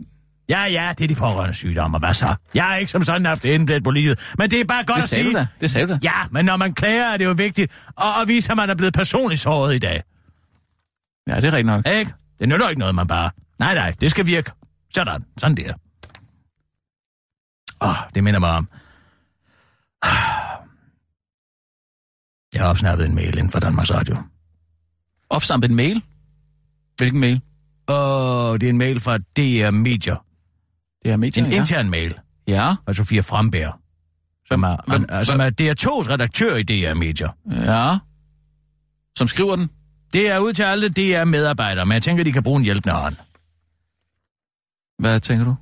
Ja, 0.48 0.64
ja, 0.64 0.92
det 0.98 1.04
er 1.04 1.08
de 1.08 1.14
pårørende 1.14 1.54
sygdomme. 1.54 1.98
Hvad 1.98 2.14
så? 2.14 2.34
Jeg 2.54 2.64
har 2.64 2.76
ikke 2.76 2.90
som 2.90 3.02
sådan 3.02 3.26
haft 3.26 3.44
intet 3.44 3.84
på 3.84 3.90
livet. 3.90 4.32
Men 4.38 4.50
det 4.50 4.60
er 4.60 4.64
bare 4.64 4.84
godt 4.84 4.96
det 4.96 5.02
at 5.02 5.08
sagde 5.08 5.24
sige. 5.24 5.32
du 5.34 5.38
da. 5.38 5.46
Det 5.60 5.70
sagde 5.70 5.86
du 5.86 5.92
da. 5.92 5.98
Ja, 6.02 6.12
men 6.30 6.44
når 6.44 6.56
man 6.56 6.74
klager, 6.74 7.04
er 7.04 7.16
det 7.16 7.24
jo 7.24 7.32
vigtigt 7.32 7.72
at, 7.98 8.04
at 8.22 8.28
vise, 8.28 8.50
at 8.50 8.56
man 8.56 8.70
er 8.70 8.74
blevet 8.74 8.94
personligt 8.94 9.40
såret 9.40 9.74
i 9.74 9.78
dag. 9.78 10.02
Ja, 11.30 11.36
det 11.36 11.44
er 11.44 11.52
rigtigt 11.52 11.66
nok. 11.66 11.86
Ikke? 11.86 12.12
Det 12.40 12.48
nytter 12.48 12.68
ikke 12.68 12.78
noget, 12.80 12.94
man 12.94 13.06
bare... 13.06 13.30
Nej, 13.58 13.74
nej, 13.74 13.94
det 14.00 14.10
skal 14.10 14.26
virke. 14.26 14.50
Sådan, 14.94 15.24
sådan 15.38 15.56
der. 15.56 15.74
Åh, 17.82 17.88
oh, 17.88 17.96
det 18.14 18.24
minder 18.24 18.40
mig 18.40 18.50
om... 18.50 18.68
Jeg 22.54 22.62
har 22.62 22.68
opsnappet 22.68 23.06
en 23.06 23.14
mail 23.14 23.38
inden 23.38 23.50
for 23.52 23.60
Danmarks 23.60 23.90
Radio. 23.94 24.16
Opstampet 25.30 25.70
en 25.70 25.76
mail? 25.76 26.02
Hvilken 26.96 27.20
mail? 27.20 27.40
Og 27.86 28.60
det 28.60 28.66
er 28.66 28.70
en 28.70 28.78
mail 28.78 29.00
fra 29.00 29.18
DR 29.18 29.70
Medier. 29.70 30.24
Det 31.04 31.10
er 31.12 31.16
medier, 31.16 31.44
En 31.44 31.50
ja. 31.52 31.60
intern 31.60 31.90
mail 31.90 32.18
Ja, 32.48 32.74
af 32.86 32.94
Sofia 32.96 33.20
Fremberg, 33.20 33.74
som 34.46 34.62
er, 34.62 34.76
Hvem- 34.88 35.06
an, 35.08 35.24
som 35.24 35.40
er 35.40 35.50
DR2's 35.60 36.10
redaktør 36.12 36.56
i 36.56 36.62
DR 36.62 36.94
Medier. 36.94 37.28
ja. 37.50 37.98
Som 39.18 39.28
skriver 39.28 39.56
den? 39.56 39.70
Det 40.12 40.28
er 40.28 40.38
ud 40.38 40.52
til 40.52 40.62
alle 40.62 40.88
DR-medarbejdere, 40.88 41.86
men 41.86 41.92
jeg 41.92 42.02
tænker, 42.02 42.24
de 42.24 42.32
kan 42.32 42.42
bruge 42.42 42.58
en 42.58 42.64
hjælpende 42.64 42.94
hånd. 42.94 43.16
Hvad 44.98 45.20
tænker 45.20 45.44
du? 45.44 45.54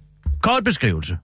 Kort 0.42 0.64
beskrivelse. 0.64 1.18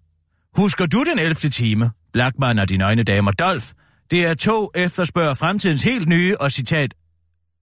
Husker 0.57 0.87
du 0.87 1.05
den 1.05 1.19
11. 1.19 1.35
time? 1.35 1.91
Blackman 2.13 2.59
og 2.59 2.69
de 2.69 2.77
nøgne 2.77 3.03
damer 3.03 3.31
Dolf. 3.31 3.73
Det 4.11 4.27
er 4.27 4.35
to 4.35 4.71
efterspørger 4.75 5.35
fremtidens 5.35 5.83
helt 5.83 6.09
nye 6.09 6.37
og 6.41 6.53
citat 6.53 6.95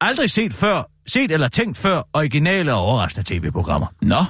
aldrig 0.00 0.30
set 0.30 0.52
før, 0.52 0.90
set 1.06 1.30
eller 1.30 1.48
tænkt 1.48 1.76
før, 1.78 2.02
originale 2.12 2.74
og 2.74 2.80
overraskende 2.80 3.28
tv-programmer. 3.28 3.86
Nå, 4.02 4.24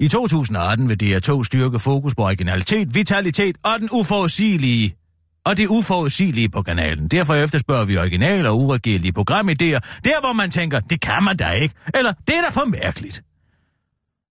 I 0.00 0.08
2018 0.08 0.88
vil 0.88 0.98
DR2 1.02 1.44
styrke 1.44 1.78
fokus 1.78 2.14
på 2.14 2.22
originalitet, 2.22 2.94
vitalitet 2.94 3.56
og 3.64 3.78
den 3.78 3.88
uforudsigelige 3.92 4.96
og 5.44 5.56
det 5.56 5.66
uforudsigelige 5.66 6.48
på 6.48 6.62
kanalen. 6.62 7.08
Derfor 7.08 7.34
efterspørger 7.34 7.84
vi 7.84 7.96
originale 7.96 8.48
og 8.48 8.58
uregerlige 8.58 9.12
programidéer, 9.18 10.00
der 10.04 10.20
hvor 10.20 10.32
man 10.32 10.50
tænker, 10.50 10.80
det 10.80 11.00
kan 11.00 11.22
man 11.22 11.36
da 11.36 11.50
ikke, 11.50 11.74
eller 11.94 12.12
det 12.26 12.36
er 12.36 12.42
da 12.42 12.50
for 12.50 12.64
mærkeligt. 12.64 13.22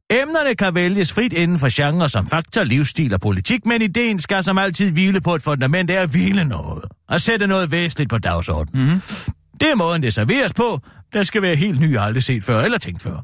Emnerne 0.09 0.55
kan 0.55 0.75
vælges 0.75 1.13
frit 1.13 1.33
inden 1.33 1.59
for 1.59 1.69
genre 1.71 2.09
som 2.09 2.27
faktor, 2.27 2.63
livsstil 2.63 3.13
og 3.13 3.21
politik, 3.21 3.65
men 3.65 3.81
ideen 3.81 4.19
skal 4.19 4.43
som 4.43 4.57
altid 4.57 4.91
hvile 4.91 5.21
på 5.21 5.35
et 5.35 5.41
fundament 5.41 5.89
af 5.89 6.01
at 6.01 6.09
hvile 6.09 6.43
noget, 6.43 6.83
og 7.09 7.21
sætte 7.21 7.47
noget 7.47 7.71
væsentligt 7.71 8.09
på 8.09 8.17
dagsordenen. 8.17 8.87
Mhm. 8.87 9.01
Det 9.59 9.71
er 9.71 9.75
måden, 9.75 10.01
det 10.03 10.13
serveres 10.13 10.53
på. 10.53 10.79
Der 11.13 11.23
skal 11.23 11.41
være 11.41 11.55
helt 11.55 11.79
ny, 11.79 11.97
aldrig 11.97 12.23
set 12.23 12.43
før 12.43 12.61
eller 12.61 12.77
tænkt 12.77 13.03
før. 13.03 13.23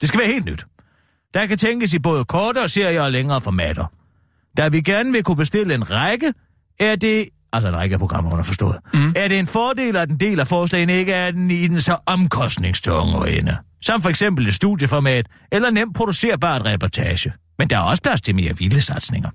Det 0.00 0.08
skal 0.08 0.20
være 0.20 0.28
helt 0.28 0.44
nyt. 0.44 0.66
Der 1.34 1.46
kan 1.46 1.58
tænkes 1.58 1.94
i 1.94 1.98
både 1.98 2.24
kortere 2.24 2.68
serier 2.68 3.02
og 3.02 3.12
længere 3.12 3.40
formater. 3.40 3.86
Da 4.56 4.68
vi 4.68 4.80
gerne 4.80 5.12
vil 5.12 5.22
kunne 5.22 5.36
bestille 5.36 5.74
en 5.74 5.90
række, 5.90 6.32
er 6.80 6.96
det... 6.96 7.28
Altså 7.52 7.68
en 7.68 7.76
række 7.76 7.98
programmer 7.98 8.32
underforstået. 8.32 8.76
Mm. 8.94 9.12
Er 9.16 9.28
det 9.28 9.38
en 9.38 9.46
fordel, 9.46 9.96
at 9.96 10.10
en 10.10 10.16
del 10.16 10.40
af 10.40 10.48
forslagene 10.48 10.92
ikke 10.92 11.12
er 11.12 11.30
den 11.30 11.50
i 11.50 11.66
den 11.66 11.80
så 11.80 11.96
omkostningstunge 12.06 13.38
ende? 13.38 13.56
Som 13.82 14.02
for 14.02 14.08
eksempel 14.08 14.48
et 14.48 14.54
studieformat 14.54 15.26
eller 15.52 15.70
nemt 15.70 15.96
producerbart 15.96 16.64
reportage. 16.64 17.32
Men 17.58 17.70
der 17.70 17.76
er 17.76 17.80
også 17.80 18.02
plads 18.02 18.20
til 18.20 18.34
mere 18.34 18.56
vilde 18.58 18.80
satsninger. 18.80 19.30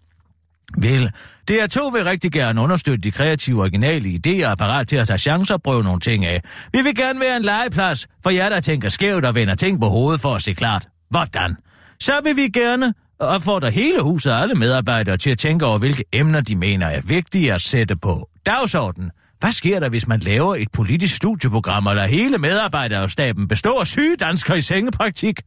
Vel, 0.77 1.11
DR2 1.51 1.91
vil 1.91 2.03
rigtig 2.03 2.31
gerne 2.31 2.61
understøtte 2.61 3.01
de 3.01 3.11
kreative 3.11 3.61
originale 3.61 4.09
idéer 4.09 4.45
og 4.45 4.51
er 4.51 4.55
parat 4.55 4.87
til 4.87 4.95
at 4.95 5.07
tage 5.07 5.17
chancer 5.17 5.53
og 5.53 5.61
prøve 5.61 5.83
nogle 5.83 5.99
ting 5.99 6.25
af. 6.25 6.41
Vi 6.73 6.81
vil 6.81 6.95
gerne 6.95 7.19
være 7.19 7.37
en 7.37 7.43
legeplads 7.43 8.07
for 8.23 8.29
jer, 8.29 8.49
der 8.49 8.59
tænker 8.59 8.89
skævt 8.89 9.25
og 9.25 9.35
vender 9.35 9.55
ting 9.55 9.79
på 9.81 9.87
hovedet 9.87 10.21
for 10.21 10.35
at 10.35 10.41
se 10.41 10.53
klart. 10.53 10.87
Hvordan? 11.09 11.55
Så 11.99 12.13
vil 12.23 12.35
vi 12.35 12.49
gerne 12.49 12.93
opfordre 13.19 13.71
hele 13.71 14.01
huset 14.01 14.33
og 14.33 14.39
alle 14.39 14.55
medarbejdere 14.55 15.17
til 15.17 15.29
at 15.29 15.37
tænke 15.37 15.65
over, 15.65 15.77
hvilke 15.77 16.03
emner 16.13 16.41
de 16.41 16.55
mener 16.55 16.87
er 16.87 17.01
vigtige 17.01 17.53
at 17.53 17.61
sætte 17.61 17.95
på 17.95 18.29
dagsordenen. 18.45 19.11
Hvad 19.39 19.51
sker 19.51 19.79
der, 19.79 19.89
hvis 19.89 20.07
man 20.07 20.19
laver 20.19 20.55
et 20.55 20.67
politisk 20.73 21.15
studieprogram, 21.15 21.87
og 21.87 21.95
lader 21.95 22.07
hele 22.07 22.37
medarbejderstaben 22.37 23.47
bestå 23.47 23.77
af 23.77 23.87
syge 23.87 24.15
danskere 24.15 24.57
i 24.57 24.61
sengepraktik? 24.61 25.41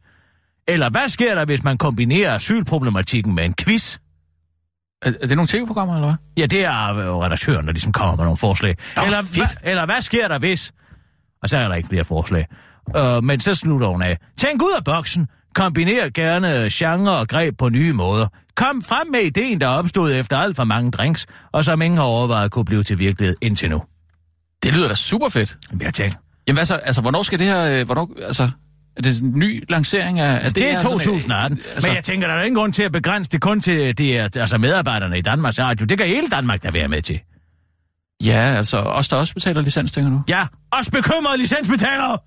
Eller 0.67 0.89
hvad 0.89 1.09
sker 1.09 1.35
der, 1.35 1.45
hvis 1.45 1.63
man 1.63 1.77
kombinerer 1.77 2.35
asylproblematikken 2.35 3.35
med 3.35 3.45
en 3.45 3.53
quiz? 3.53 3.97
er, 5.01 5.13
er 5.21 5.27
det 5.27 5.37
nogle 5.37 5.47
tv-programmer, 5.47 5.95
eller 5.95 6.07
hvad? 6.07 6.15
Ja, 6.37 6.45
det 6.45 6.65
er 6.65 6.95
øh, 6.95 7.15
redaktøren, 7.15 7.65
der 7.65 7.71
ligesom 7.71 7.91
kommer 7.91 8.15
med 8.15 8.23
nogle 8.23 8.37
forslag. 8.37 8.75
Nå, 8.95 9.01
eller, 9.05 9.21
hva, 9.21 9.71
eller 9.71 9.85
hvad 9.85 10.01
sker 10.01 10.27
der 10.27 10.39
hvis? 10.39 10.73
Og 11.43 11.49
så 11.49 11.57
er 11.57 11.67
der 11.67 11.75
ikke 11.75 11.89
flere 11.89 12.03
forslag. 12.03 12.47
Uh, 12.97 13.23
men 13.23 13.39
så 13.39 13.53
slutter 13.53 13.87
hun 13.87 14.01
af. 14.01 14.17
Tænk 14.37 14.61
ud 14.61 14.73
af 14.77 14.83
boksen. 14.83 15.27
Kombiner 15.55 16.09
gerne 16.13 16.69
genre 16.71 17.17
og 17.17 17.27
greb 17.27 17.57
på 17.57 17.69
nye 17.69 17.93
måder. 17.93 18.27
Kom 18.55 18.81
frem 18.81 19.07
med 19.11 19.19
ideen, 19.19 19.61
der 19.61 19.67
opstod 19.67 20.13
efter 20.13 20.37
alt 20.37 20.55
for 20.55 20.63
mange 20.63 20.91
drinks, 20.91 21.25
og 21.51 21.63
som 21.65 21.81
ingen 21.81 21.97
har 21.97 22.03
overvejet 22.05 22.51
kunne 22.51 22.65
blive 22.65 22.83
til 22.83 22.99
virkelighed 22.99 23.35
indtil 23.41 23.69
nu. 23.69 23.83
Det 24.63 24.73
lyder 24.75 24.87
da 24.87 24.95
super 24.95 25.29
fedt. 25.29 25.57
Jeg 25.81 25.93
tænker, 25.93 26.17
Jamen 26.47 26.57
hvad 26.57 26.65
så, 26.65 26.75
altså 26.75 27.01
hvornår 27.01 27.23
skal 27.23 27.39
det 27.39 27.47
her, 27.47 27.79
øh, 27.79 27.85
hvornår, 27.85 28.11
altså, 28.27 28.49
Er 28.97 29.01
det 29.01 29.19
en 29.21 29.31
ny 29.39 29.63
lancering 29.69 30.19
af, 30.19 30.45
af 30.45 30.51
Det 30.53 30.71
er 30.71 30.77
sådan 30.77 30.97
et- 30.97 31.03
2018. 31.03 31.59
Altså... 31.75 31.87
Men 31.87 31.95
jeg 31.95 32.03
tænker, 32.03 32.27
der 32.27 32.35
er 32.35 32.43
ingen 32.43 32.55
grund 32.59 32.73
til 32.73 32.83
at 32.83 32.91
begrænse 32.91 33.31
det 33.31 33.41
kun 33.41 33.61
til 33.61 33.97
de, 33.97 34.17
er- 34.17 34.29
altså 34.35 34.57
medarbejderne 34.57 35.17
i 35.17 35.21
Danmarks 35.21 35.59
Radio. 35.59 35.85
Det 35.85 35.97
kan 35.97 36.07
hele 36.07 36.27
Danmark 36.29 36.63
da 36.63 36.71
være 36.71 36.87
med 36.87 37.01
til. 37.01 37.19
Ja, 38.25 38.39
altså 38.57 38.77
os, 38.77 39.07
der 39.07 39.15
også 39.15 39.33
betaler 39.33 39.61
licens, 39.61 39.91
tænker 39.91 40.11
du? 40.11 40.21
Ja, 40.29 40.47
os 40.71 40.89
bekymrede 40.89 41.37
licensbetalere! 41.37 42.17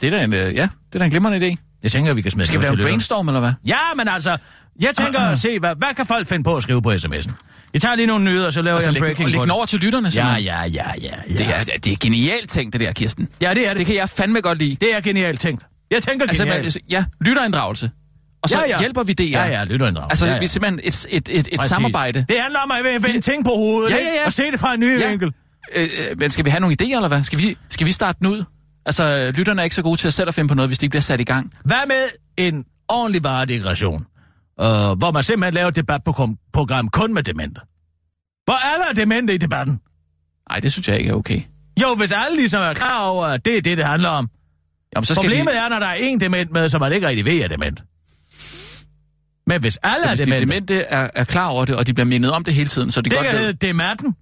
Det 0.00 0.04
er 0.14 0.18
da 0.18 0.24
en, 0.24 0.32
øh, 0.32 0.54
ja, 0.54 0.68
det 0.86 0.94
er 0.94 0.98
da 0.98 1.04
en 1.04 1.10
glimrende 1.10 1.48
idé. 1.48 1.69
Jeg 1.82 1.90
tænker, 1.92 2.14
vi 2.14 2.22
kan 2.22 2.30
smide 2.30 2.46
Skal 2.46 2.60
vi 2.60 2.66
det 2.66 2.70
lave 2.78 2.80
en 2.88 2.92
brainstorm, 2.92 3.28
eller 3.28 3.40
hvad? 3.40 3.52
Ja, 3.66 3.76
men 3.96 4.08
altså, 4.08 4.36
jeg 4.80 4.90
tænker 4.94 5.20
at 5.20 5.38
se, 5.46 5.58
hvad, 5.58 5.74
hvad 5.76 5.88
kan 5.96 6.06
folk 6.06 6.26
finde 6.26 6.44
på 6.44 6.56
at 6.56 6.62
skrive 6.62 6.82
på 6.82 6.92
sms'en? 6.92 7.30
Jeg 7.72 7.80
tager 7.82 7.94
lige 7.94 8.06
nogle 8.06 8.24
nyheder, 8.24 8.46
og 8.46 8.52
så 8.52 8.62
laver 8.62 8.74
Altså, 8.76 8.90
jeg 8.90 8.96
en 8.96 9.00
breaking 9.00 9.24
og 9.26 9.30
læg 9.30 9.40
den 9.40 9.48
det. 9.48 9.50
over 9.56 9.66
til 9.66 9.80
lytterne, 9.80 10.08
Ja, 10.14 10.28
ja, 10.28 10.36
ja, 10.36 10.64
ja, 10.64 10.90
ja. 11.02 11.10
Det 11.28 11.46
er, 11.48 11.62
det 11.84 11.92
er 11.92 11.96
genialt 12.00 12.50
tænkt, 12.50 12.72
det 12.72 12.80
der, 12.80 12.92
Kirsten. 12.92 13.28
Ja, 13.42 13.54
det 13.54 13.64
er 13.66 13.68
det. 13.70 13.78
Det 13.78 13.86
kan 13.86 13.94
jeg 13.96 14.08
fandme 14.08 14.40
godt 14.40 14.58
lide. 14.58 14.76
Det 14.80 14.96
er 14.96 15.00
genialt 15.00 15.40
tænkt. 15.40 15.62
Jeg 15.90 16.02
tænker 16.02 16.26
Altså, 16.26 16.44
genialt. 16.44 16.64
men, 16.76 16.82
ja, 16.90 17.04
lytterinddragelse. 17.20 17.90
Og 18.42 18.48
så 18.48 18.58
Ja, 18.58 18.68
ja. 18.68 18.78
hjælper 18.78 19.02
vi 19.02 19.12
DR. 19.12 19.22
Ja, 19.22 19.44
ja, 19.46 19.64
lytterinddragelse. 19.64 20.10
Altså, 20.12 20.26
Ja, 20.26 20.32
ja. 20.32 20.38
vi 20.38 20.44
er 20.44 20.48
simpelthen 20.48 20.80
et, 20.84 21.06
et, 21.10 21.28
et, 21.28 21.38
et 21.52 21.58
Præcis. 21.58 21.68
samarbejde. 21.70 22.24
Det 22.28 22.36
handler 22.40 22.60
om 22.60 22.70
at 22.70 23.02
vende 23.02 23.20
ting 23.20 23.44
på 23.44 23.50
hovedet, 23.50 23.90
Ja, 23.90 23.96
ja, 23.96 24.02
ja. 24.20 24.26
og 24.26 24.32
se 24.32 24.42
det 24.50 24.60
fra 24.60 24.74
en 24.74 24.80
ny 24.80 25.00
Ja. 25.00 25.08
vinkel. 25.08 25.32
Øh, 25.76 25.82
øh, 26.10 26.18
men 26.18 26.30
skal 26.30 26.44
vi 26.44 26.50
have 26.50 26.60
nogle 26.60 26.76
idéer, 26.82 26.94
eller 26.96 27.08
hvad? 27.08 27.22
Skal 27.24 27.38
vi, 27.38 27.56
skal 27.70 27.86
vi 27.86 27.92
starte 27.92 28.18
den 28.18 28.26
ud? 28.26 28.44
Altså, 28.86 29.32
lytterne 29.34 29.60
er 29.60 29.64
ikke 29.64 29.76
så 29.76 29.82
gode 29.82 29.96
til 29.96 30.06
at 30.06 30.14
selv 30.14 30.28
at 30.28 30.34
finde 30.34 30.48
på 30.48 30.54
noget, 30.54 30.68
hvis 30.68 30.78
de 30.78 30.84
ikke 30.86 30.90
bliver 30.90 31.00
sat 31.00 31.20
i 31.20 31.24
gang. 31.24 31.52
Hvad 31.64 31.86
med 31.86 32.04
en 32.36 32.64
ordentlig 32.88 33.22
varedeklaration, 33.22 34.06
øh, 34.60 34.66
hvor 34.98 35.10
man 35.10 35.22
simpelthen 35.22 35.54
laver 35.54 35.68
et 35.68 35.76
debatprogram 35.76 36.88
kun 36.88 37.14
med 37.14 37.22
demente? 37.22 37.60
Hvor 38.44 38.66
alle 38.74 38.84
er 38.90 38.94
demente 38.94 39.34
i 39.34 39.38
debatten? 39.38 39.80
Nej, 40.50 40.60
det 40.60 40.72
synes 40.72 40.88
jeg 40.88 40.98
ikke 40.98 41.10
er 41.10 41.14
okay. 41.14 41.40
Jo, 41.82 41.94
hvis 41.94 42.12
alle 42.12 42.36
ligesom 42.36 42.62
er 42.62 42.74
klar 42.74 43.02
over, 43.02 43.26
at 43.26 43.44
det 43.44 43.56
er 43.56 43.62
det, 43.62 43.78
det 43.78 43.86
handler 43.86 44.08
om. 44.08 44.28
Jamen, 44.96 45.04
så 45.04 45.14
skal 45.14 45.24
Problemet 45.24 45.52
vi... 45.52 45.58
er, 45.58 45.68
når 45.68 45.78
der 45.78 45.86
er 45.86 45.94
en 45.94 46.20
dement 46.20 46.52
med, 46.52 46.68
som 46.68 46.80
man 46.80 46.92
ikke 46.92 47.08
rigtig 47.08 47.24
ved 47.24 47.38
er 47.38 47.48
dement. 47.48 47.82
Men 49.46 49.60
hvis 49.60 49.78
alle 49.82 50.02
Så 50.02 50.08
er 50.08 50.16
hvis 50.16 50.26
de 50.26 50.30
demente, 50.30 50.40
demente 50.40 50.74
er, 50.74 51.10
er 51.14 51.24
klar 51.24 51.48
over 51.48 51.64
det, 51.64 51.76
og 51.76 51.86
de 51.86 51.94
bliver 51.94 52.06
mindet 52.06 52.32
om 52.32 52.44
det 52.44 52.54
hele 52.54 52.68
tiden, 52.68 52.90
så 52.90 53.00
de 53.00 53.10
det 53.10 53.18
godt 53.18 53.26
kan 53.26 53.34
ved... 53.34 53.40
hedde 53.40 53.66
demanten. 53.66 54.16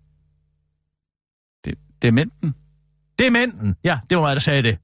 Dementen? 2.03 2.55
Dementen. 3.19 3.77
Ja, 3.85 3.99
det 4.11 4.19
var 4.19 4.23
mig, 4.23 4.37
der 4.37 4.41
sagde 4.41 4.63
det. 4.63 4.79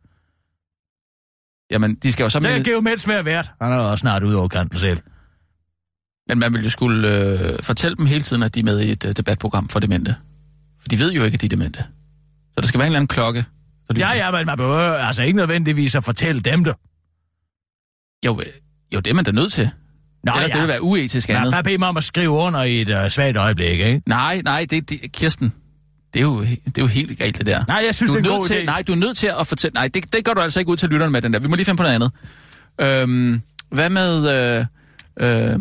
Jamen, 1.71 1.95
de 1.95 2.13
skal 2.13 2.25
jo 2.25 2.29
så 2.29 2.39
Det 2.41 2.47
er 2.47 2.53
minde... 2.53 2.71
Geomets 2.71 3.09
være 3.09 3.25
vært. 3.25 3.53
Han 3.61 3.73
er 3.73 3.77
også 3.77 4.01
snart 4.01 4.23
ude 4.23 4.39
over 4.39 4.49
kanten 4.49 4.79
selv. 4.79 4.99
Men 6.29 6.39
man 6.39 6.55
vil 6.55 6.63
jo 6.63 6.71
skulle 6.71 7.09
øh, 7.09 7.63
fortælle 7.63 7.97
dem 7.97 8.07
hele 8.07 8.23
tiden, 8.23 8.43
at 8.43 8.55
de 8.55 8.61
er 8.61 8.65
med 8.65 8.81
i 8.81 8.91
et 8.91 9.05
øh, 9.05 9.17
debatprogram 9.17 9.69
for 9.69 9.81
demente. 9.81 10.17
For 10.81 10.89
de 10.89 10.99
ved 10.99 11.13
jo 11.13 11.25
ikke, 11.25 11.35
at 11.35 11.41
de 11.41 11.47
er 11.47 11.49
demente. 11.49 11.79
Så 12.55 12.61
der 12.61 12.67
skal 12.67 12.79
være 12.79 12.87
en 12.87 12.91
eller 12.91 12.99
anden 12.99 13.09
klokke. 13.09 13.45
Så 13.87 13.93
de... 13.93 14.01
Ja, 14.01 14.13
ja, 14.13 14.31
men 14.31 14.47
man 14.47 14.57
behøver 14.57 14.95
altså 14.95 15.23
ikke 15.23 15.37
nødvendigvis 15.37 15.95
at 15.95 16.05
fortælle 16.05 16.41
dem 16.41 16.65
det. 16.65 16.75
Jo, 18.27 18.41
øh, 18.41 18.47
jo, 18.95 19.01
det 19.01 19.11
er 19.11 19.15
man 19.15 19.25
da 19.25 19.31
nødt 19.31 19.53
til. 19.53 19.71
Nå, 20.25 20.33
Ellers 20.33 20.49
ja. 20.49 20.55
det 20.55 20.61
vil 20.61 20.69
være 20.69 20.83
uetisk 20.83 21.31
andet. 21.31 21.53
bare 21.53 21.63
bed 21.63 21.79
mig 21.79 21.89
om 21.89 21.97
at 21.97 22.05
skrive 22.05 22.31
under 22.31 22.63
i 22.63 22.81
et 22.81 22.89
uh, 23.05 23.09
svagt 23.09 23.37
øjeblik, 23.37 23.81
ikke? 23.81 24.03
Nej, 24.07 24.41
nej, 24.45 24.67
det, 24.71 24.91
det, 24.91 25.13
Kirsten, 25.13 25.55
det 26.15 26.21
er, 26.21 26.25
jo, 26.25 26.41
det 26.41 26.79
er 26.79 26.83
jo 26.83 26.87
helt 26.87 27.19
galt, 27.19 27.39
det 27.39 27.47
der. 27.47 27.65
Nej, 27.69 27.83
jeg 27.87 27.95
synes, 27.95 28.13
du 28.13 28.19
det 28.19 28.27
er 28.27 28.31
en 28.31 28.37
god 28.39 28.47
til, 28.49 28.55
idé. 28.55 28.65
Nej, 28.65 28.83
du 28.83 28.93
er 28.93 28.97
nødt 28.97 29.17
til 29.17 29.27
at 29.41 29.47
fortælle... 29.47 29.75
Nej, 29.75 29.89
det, 29.89 30.13
det 30.13 30.25
gør 30.25 30.35
du 30.35 30.41
altså 30.41 30.59
ikke 30.61 30.71
ud 30.73 30.77
til 30.77 30.89
lytterne 30.89 31.13
med 31.13 31.23
den 31.23 31.33
der. 31.33 31.39
Vi 31.39 31.49
må 31.49 31.57
lige 31.57 31.65
finde 31.65 31.77
på 31.77 31.83
noget 31.83 31.95
andet. 31.95 32.13
Øhm, 32.81 33.43
hvad 33.71 33.91
med... 33.91 34.31
Øh, 34.31 34.65
øh, 35.21 35.55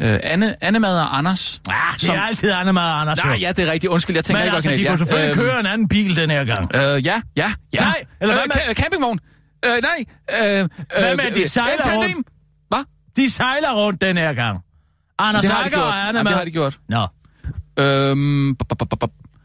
øh, 0.00 0.18
Anne, 0.22 0.64
Annemad 0.64 0.98
og 0.98 1.18
Anders? 1.18 1.60
Ah, 1.68 1.74
det 2.00 2.08
er 2.08 2.20
altid 2.20 2.50
Annemad 2.52 2.82
og 2.82 3.00
Anders. 3.00 3.18
Nej, 3.24 3.36
ja, 3.40 3.52
det 3.52 3.68
er 3.68 3.72
rigtigt. 3.72 3.90
Undskyld, 3.90 4.16
jeg 4.16 4.24
tænker 4.24 4.40
Men 4.40 4.46
ikke 4.46 4.56
altså, 4.56 4.70
de 4.70 4.84
kunne 4.88 4.98
selvfølgelig 4.98 5.30
Øhm, 5.30 5.40
køre 5.40 5.60
en 5.60 5.66
anden 5.66 5.88
bil 5.88 6.16
den 6.16 6.30
her 6.30 6.44
gang. 6.44 6.76
Øh, 6.76 6.80
ja, 6.80 7.22
ja, 7.36 7.52
ja. 7.72 7.80
Nej, 7.80 7.94
eller 8.20 8.34
hvad 8.34 8.42
øh, 8.44 8.50
med- 8.54 8.76
ca- 8.76 8.82
campingvogn. 8.82 9.18
Øh, 9.64 9.70
nej. 9.82 10.04
Øh, 10.30 10.68
Hvad 10.98 11.10
øh, 11.12 11.16
med, 11.16 11.30
de 11.34 11.42
øh, 11.42 11.48
sejler 11.48 11.82
tandem. 11.82 12.00
rundt? 12.14 12.26
Hvad? 12.68 12.84
De 13.16 13.30
sejler 13.30 13.72
rundt 13.74 14.00
den 14.00 14.16
her 14.16 14.32
gang. 14.32 14.58
Anders 15.18 15.44
Akker 15.50 15.78
og 15.78 15.94
Ja, 15.94 16.08
Annemad. 16.08 16.24
det 16.32 16.38
har 16.38 16.44
de 16.44 16.50
gjort. 16.50 16.78
Nå. 16.88 17.06
Øhm, 17.78 18.56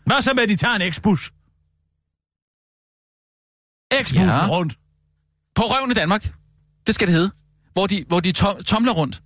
Hvad 0.06 0.22
så 0.22 0.34
med, 0.34 0.44
at 0.44 0.50
de 0.50 0.56
tager 0.56 0.76
en 0.76 0.94
X-bus? 0.94 1.32
X-bussen 4.04 4.26
Ja. 4.28 4.48
rundt. 4.50 4.78
På 5.56 5.62
røven 5.64 5.92
i 5.92 5.94
Danmark. 5.94 6.34
Det 6.88 6.96
skal 6.96 7.08
det 7.08 7.16
hedde. 7.16 7.32
Hvor 7.74 7.88
de, 7.88 8.06
hvor 8.08 8.20
de 8.20 8.32
to, 8.32 8.54
tomler 8.62 8.92
rundt. 8.92 9.24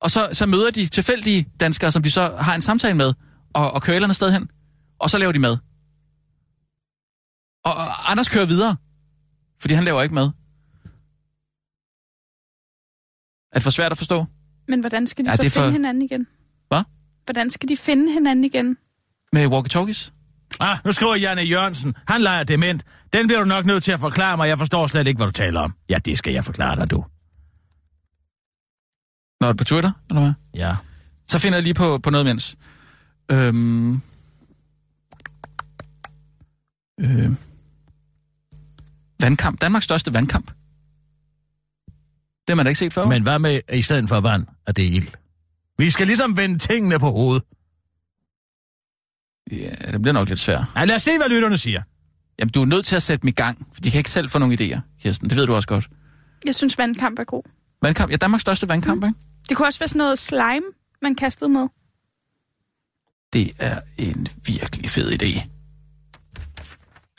Og 0.00 0.10
så, 0.10 0.28
så 0.32 0.46
møder 0.46 0.70
de 0.70 0.86
tilfældige 0.86 1.50
danskere, 1.60 1.92
som 1.92 2.02
de 2.02 2.10
så 2.10 2.36
har 2.36 2.54
en 2.54 2.60
samtale 2.60 2.94
med, 2.94 3.14
og, 3.54 3.70
og 3.70 3.82
kører 3.82 3.94
et 3.94 3.96
eller 3.96 4.06
andet 4.06 4.16
sted 4.16 4.32
hen. 4.32 4.50
Og 4.98 5.10
så 5.10 5.18
laver 5.18 5.32
de 5.32 5.38
mad. 5.38 5.58
Og, 7.64 7.74
og 7.74 8.10
Anders 8.10 8.28
kører 8.28 8.46
videre, 8.46 8.76
fordi 9.60 9.74
han 9.74 9.84
laver 9.84 10.02
ikke 10.02 10.14
mad. 10.14 10.24
Er 13.52 13.54
det 13.58 13.62
for 13.62 13.70
svært 13.70 13.92
at 13.92 13.98
forstå? 13.98 14.26
Men 14.68 14.80
hvordan 14.80 15.06
skal 15.06 15.24
de 15.24 15.30
Ja, 15.30 15.36
så 15.36 15.42
er 15.42 15.48
finde 15.48 15.66
for- 15.66 15.70
hinanden 15.72 16.02
igen? 16.02 16.26
Hvad? 16.68 16.82
Hvordan 17.24 17.50
skal 17.50 17.68
de 17.68 17.76
finde 17.76 18.12
hinanden 18.12 18.44
igen? 18.44 18.76
Med 19.32 19.46
walkie-talkies? 19.46 20.12
Ah, 20.60 20.78
nu 20.84 20.92
skriver 20.92 21.16
Janne 21.16 21.42
Jørgensen. 21.42 21.94
Han 22.08 22.20
leger 22.22 22.44
dement. 22.44 22.84
Den 23.12 23.26
bliver 23.26 23.38
du 23.40 23.46
nok 23.46 23.66
nødt 23.66 23.84
til 23.84 23.92
at 23.92 24.00
forklare 24.00 24.36
mig. 24.36 24.48
Jeg 24.48 24.58
forstår 24.58 24.86
slet 24.86 25.06
ikke, 25.06 25.18
hvad 25.18 25.26
du 25.26 25.32
taler 25.32 25.60
om. 25.60 25.74
Ja, 25.88 25.98
det 26.04 26.18
skal 26.18 26.32
jeg 26.32 26.44
forklare 26.44 26.76
dig, 26.76 26.90
du. 26.90 27.04
Nå, 29.40 29.48
det 29.48 29.56
på 29.56 29.64
Twitter, 29.64 29.92
eller 30.10 30.22
hvad? 30.22 30.32
Ja. 30.54 30.76
Så 31.26 31.38
finder 31.38 31.58
jeg 31.58 31.62
lige 31.62 31.74
på, 31.74 31.98
på 31.98 32.10
noget 32.10 32.24
imens. 32.24 32.56
Øhm... 33.30 34.02
Øh... 37.00 37.30
Vandkamp. 39.20 39.60
Danmarks 39.60 39.84
største 39.84 40.14
vandkamp. 40.14 40.46
Det 42.46 42.52
har 42.52 42.54
man 42.54 42.66
da 42.66 42.68
ikke 42.68 42.78
set 42.78 42.92
før. 42.92 43.06
Men 43.06 43.22
hvad 43.22 43.38
med, 43.38 43.60
i 43.72 43.82
stedet 43.82 44.08
for 44.08 44.20
vand, 44.20 44.46
at 44.66 44.76
det 44.76 44.84
er 44.84 44.90
ild? 44.90 45.08
Vi 45.78 45.90
skal 45.90 46.06
ligesom 46.06 46.36
vende 46.36 46.58
tingene 46.58 46.98
på 46.98 47.10
hovedet. 47.10 47.42
Ja, 49.52 49.92
det 49.92 50.02
bliver 50.02 50.12
nok 50.12 50.28
lidt 50.28 50.40
svært. 50.40 50.64
Ja, 50.76 50.84
lad 50.84 50.94
os 50.96 51.02
se, 51.02 51.10
hvad 51.18 51.28
lytterne 51.28 51.58
siger. 51.58 51.82
Jamen, 52.38 52.52
du 52.52 52.60
er 52.62 52.66
nødt 52.66 52.86
til 52.86 52.96
at 52.96 53.02
sætte 53.02 53.22
dem 53.22 53.28
i 53.28 53.32
gang, 53.32 53.66
for 53.74 53.80
de 53.80 53.90
kan 53.90 53.98
ikke 53.98 54.10
selv 54.10 54.28
få 54.30 54.38
nogle 54.38 54.54
idéer, 54.60 54.80
Kirsten. 55.02 55.28
Det 55.30 55.36
ved 55.36 55.46
du 55.46 55.54
også 55.54 55.68
godt. 55.68 55.88
Jeg 56.44 56.54
synes, 56.54 56.78
vandkamp 56.78 57.18
er 57.18 57.24
god. 57.24 57.42
Vandkamp, 57.82 58.10
ja, 58.12 58.16
Danmarks 58.16 58.40
største 58.40 58.68
vandkamp, 58.68 59.02
mm. 59.02 59.08
ikke? 59.08 59.20
Det 59.48 59.56
kunne 59.56 59.68
også 59.68 59.78
være 59.78 59.88
sådan 59.88 59.98
noget 59.98 60.18
slime, 60.18 60.66
man 61.02 61.14
kastede 61.14 61.48
med. 61.50 61.68
Det 63.32 63.52
er 63.58 63.80
en 63.98 64.26
virkelig 64.46 64.90
fed 64.90 65.22
idé. 65.22 65.46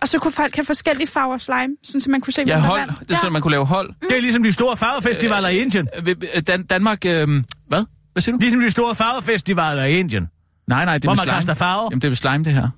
Og 0.02 0.08
så 0.08 0.20
kunne 0.20 0.32
folk 0.32 0.56
have 0.56 0.66
forskellige 0.66 1.08
farver 1.08 1.38
slime, 1.38 1.76
sådan 1.84 2.02
så 2.02 2.10
man 2.10 2.22
kunne 2.22 2.34
se, 2.34 2.42
Ja, 2.42 2.46
hvem 2.46 2.54
der 2.62 2.68
hold. 2.68 2.90
Det 3.00 3.12
er 3.12 3.16
sådan, 3.16 3.34
man 3.34 3.42
kunne 3.42 3.52
lave 3.52 3.66
hold. 3.66 3.94
Det 4.02 4.18
er 4.18 4.22
ligesom 4.22 4.44
de 4.44 4.52
store 4.54 4.78
farvefestivaler 4.78 5.50
i 5.50 5.58
Indien. 5.58 5.88
Øh, 5.96 6.16
øh, 6.36 6.42
Dan- 6.48 6.64
Danmark, 6.66 7.06
øh, 7.06 7.44
hvad? 7.68 7.86
Hvad 8.14 8.22
siger 8.22 8.36
du? 8.36 8.40
Ligesom 8.40 8.62
de 8.62 8.72
store 8.72 8.96
farvefestivaler 8.96 9.84
i 9.84 10.00
Indien. 10.00 10.28
Nej, 10.68 10.86
nej, 10.86 10.98
det 10.98 11.04
er 11.06 11.08
Hvor 11.08 11.14
med 11.14 11.18
man 11.18 11.24
slime. 11.24 11.36
kaster 11.36 11.54
farver. 11.54 11.88
Jamen, 11.92 12.02
det 12.02 12.08
er 12.08 12.10
med 12.10 12.16
slime, 12.16 12.44
det 12.44 12.54
her. 12.54 12.70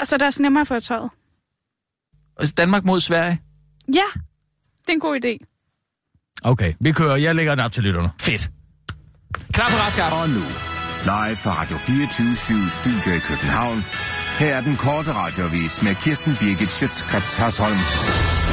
Og 0.00 0.06
så 0.06 0.16
er 0.16 0.18
det 0.18 0.26
også 0.26 0.42
nemmere 0.42 0.66
for 0.66 0.80
tøjet. 0.80 1.10
Altså, 2.40 2.54
Danmark 2.54 2.84
mod 2.84 3.00
Sverige. 3.00 3.40
Ja, 3.94 4.02
det 4.80 4.88
er 4.88 4.92
en 4.92 5.00
god 5.00 5.20
idé. 5.24 5.52
Okay, 6.42 6.72
vi 6.80 6.92
kører. 6.92 7.16
Jeg 7.16 7.34
lægger 7.34 7.54
den 7.54 7.64
op 7.64 7.72
til 7.72 7.82
lytterne. 7.82 8.10
Fedt. 8.22 8.50
Klar 9.52 9.68
på 9.68 9.76
retskab. 9.76 10.12
Og 10.12 10.28
nu, 10.28 10.40
live 11.04 11.36
fra 11.36 11.60
Radio 11.62 11.78
24 11.78 12.36
Studio 12.70 13.16
i 13.16 13.18
København. 13.18 13.84
Her 14.38 14.56
er 14.56 14.60
den 14.60 14.76
korte 14.76 15.12
radiovis 15.12 15.82
med 15.82 15.94
Kirsten 15.94 16.36
Birgit 16.40 16.72
Schøtzgrads 16.72 17.34
Hasholm. 17.34 17.76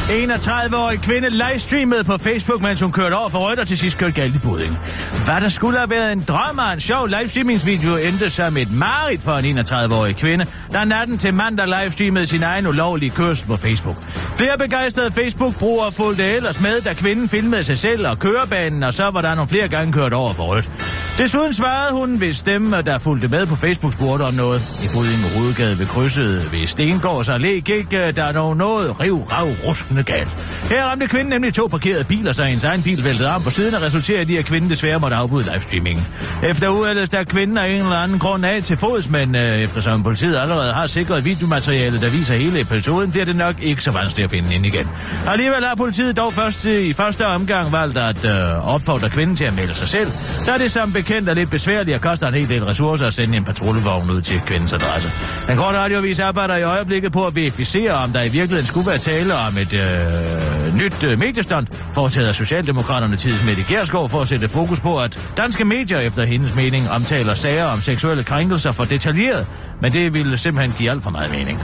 31-årig 0.04 1.02
kvinde 1.02 1.30
livestreamede 1.30 2.04
på 2.04 2.18
Facebook, 2.18 2.62
mens 2.62 2.82
hun 2.82 2.92
kørte 2.92 3.14
over 3.14 3.30
for 3.30 3.40
rødt 3.50 3.60
og 3.60 3.68
til 3.68 3.78
sidst 3.78 3.98
kørte 3.98 4.14
galt 4.14 4.36
i 4.36 4.40
Budding. 4.40 4.78
Hvad 5.26 5.42
der 5.42 5.50
skulle 5.50 5.78
have 5.78 5.90
været 5.90 6.12
en 6.12 6.24
drøm 6.28 6.58
og 6.58 6.74
en 6.74 6.80
sjov 6.80 7.08
livestreamingsvideo, 7.08 7.96
endte 7.96 8.30
som 8.30 8.58
et 8.58 8.72
mareridt 8.72 9.22
for 9.22 9.36
en 9.38 9.60
31-årig 9.60 10.16
kvinde, 10.16 10.46
der 10.72 10.84
natten 10.84 11.18
til 11.18 11.34
mandag 11.34 11.68
livestreamede 11.68 12.26
sin 12.26 12.44
egen 12.44 12.68
ulovlige 12.68 13.10
kørsel 13.10 13.48
på 13.48 13.58
Facebook. 13.58 13.96
Flere 14.36 14.58
begejstrede 14.58 15.12
Facebook-brugere 15.12 15.92
fulgte 15.92 16.24
ellers 16.24 16.62
med, 16.62 16.82
da 16.82 16.94
kvinden 16.94 17.30
filmede 17.30 17.64
sig 17.64 17.78
selv 17.78 18.08
og 18.08 18.20
kørebanen, 18.20 18.84
og 18.84 18.94
så 18.94 19.10
var 19.10 19.22
der 19.22 19.36
nogle 19.36 19.50
flere 19.50 19.68
gange 19.68 19.94
kørt 19.94 20.14
over 20.14 20.34
for 20.34 20.44
rødt. 20.44 20.70
Desuden 21.18 21.54
svarede 21.54 21.94
hun, 21.94 22.18
hvis 22.18 22.38
stemme, 22.38 22.78
øh, 22.78 22.86
der 22.86 22.98
fulgte 22.98 23.28
med 23.28 23.46
på 23.46 23.56
Facebook, 23.56 23.94
spurgte 23.94 24.24
om 24.24 24.34
noget. 24.34 24.62
I 24.84 24.88
Budding 24.94 25.20
Rudegade 25.38 25.80
ved 25.80 25.86
krydset 25.86 26.52
ved 26.52 26.68
Stengårds 26.68 27.30
Allé 27.30 27.48
gik 27.48 27.94
øh, 27.94 28.16
der 28.16 28.32
dog 28.32 28.58
noget 28.58 29.00
riv, 29.00 29.24
rav, 29.32 29.48
rusk 29.68 29.92
rygende 29.94 30.04
galt. 30.04 30.38
Her 30.70 30.84
ramte 30.84 31.08
kvinden 31.08 31.30
nemlig 31.30 31.54
to 31.54 31.68
parkerede 31.68 32.04
biler, 32.04 32.32
så 32.32 32.44
hendes 32.44 32.64
egen 32.64 32.84
bil 32.84 33.04
væltede 33.04 33.30
om 33.30 33.44
på 33.44 33.50
siden 33.50 33.76
og 33.76 33.82
resulterede 33.82 34.34
i, 34.34 34.38
at 34.38 34.46
kvinden 34.46 34.70
desværre 34.70 35.00
måtte 35.00 35.16
afbryde 35.16 35.46
livestreamingen. 35.52 36.06
Efter 36.44 36.70
uheldet 36.70 37.12
der 37.12 37.24
kvinden 37.24 37.58
af 37.58 37.68
en 37.68 37.76
eller 37.76 37.96
anden 37.96 38.20
grund 38.20 38.46
af 38.46 38.64
til 38.64 38.78
fods, 38.78 39.10
men 39.10 39.36
øh, 39.36 39.60
eftersom 39.60 40.04
politiet 40.04 40.38
allerede 40.38 40.74
har 40.74 40.86
sikret 40.86 41.26
videomateriale, 41.26 42.02
der 42.02 42.10
viser 42.10 42.34
hele 42.34 42.60
episoden, 42.60 43.12
bliver 43.12 43.26
det 43.26 43.36
nok 43.36 43.56
ikke 43.62 43.84
så 43.84 43.92
vanskeligt 43.92 44.26
at 44.26 44.32
finde 44.32 44.50
hende 44.50 44.68
igen. 44.68 44.90
Alligevel 45.28 45.66
har 45.66 45.76
politiet 45.76 46.18
dog 46.18 46.34
først 46.34 46.66
øh, 46.66 46.84
i 46.84 46.94
første 46.94 47.28
omgang 47.28 47.72
valgt 47.72 47.98
at 47.98 48.26
øh, 48.26 48.68
opfordre 48.74 49.10
kvinden 49.10 49.36
til 49.36 49.46
at 49.46 49.54
melde 49.54 49.74
sig 49.74 49.88
selv, 49.88 50.12
da 50.46 50.58
det 50.58 50.72
som 50.72 50.94
bekendt 50.94 51.30
er 51.30 51.34
lidt 51.34 51.50
besværligt 51.50 51.96
og 51.96 52.02
koster 52.02 52.28
en 52.28 52.34
hel 52.34 52.50
del 52.50 52.66
ressourcer 52.66 53.08
at 53.08 53.14
sende 53.14 53.38
en 53.38 53.44
patruljevogn 53.44 54.10
ud 54.10 54.22
til 54.22 54.42
kvindens 54.46 54.74
adresse. 54.74 55.10
Den 55.48 55.58
korte 55.58 55.78
radiovis 55.78 56.20
arbejder 56.20 56.56
i 56.56 56.64
øjeblikket 56.64 57.12
på 57.12 57.28
at 57.28 57.36
verificere, 57.36 57.92
om 57.92 58.12
der 58.12 58.22
i 58.22 58.30
virkeligheden 58.30 58.66
skulle 58.66 58.88
være 58.88 58.98
tale 58.98 59.36
om 59.36 59.58
et 59.58 59.74
øh, 59.74 59.83
Øh, 59.84 60.76
nyt 60.76 61.04
øh, 61.04 61.20
mediestand, 61.20 61.68
foretaget 61.94 62.28
af 62.28 62.36
Socialdemokraterne 62.36 63.16
tids 63.16 63.46
Mette 63.46 63.64
Gerskov 63.68 64.10
for 64.10 64.22
at 64.22 64.28
sætte 64.28 64.48
fokus 64.48 64.80
på, 64.80 65.02
at 65.02 65.20
danske 65.38 65.66
medier 65.66 66.00
efter 66.00 66.26
hendes 66.26 66.56
mening 66.56 66.90
omtaler 66.90 67.34
sager 67.34 67.66
om 67.66 67.82
seksuelle 67.82 68.24
krænkelser 68.24 68.72
for 68.72 68.84
detaljeret, 68.84 69.48
men 69.82 69.94
det 69.94 70.14
ville 70.14 70.38
simpelthen 70.38 70.76
give 70.78 70.92
alt 70.92 71.04
for 71.04 71.10
meget 71.10 71.32
mening. 71.32 71.60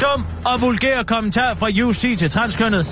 Dum 0.00 0.26
og 0.44 0.60
vulgær 0.60 1.02
kommentar 1.02 1.54
fra 1.54 1.68
UC 1.84 2.18
til 2.18 2.30
transkønnet. 2.30 2.86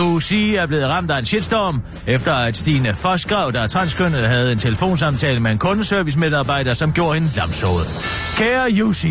UC 0.00 0.32
er 0.58 0.66
blevet 0.66 0.88
ramt 0.88 1.10
af 1.10 1.18
en 1.18 1.24
shitstorm, 1.24 1.82
efter 2.06 2.34
at 2.34 2.56
Stine 2.56 2.94
Fosgrav, 2.94 3.52
der 3.52 3.60
er 3.60 3.66
transkønnet, 3.66 4.20
havde 4.20 4.52
en 4.52 4.58
telefonsamtale 4.58 5.40
med 5.40 5.50
en 5.50 5.58
kundeservice-medarbejder, 5.58 6.72
som 6.72 6.92
gjorde 6.92 7.14
hende 7.14 7.30
lamsået. 7.36 7.86
Kære 8.36 8.84
UC, 8.84 9.04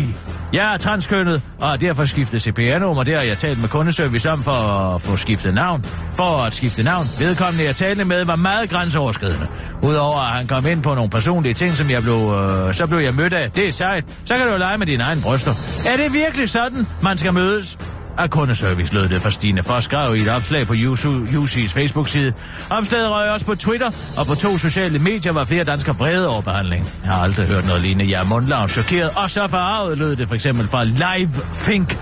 jeg 0.52 0.74
er 0.74 0.78
transkønnet, 0.78 1.42
og 1.58 1.68
har 1.68 1.76
derfor 1.76 2.04
skiftet 2.04 2.42
CPR-nummer. 2.42 3.02
Det 3.02 3.14
har 3.14 3.22
jeg 3.22 3.38
talt 3.38 3.60
med 3.60 3.68
kundeservice 3.68 4.30
om 4.30 4.42
for 4.42 4.52
at 4.94 5.02
få 5.02 5.16
skiftet 5.16 5.54
navn. 5.54 5.84
For 6.16 6.38
at 6.42 6.54
skifte 6.54 6.82
navn. 6.82 7.06
Vedkommende, 7.18 7.64
jeg 7.64 7.76
talte 7.76 8.04
med, 8.04 8.24
var 8.24 8.36
meget 8.36 8.70
grænseoverskridende. 8.70 9.46
Udover 9.82 10.20
at 10.20 10.36
han 10.36 10.46
kom 10.46 10.66
ind 10.66 10.82
på 10.82 10.94
nogle 10.94 11.10
personlige 11.10 11.54
ting, 11.54 11.76
som 11.76 11.90
jeg 11.90 12.02
blev, 12.02 12.14
øh, 12.14 12.74
så 12.74 12.86
blev 12.86 12.98
jeg 12.98 13.14
mødt 13.14 13.32
af. 13.32 13.50
Det 13.50 13.68
er 13.68 13.72
sejt. 13.72 14.04
Så 14.24 14.34
kan 14.34 14.46
du 14.46 14.52
jo 14.52 14.58
lege 14.58 14.78
med 14.78 14.86
dine 14.86 15.04
egne 15.04 15.22
bryster. 15.22 15.54
Er 15.86 15.96
det 15.96 16.12
virkelig 16.12 16.50
sådan, 16.50 16.86
man 17.02 17.18
skal 17.18 17.34
mødes? 17.34 17.78
Af 18.18 18.30
kundeservice, 18.30 18.94
lød 18.94 19.08
det 19.08 19.22
fra 19.22 19.30
Stine 19.30 19.62
Forskrev 19.62 20.16
i 20.16 20.20
et 20.20 20.28
opslag 20.28 20.66
på 20.66 20.72
UC's 20.72 21.72
Facebook-side. 21.72 22.32
Opslaget 22.70 23.10
røg 23.10 23.30
også 23.30 23.46
på 23.46 23.54
Twitter, 23.54 23.90
og 24.16 24.26
på 24.26 24.34
to 24.34 24.58
sociale 24.58 24.98
medier 24.98 25.32
var 25.32 25.44
flere 25.44 25.64
danskere 25.64 25.96
vrede 25.96 26.28
over 26.28 26.42
behandling. 26.42 26.92
Jeg 27.04 27.12
har 27.12 27.22
aldrig 27.22 27.46
hørt 27.46 27.66
noget 27.66 27.82
lignende. 27.82 28.12
Jeg 28.12 28.20
er 28.20 28.24
mundlav 28.24 28.68
chokeret, 28.68 29.10
og 29.16 29.30
så 29.30 29.48
forarvet 29.48 29.98
lød 29.98 30.16
det 30.16 30.28
for 30.28 30.34
eksempel 30.34 30.68
fra 30.68 30.84
Live 30.84 31.30
Think. 31.54 31.98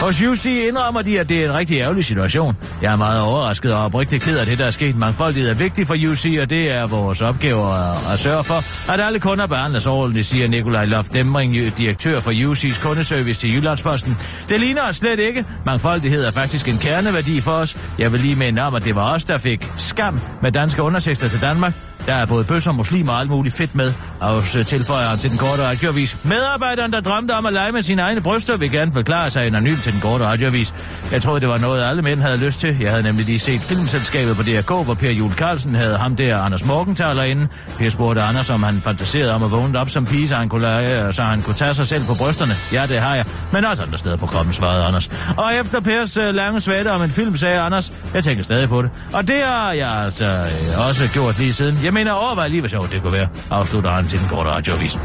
Hos 0.00 0.22
UC 0.22 0.46
indrømmer 0.46 1.02
de, 1.02 1.20
at 1.20 1.28
det 1.28 1.40
er 1.40 1.44
en 1.44 1.54
rigtig 1.54 1.78
ærgerlig 1.78 2.04
situation. 2.04 2.56
Jeg 2.82 2.92
er 2.92 2.96
meget 2.96 3.22
overrasket 3.22 3.74
og 3.74 3.84
oprigtigt 3.84 4.22
ked 4.22 4.38
af 4.38 4.46
det, 4.46 4.58
der 4.58 4.64
er 4.64 4.70
sket. 4.70 4.96
Mangfoldighed 4.96 5.50
er 5.50 5.54
vigtigt 5.54 5.86
for 5.88 5.94
UC, 5.94 6.38
og 6.42 6.50
det 6.50 6.72
er 6.72 6.86
vores 6.86 7.22
opgave 7.22 7.74
at, 7.74 8.12
at 8.12 8.20
sørge 8.20 8.44
for, 8.44 8.90
at 8.92 9.00
alle 9.00 9.20
kunder 9.20 9.46
behandles 9.46 9.86
ordentligt, 9.86 10.26
siger 10.26 10.48
Nikolaj 10.48 10.84
Loft 10.84 11.14
Demring, 11.14 11.54
direktør 11.78 12.20
for 12.20 12.30
UC's 12.30 12.82
kundeservice 12.82 13.40
til 13.40 13.54
Jyllandsposten. 13.54 14.16
Det 14.48 14.60
ligner 14.60 14.88
os 14.88 14.96
slet 14.96 15.18
ikke. 15.18 15.44
Mangfoldighed 15.66 16.24
er 16.24 16.30
faktisk 16.30 16.68
en 16.68 16.78
kerneværdi 16.78 17.40
for 17.40 17.52
os. 17.52 17.76
Jeg 17.98 18.12
vil 18.12 18.20
lige 18.20 18.36
minde 18.36 18.62
om, 18.62 18.74
at 18.74 18.84
det 18.84 18.94
var 18.94 19.14
os, 19.14 19.24
der 19.24 19.38
fik 19.38 19.68
skam 19.76 20.20
med 20.42 20.52
danske 20.52 20.82
undersøgelser 20.82 21.28
til 21.28 21.40
Danmark. 21.40 21.89
Der 22.10 22.16
er 22.16 22.26
både 22.26 22.44
bøsser, 22.44 22.72
muslimer 22.72 23.12
og 23.12 23.20
alt 23.20 23.30
muligt 23.30 23.54
fedt 23.54 23.74
med, 23.74 23.92
og 24.20 24.42
øh, 24.58 24.64
tilføjer 24.66 25.08
han 25.08 25.18
til 25.18 25.30
den 25.30 25.38
korte 25.38 25.62
radioavis. 25.62 26.16
Medarbejderen, 26.24 26.92
der 26.92 27.00
drømte 27.00 27.32
om 27.32 27.46
at 27.46 27.52
lege 27.52 27.72
med 27.72 27.82
sine 27.82 28.02
egne 28.02 28.20
bryster, 28.20 28.56
vil 28.56 28.70
gerne 28.70 28.92
forklare 28.92 29.30
sig 29.30 29.46
anonymt 29.46 29.82
til 29.82 29.92
den 29.92 30.00
korte 30.00 30.24
radioavis. 30.24 30.74
Jeg 31.12 31.22
troede, 31.22 31.40
det 31.40 31.48
var 31.48 31.58
noget, 31.58 31.84
alle 31.84 32.02
mænd 32.02 32.20
havde 32.20 32.36
lyst 32.36 32.60
til. 32.60 32.76
Jeg 32.80 32.90
havde 32.90 33.02
nemlig 33.02 33.26
lige 33.26 33.38
set 33.38 33.60
filmselskabet 33.60 34.36
på 34.36 34.42
DRK, 34.42 34.84
hvor 34.84 34.94
Per 34.94 35.10
Jule 35.10 35.34
Carlsen 35.34 35.74
havde 35.74 35.98
ham 35.98 36.16
der, 36.16 36.38
Anders 36.38 36.64
Morgenthaler 36.64 37.22
inde. 37.22 37.48
Per 37.78 37.90
spurgte 37.90 38.22
Anders, 38.22 38.50
om 38.50 38.62
han 38.62 38.80
fantaserede 38.80 39.34
om 39.34 39.42
at 39.42 39.50
vågne 39.50 39.78
op 39.78 39.90
som 39.90 40.06
pige, 40.06 40.28
så 40.28 40.36
han 40.36 40.48
kunne, 40.48 40.62
lege, 40.62 41.06
øh, 41.06 41.12
så 41.12 41.22
han 41.22 41.42
kunne 41.42 41.56
tage 41.56 41.74
sig 41.74 41.86
selv 41.86 42.04
på 42.04 42.14
brysterne. 42.14 42.52
Ja, 42.72 42.86
det 42.86 42.98
har 42.98 43.14
jeg. 43.14 43.24
Men 43.52 43.64
også 43.64 43.82
andre 43.82 43.98
steder 43.98 44.16
på 44.16 44.26
kroppen, 44.26 44.52
svarede 44.52 44.84
Anders. 44.84 45.10
Og 45.36 45.54
efter 45.54 45.80
Pers 45.80 46.16
øh, 46.16 46.34
lange 46.34 46.60
svætte 46.60 46.92
om 46.92 47.02
en 47.02 47.10
film, 47.10 47.36
sagde 47.36 47.60
Anders, 47.60 47.92
jeg 48.14 48.24
tænker 48.24 48.44
stadig 48.44 48.68
på 48.68 48.82
det. 48.82 48.90
Og 49.12 49.28
det 49.28 49.40
har 49.44 49.72
jeg 49.72 49.90
altså 49.90 50.24
øh, 50.24 50.88
også 50.88 51.08
gjort 51.12 51.38
lige 51.38 51.52
siden. 51.52 51.80
Jeg 51.84 51.92
mener, 52.00 52.12
overvej 52.12 52.48
lige, 52.48 52.60
hvor 52.60 52.68
sjovt 52.68 52.92
det 52.92 53.02
kunne 53.02 53.12
være, 53.12 53.28
afslutter 53.50 53.90
han 53.90 54.06
til 54.06 54.18
den 54.18 54.28
korte 54.28 54.50
radioavis. 54.50 54.98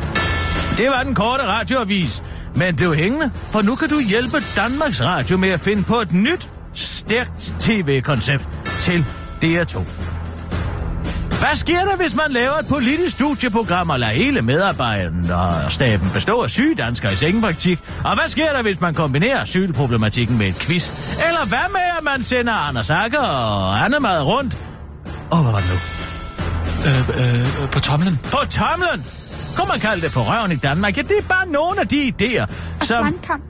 Det 0.78 0.90
var 0.90 1.04
den 1.04 1.16
korte 1.16 1.44
radioavis, 1.44 2.24
men 2.56 2.76
blev 2.76 2.96
hængende, 2.96 3.32
for 3.52 3.62
nu 3.62 3.76
kan 3.76 3.90
du 3.90 4.00
hjælpe 4.00 4.38
Danmarks 4.56 5.02
Radio 5.02 5.38
med 5.38 5.50
at 5.50 5.60
finde 5.60 5.84
på 5.84 5.96
et 5.96 6.14
nyt, 6.14 6.50
stærkt 6.74 7.54
tv-koncept 7.60 8.50
til 8.80 9.06
DR2. 9.44 9.80
Hvad 11.40 11.56
sker 11.56 11.80
der, 11.80 11.96
hvis 11.96 12.16
man 12.16 12.26
laver 12.30 12.54
et 12.54 12.68
politisk 12.68 13.16
studieprogram 13.16 13.90
og 13.90 14.00
lader 14.00 14.14
hele 14.14 14.42
medarbejderstaben 14.42 15.32
og 15.32 15.72
staben 15.72 16.10
bestå 16.14 16.42
af 16.42 16.50
syge 16.50 16.76
danskere 16.76 17.12
i 17.14 17.16
sengepraktik? 17.16 17.80
Og 18.04 18.16
hvad 18.16 18.28
sker 18.28 18.54
der, 18.54 18.62
hvis 18.62 18.82
man 18.82 18.94
kombinerer 18.94 19.42
asylproblematikken 19.42 20.38
med 20.38 20.48
et 20.48 20.56
quiz? 20.56 20.90
Eller 21.28 21.46
hvad 21.46 21.72
med, 21.72 21.82
at 21.98 22.04
man 22.04 22.24
sender 22.24 22.54
Anders 22.54 22.90
Akker 22.90 23.20
og 23.20 23.86
Annemad 23.86 24.22
rundt? 24.22 24.58
Åh, 25.32 25.40
oh, 25.40 25.44
hvad 25.44 25.52
var 25.52 25.60
det 25.60 25.70
nu? 25.70 26.05
Øh, 26.86 27.00
øh, 27.10 27.70
på 27.72 27.80
tomlen. 27.80 28.20
På 28.24 28.38
tomlen? 28.50 29.06
Kunne 29.56 29.68
man 29.68 29.80
kalde 29.80 30.02
det 30.02 30.12
på 30.12 30.20
røven 30.20 30.52
i 30.52 30.56
Danmark? 30.56 30.98
Ja, 30.98 31.02
det 31.02 31.18
er 31.20 31.28
bare 31.30 31.48
nogle 31.48 31.80
af 31.80 31.88
de 31.88 32.14
idéer, 32.22 32.44
Og 32.80 32.86
som... 32.86 33.06
slimekamp. 33.06 33.44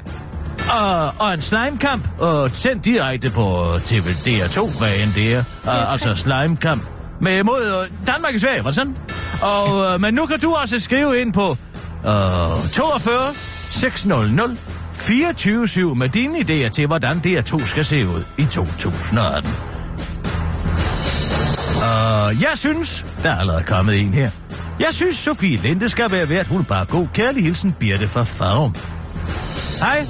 Og, 0.71 1.13
og 1.19 1.33
en 1.33 1.41
slimekamp, 1.41 2.07
og 2.19 2.49
sendt 2.53 2.85
direkte 2.85 3.29
på 3.29 3.77
TV 3.83 4.03
DR2, 4.25 4.77
hvad 4.77 4.95
end 4.97 5.13
det 5.13 5.33
er. 5.33 5.43
Og, 5.65 5.91
altså 5.91 6.15
slimekamp. 6.15 6.83
Med 7.21 7.43
mod 7.43 7.61
øh, 7.61 8.07
Danmark 8.07 8.33
i 8.33 8.39
Sverige, 8.39 8.63
var 8.63 8.69
det 8.69 8.75
sådan? 8.75 8.95
Og, 9.41 9.93
øh, 9.93 10.01
men 10.01 10.13
nu 10.13 10.25
kan 10.25 10.39
du 10.39 10.53
også 10.53 10.79
skrive 10.79 11.21
ind 11.21 11.33
på 11.33 11.57
øh, 12.07 12.69
42 12.71 13.33
600 13.71 14.57
24 14.93 15.95
med 15.95 16.09
dine 16.09 16.37
idéer 16.37 16.69
til, 16.69 16.87
hvordan 16.87 17.21
DR2 17.25 17.65
skal 17.65 17.85
se 17.85 18.07
ud 18.07 18.23
i 18.37 18.45
2018. 18.45 19.74
Og 21.85 22.41
jeg 22.41 22.51
synes, 22.55 23.05
der 23.23 23.29
er 23.29 23.39
allerede 23.39 23.63
kommet 23.63 23.99
en 23.99 24.13
her. 24.13 24.31
Jeg 24.79 24.89
synes, 24.91 25.15
Sofie 25.15 25.57
Linde 25.57 25.89
skal 25.89 26.11
være 26.11 26.29
værd, 26.29 26.47
hun 26.47 26.59
er 26.59 26.63
bare 26.63 26.85
god. 26.85 27.07
Kærlig 27.13 27.43
hilsen, 27.43 27.71
Birte 27.79 28.07
fra 28.07 28.23
Farum. 28.23 28.75
Hej. 29.79 30.07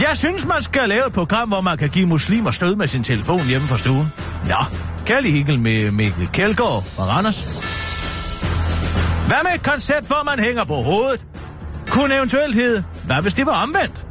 Jeg 0.00 0.16
synes, 0.16 0.46
man 0.46 0.62
skal 0.62 0.88
lave 0.88 1.06
et 1.06 1.12
program, 1.12 1.48
hvor 1.48 1.60
man 1.60 1.78
kan 1.78 1.88
give 1.88 2.06
muslimer 2.06 2.50
stød 2.50 2.76
med 2.76 2.86
sin 2.86 3.04
telefon 3.04 3.46
hjemme 3.46 3.68
fra 3.68 3.78
stuen. 3.78 4.12
Nå, 4.48 4.64
kærlig 5.06 5.32
hikkel 5.32 5.60
med 5.60 5.90
Mikkel 5.90 6.28
Kjeldgaard 6.28 6.84
og 6.96 7.08
Randers. 7.08 7.40
Hvad 9.28 9.38
med 9.42 9.54
et 9.54 9.62
koncept, 9.62 10.06
hvor 10.06 10.24
man 10.24 10.44
hænger 10.44 10.64
på 10.64 10.82
hovedet? 10.82 11.26
Kunne 11.88 12.16
eventuelt 12.16 12.54
hedde, 12.54 12.84
hvad 13.06 13.16
hvis 13.22 13.34
det 13.34 13.46
var 13.46 13.62
omvendt? 13.62 14.04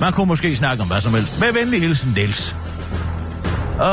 Man 0.00 0.12
kunne 0.12 0.26
måske 0.26 0.56
snakke 0.56 0.82
om 0.82 0.88
hvad 0.88 1.00
som 1.00 1.14
helst. 1.14 1.40
Med 1.40 1.52
venlig 1.52 1.80
hilsen, 1.80 2.12
Niels. 2.16 2.56
Øh, 3.80 3.86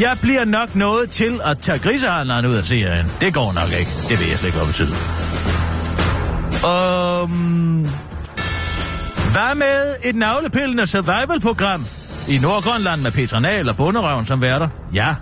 jeg 0.00 0.16
bliver 0.22 0.44
nok 0.44 0.74
noget 0.74 1.10
til 1.10 1.40
at 1.44 1.58
tage 1.58 1.78
grisehandleren 1.78 2.46
ud 2.46 2.54
af 2.54 2.64
serien. 2.64 3.12
Det 3.20 3.34
går 3.34 3.52
nok 3.52 3.70
ikke. 3.78 3.90
Det 4.08 4.20
ved 4.20 4.26
jeg 4.26 4.38
slet 4.38 4.48
ikke, 4.48 4.58
hvad 4.58 4.66
det 4.66 4.74
betyder. 4.76 4.96
Um, 7.22 7.90
hvad 9.32 9.54
med 9.54 9.94
et 10.04 10.16
navlepillende 10.16 10.86
survival-program 10.86 11.86
i 12.28 12.38
Nordgrønland 12.38 13.00
med 13.00 13.10
Petra 13.10 13.40
Nahl 13.40 13.68
og 13.68 13.76
Bunderøven 13.76 14.26
som 14.26 14.40
værter? 14.40 14.68
Ja. 14.94 15.14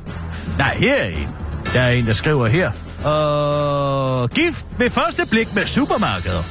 Nej, 0.58 0.76
her 0.76 0.94
er 0.94 1.08
en. 1.08 1.28
Der 1.74 1.80
er 1.80 1.90
en, 1.90 2.06
der 2.06 2.12
skriver 2.12 2.46
her. 2.46 2.70
Uh, 2.98 4.30
gift 4.30 4.66
ved 4.78 4.90
første 4.90 5.26
blik 5.26 5.54
med 5.54 5.66
supermarkeder. 5.66 6.42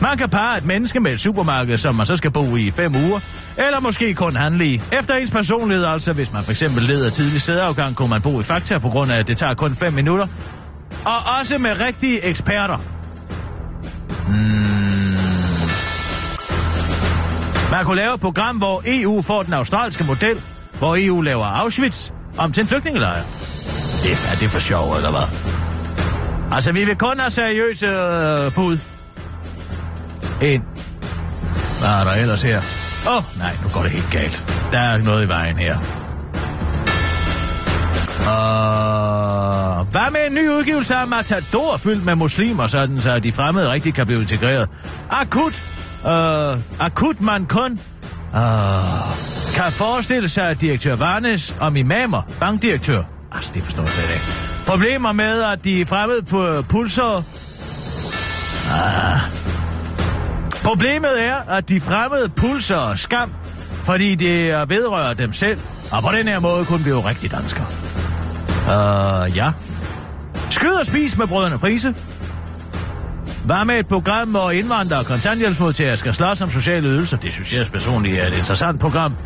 Man 0.00 0.18
kan 0.18 0.30
parre 0.30 0.58
et 0.58 0.64
menneske 0.64 1.00
med 1.00 1.12
et 1.12 1.20
supermarked, 1.20 1.78
som 1.78 1.94
man 1.94 2.06
så 2.06 2.16
skal 2.16 2.30
bo 2.30 2.56
i 2.56 2.66
i 2.66 2.70
fem 2.70 2.96
uger, 2.96 3.20
eller 3.56 3.80
måske 3.80 4.14
kun 4.14 4.36
handle 4.36 4.66
i. 4.66 4.82
Efter 4.92 5.14
ens 5.14 5.30
personlighed, 5.30 5.84
altså 5.84 6.12
hvis 6.12 6.32
man 6.32 6.44
for 6.44 6.50
eksempel 6.50 6.82
leder 6.82 7.10
tidlig 7.10 7.40
sædeafgang, 7.40 7.96
kunne 7.96 8.08
man 8.08 8.22
bo 8.22 8.40
i 8.40 8.42
Fakta 8.42 8.78
på 8.78 8.88
grund 8.88 9.12
af, 9.12 9.18
at 9.18 9.28
det 9.28 9.36
tager 9.36 9.54
kun 9.54 9.74
5 9.74 9.92
minutter. 9.92 10.26
Og 11.04 11.38
også 11.40 11.58
med 11.58 11.80
rigtige 11.80 12.24
eksperter. 12.24 12.76
Mm. 14.28 14.60
Man 17.70 17.84
kunne 17.84 17.96
lave 17.96 18.14
et 18.14 18.20
program, 18.20 18.56
hvor 18.56 18.82
EU 18.86 19.22
får 19.22 19.42
den 19.42 19.52
australske 19.52 20.04
model, 20.04 20.42
hvor 20.78 20.96
EU 20.98 21.20
laver 21.20 21.44
Auschwitz 21.46 22.10
om 22.38 22.52
til 22.52 22.60
en 22.60 22.68
flygtningelejr. 22.68 23.22
Det 24.02 24.12
er, 24.12 24.32
er 24.32 24.36
det 24.40 24.50
for 24.50 24.58
sjov, 24.58 24.96
eller 24.96 25.10
hvad? 25.10 25.22
Altså, 26.52 26.72
vi 26.72 26.84
vil 26.84 26.96
kun 26.96 27.18
have 27.18 27.30
seriøse 27.30 27.86
øh, 27.86 28.54
bud. 28.54 28.78
Ind. 30.42 30.62
Hvad 31.78 31.88
er 31.88 32.04
der 32.04 32.12
ellers 32.12 32.42
her? 32.42 32.60
Åh, 33.08 33.16
oh, 33.16 33.22
nej, 33.38 33.56
nu 33.62 33.68
går 33.68 33.82
det 33.82 33.90
helt 33.90 34.10
galt. 34.10 34.44
Der 34.72 34.78
er 34.78 34.98
noget 34.98 35.24
i 35.24 35.28
vejen 35.28 35.56
her. 35.56 35.76
Og 38.30 39.84
hvad 39.84 40.10
med 40.10 40.20
en 40.26 40.34
ny 40.34 40.48
udgivelse 40.48 40.94
af 40.94 41.06
Matador 41.06 41.76
fyldt 41.76 42.04
med 42.04 42.14
muslimer, 42.14 42.66
sådan 42.66 43.02
så 43.02 43.18
de 43.18 43.32
fremmede 43.32 43.72
rigtig 43.72 43.94
kan 43.94 44.06
blive 44.06 44.20
integreret? 44.20 44.68
Akut. 45.10 45.62
Uh, 46.04 46.58
akut 46.78 47.20
man 47.20 47.46
kun 47.46 47.80
Uh, 48.34 49.16
kan 49.54 49.72
forestille 49.72 50.28
sig, 50.28 50.48
at 50.48 50.60
direktør 50.60 50.96
Varnes 50.96 51.54
om 51.60 51.76
imamer, 51.76 52.22
bankdirektør, 52.40 53.02
altså 53.32 53.50
det 53.54 53.62
forstår 53.62 53.82
jeg 53.82 53.92
slet 53.92 54.14
ikke. 54.14 54.24
Problemer 54.66 55.12
med, 55.12 55.42
at 55.42 55.64
de 55.64 55.80
er 55.80 55.84
fremmede 55.84 56.22
på 56.22 56.62
pulser. 56.68 57.22
Ah. 58.72 59.49
Problemet 60.64 61.24
er, 61.26 61.34
at 61.48 61.68
de 61.68 61.80
fremmede 61.80 62.28
pulser 62.28 62.76
og 62.76 62.98
skam, 62.98 63.32
fordi 63.84 64.14
det 64.14 64.68
vedrører 64.68 65.14
dem 65.14 65.32
selv, 65.32 65.60
og 65.90 66.02
på 66.02 66.08
den 66.12 66.28
her 66.28 66.38
måde 66.38 66.64
kunne 66.64 66.82
blive 66.82 67.08
rigtig 67.08 67.30
dansker. 67.30 67.62
Uh, 68.66 69.30
øh, 69.30 69.36
ja. 69.36 69.52
Skyd 70.50 70.72
og 70.72 70.86
spis 70.86 71.18
med 71.18 71.26
brødrene 71.26 71.58
Prise. 71.58 71.94
Hvad 73.44 73.64
med 73.64 73.78
et 73.78 73.88
program, 73.88 74.28
hvor 74.28 74.50
indvandrere 74.50 75.00
og 75.00 75.06
kontanthjælpsmodtagere 75.06 75.96
skal 75.96 76.14
slås 76.14 76.40
om 76.40 76.50
sociale 76.50 76.88
ydelser. 76.88 77.16
Det 77.16 77.32
synes 77.32 77.52
jeg 77.52 77.66
personligt 77.72 78.18
er 78.18 78.26
et 78.26 78.32
interessant 78.32 78.80
program. 78.80 79.16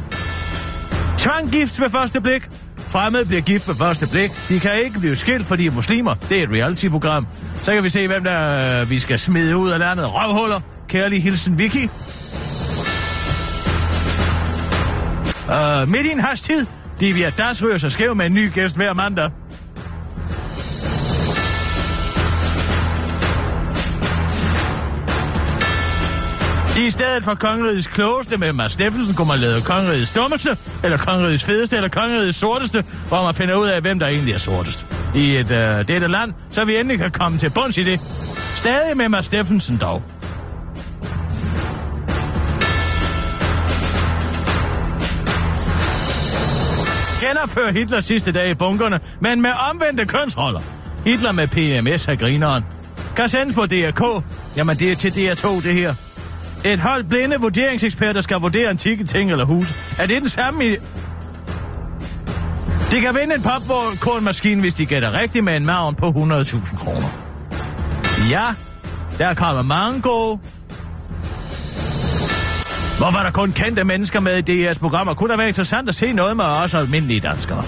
Tvanggift 1.19 1.81
ved 1.81 1.91
første 1.91 2.21
blik. 2.21 2.49
Fremmede 2.89 3.27
bliver 3.27 3.43
gift 3.43 3.69
ved 3.69 3.75
første 3.75 4.07
blik. 4.07 4.31
De 4.49 4.61
kan 4.61 4.71
ikke 4.85 5.01
blive 5.01 5.17
skilt, 5.17 5.47
fordi 5.47 5.63
de 5.63 5.69
er 5.69 5.73
muslimer. 5.73 6.15
Det 6.29 6.39
er 6.39 6.43
et 6.43 6.51
reality-program. 6.51 7.27
Så 7.63 7.73
kan 7.75 7.85
vi 7.85 7.89
se, 7.89 8.07
hvem 8.07 8.25
der 8.25 8.81
øh, 8.81 8.91
vi 8.91 8.99
skal 8.99 9.19
smide 9.19 9.57
ud 9.57 9.71
af 9.71 9.79
landet. 9.79 10.07
Røvhuller. 10.15 10.61
Kærlig 10.95 11.23
hilsen, 11.23 11.59
Vicky. 11.59 11.89
Uh, 15.49 15.89
midt 15.89 16.07
i 16.07 16.11
en 16.11 16.21
hastighed. 16.21 16.67
De 17.01 17.13
via 17.13 17.31
Das 17.31 17.63
ryger 17.63 17.79
sig 17.79 17.93
skæv 17.93 18.15
med 18.15 18.27
en 18.27 18.35
ny 18.35 18.53
gæst 18.53 18.77
hver 18.77 18.95
mandag. 18.95 19.31
I 26.79 26.91
stedet 26.91 27.25
for 27.25 27.35
kongerigets 27.35 27.87
klogeste 27.87 28.37
med 28.37 28.53
Mads 28.53 28.73
Steffensen 28.73 29.15
kunne 29.15 29.29
man 29.29 29.39
lave 29.39 29.61
kongerigets 29.61 30.11
dummeste, 30.11 30.57
eller 30.85 30.99
kongerigets 30.99 31.45
fedeste, 31.45 31.77
eller 31.77 31.89
kongerigets 31.89 32.39
sorteste, 32.39 32.85
hvor 33.09 33.23
man 33.23 33.35
finder 33.35 33.55
ud 33.55 33.67
af, 33.67 33.81
hvem 33.81 33.99
der 33.99 34.07
egentlig 34.07 34.35
er 34.35 34.39
sortest. 34.39 34.87
I 35.15 35.37
et 35.37 35.51
øh, 35.51 35.89
dette 35.89 36.07
land, 36.07 36.33
så 36.51 36.65
vi 36.65 36.77
endelig 36.77 36.99
kan 36.99 37.11
komme 37.11 37.39
til 37.39 37.51
bunds 37.51 37.79
i 37.79 37.85
det. 37.85 38.01
Stadig 38.55 38.97
med 38.97 39.09
Mads 39.09 39.27
Steffensen 39.27 39.77
dog. 39.77 40.03
Genopføre 47.29 47.73
Hitlers 47.73 48.05
sidste 48.05 48.33
dag 48.33 48.51
i 48.51 48.55
bunkerne, 48.55 49.01
men 49.21 49.43
med 49.43 49.51
omvendte 49.71 50.07
kønsroller. 50.07 50.61
Hitler 51.05 51.33
med 51.33 51.49
PMS 51.49 52.09
af 52.09 52.19
grineren. 52.19 52.65
Kan 53.17 53.29
sendes 53.29 53.55
på 53.55 53.67
DRK. 53.67 54.25
Jamen, 54.57 54.77
det 54.77 54.93
er 54.93 54.97
til 54.97 55.11
DR2, 55.11 55.63
det 55.63 55.75
her. 55.75 55.95
Et 56.65 56.81
hold 56.81 57.05
blinde 57.05 57.37
vurderingseksperter 57.41 58.21
skal 58.21 58.37
vurdere 58.37 58.69
antikke 58.69 59.05
ting 59.05 59.31
eller 59.31 59.45
huse. 59.45 59.75
Er 59.99 60.07
det 60.07 60.21
den 60.21 60.29
samme 60.29 60.65
i... 60.65 60.77
De 62.91 63.01
kan 63.01 63.15
vinde 63.15 63.35
en 63.35 63.43
popcornmaskine, 63.43 64.61
hvis 64.61 64.75
de 64.75 64.87
gætter 64.87 65.13
rigtigt 65.13 65.45
med 65.45 65.57
en 65.57 65.67
maven 65.67 65.95
på 65.95 66.07
100.000 66.07 66.77
kroner. 66.77 67.09
Ja, 68.31 68.45
der 69.19 69.35
kommer 69.35 69.63
mange 69.63 70.01
gode. 70.01 70.41
Hvorfor 72.99 73.19
er 73.19 73.23
der 73.23 73.31
kun 73.31 73.53
kendte 73.53 73.85
mennesker 73.85 74.21
med 74.21 74.49
i 74.49 74.69
DR's 74.69 74.79
programmer? 74.79 75.15
Kunne 75.15 75.31
det 75.31 75.39
være 75.39 75.49
interessant 75.49 75.89
at 75.89 75.95
se 75.95 76.13
noget 76.13 76.37
med 76.37 76.45
os 76.45 76.75
almindelige 76.75 77.21
danskere? 77.21 77.65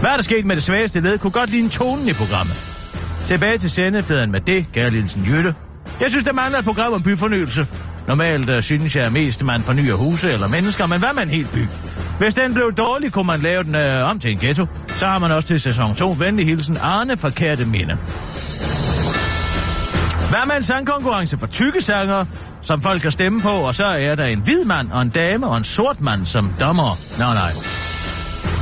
Hvad 0.00 0.10
er 0.10 0.14
der 0.14 0.22
sket 0.22 0.46
med 0.46 0.56
det 0.56 0.64
svageste 0.64 1.00
led? 1.00 1.18
Kunne 1.18 1.30
godt 1.30 1.50
ligne 1.50 1.68
tonen 1.68 2.08
i 2.08 2.12
programmet. 2.12 2.56
Tilbage 3.26 3.58
til 3.58 3.70
sendefladen 3.70 4.30
med 4.30 4.40
det, 4.40 4.66
Gerlindsen 4.72 5.24
Jytte. 5.24 5.54
Jeg 6.00 6.10
synes, 6.10 6.24
der 6.24 6.32
mangler 6.32 6.58
et 6.58 6.64
program 6.64 6.92
om 6.92 7.02
byfornyelse. 7.02 7.66
Normalt 8.08 8.50
uh, 8.50 8.60
synes 8.60 8.96
jeg 8.96 9.12
mest, 9.12 9.40
at 9.40 9.46
man 9.46 9.62
fornyer 9.62 9.94
huse 9.94 10.32
eller 10.32 10.48
mennesker, 10.48 10.86
men 10.86 10.98
hvad 10.98 11.08
med 11.14 11.22
en 11.32 11.46
by? 11.52 11.66
Hvis 12.18 12.34
den 12.34 12.54
blev 12.54 12.72
dårlig, 12.72 13.12
kunne 13.12 13.26
man 13.26 13.40
lave 13.40 13.62
den 13.62 13.74
uh, 13.74 14.10
om 14.10 14.18
til 14.18 14.30
en 14.30 14.38
ghetto. 14.38 14.66
Så 14.88 15.06
har 15.06 15.18
man 15.18 15.32
også 15.32 15.48
til 15.48 15.60
sæson 15.60 15.94
2 15.94 16.16
venlig 16.18 16.46
hilsen 16.46 16.76
Arne 16.76 17.16
Forkerte 17.16 17.64
Minde. 17.64 17.98
Hvad 20.30 20.46
med 20.46 20.56
en 20.56 20.62
sangkonkurrence 20.62 21.38
for 21.38 21.46
tykke 21.46 21.80
sanger, 21.80 22.24
som 22.62 22.82
folk 22.82 23.02
kan 23.02 23.10
stemme 23.10 23.40
på, 23.40 23.48
og 23.48 23.74
så 23.74 23.84
er 23.84 24.14
der 24.14 24.24
en 24.24 24.40
hvid 24.40 24.64
mand 24.64 24.90
og 24.90 25.02
en 25.02 25.08
dame 25.08 25.46
og 25.46 25.56
en 25.56 25.64
sort 25.64 26.00
mand 26.00 26.26
som 26.26 26.54
dommer? 26.60 26.98
Nej, 27.18 27.34
nej. 27.34 27.52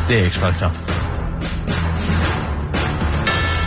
Det 0.09 0.27
er 0.27 0.31
X-Factor. 0.31 0.71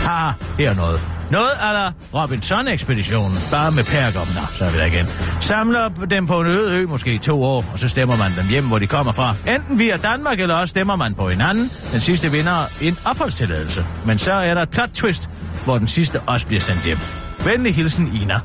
Ha, 0.08 0.32
her 0.58 0.70
er 0.70 0.74
noget. 0.74 1.00
Noget 1.30 1.50
af 1.62 1.92
Robinson-ekspeditionen, 2.14 3.38
bare 3.50 3.72
med 3.72 3.84
perker. 3.84 4.20
Nå, 4.20 4.40
så 4.54 4.64
er 4.64 4.70
vi 4.70 4.78
der 4.78 4.84
igen. 4.84 5.06
Samler 5.40 5.88
dem 5.88 6.26
på 6.26 6.40
en 6.40 6.46
øde 6.46 6.78
ø, 6.78 6.86
måske 6.86 7.14
i 7.14 7.18
to 7.18 7.42
år, 7.42 7.64
og 7.72 7.78
så 7.78 7.88
stemmer 7.88 8.16
man 8.16 8.32
dem 8.38 8.48
hjem, 8.48 8.66
hvor 8.66 8.78
de 8.78 8.86
kommer 8.86 9.12
fra. 9.12 9.34
Enten 9.54 9.78
via 9.78 9.96
Danmark, 9.96 10.40
eller 10.40 10.54
også 10.54 10.70
stemmer 10.70 10.96
man 10.96 11.14
på 11.14 11.28
hinanden. 11.28 11.70
Den 11.92 12.00
sidste 12.00 12.30
vinder 12.30 12.64
en 12.80 12.98
opholdstilladelse. 13.04 13.86
Men 14.06 14.18
så 14.18 14.32
er 14.32 14.54
der 14.54 14.62
et 14.62 14.70
plot 14.70 14.90
twist, 14.94 15.28
hvor 15.64 15.78
den 15.78 15.88
sidste 15.88 16.20
også 16.20 16.46
bliver 16.46 16.60
sendt 16.60 16.84
hjem. 16.84 16.98
Venlig 17.44 17.74
hilsen, 17.74 18.16
Ina. 18.22 18.40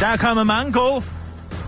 Der 0.00 0.06
er 0.06 0.16
kommet 0.16 0.46
mange 0.46 0.72
gode. 0.72 1.04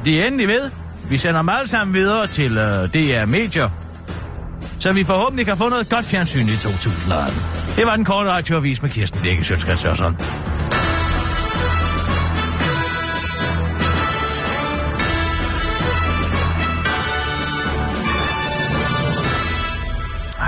De 0.05 0.20
er 0.20 0.26
endelig 0.26 0.49
ved. 0.49 0.70
Vi 1.09 1.18
sender 1.18 1.41
dem 1.41 1.49
alle 1.49 1.68
sammen 1.68 1.95
videre 1.95 2.26
til 2.26 2.59
øh, 2.59 2.83
uh, 2.83 2.89
DR 2.89 3.26
Media. 3.26 3.70
så 4.78 4.93
vi 4.93 5.05
forhåbentlig 5.05 5.47
kan 5.47 5.57
få 5.57 5.68
noget 5.68 5.89
godt 5.89 6.07
fjernsyn 6.07 6.47
i 6.47 6.57
2018. 6.57 7.41
Det 7.76 7.87
var 7.87 7.97
den 7.97 8.05
korte 8.05 8.30
radioavis 8.30 8.83
med 8.83 8.91
Kirsten 8.91 9.20
Birke 9.22 9.45
Sjøtskrets 9.45 9.83
Hørsson. 9.83 10.16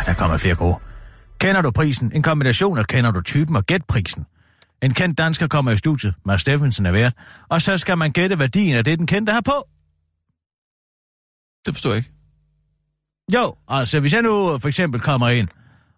Der 0.06 0.12
kommer 0.18 0.36
flere 0.36 0.54
gode. 0.54 0.76
Kender 1.38 1.62
du 1.62 1.70
prisen? 1.70 2.12
En 2.14 2.22
kombination 2.22 2.78
af 2.78 2.86
kender 2.86 3.10
du 3.10 3.20
typen 3.22 3.56
og 3.56 3.64
gætprisen. 3.66 4.24
En 4.84 4.94
kendt 4.94 5.18
dansker 5.18 5.46
kommer 5.46 5.70
i 5.70 5.76
studiet, 5.76 6.14
Mads 6.24 6.40
Steffensen 6.40 6.86
er 6.86 6.92
vært, 6.92 7.14
og 7.48 7.62
så 7.62 7.78
skal 7.78 7.98
man 7.98 8.12
gætte 8.12 8.38
værdien 8.38 8.76
af 8.76 8.84
det, 8.84 8.98
den 8.98 9.06
kendte 9.06 9.32
har 9.32 9.40
på. 9.40 9.68
Det 11.66 11.74
forstår 11.74 11.90
jeg 11.90 11.96
ikke. 11.96 12.10
Jo, 13.34 13.54
altså 13.68 14.00
hvis 14.00 14.12
jeg 14.12 14.22
nu 14.22 14.58
for 14.58 14.68
eksempel 14.68 15.00
kommer 15.00 15.28
ind, 15.28 15.48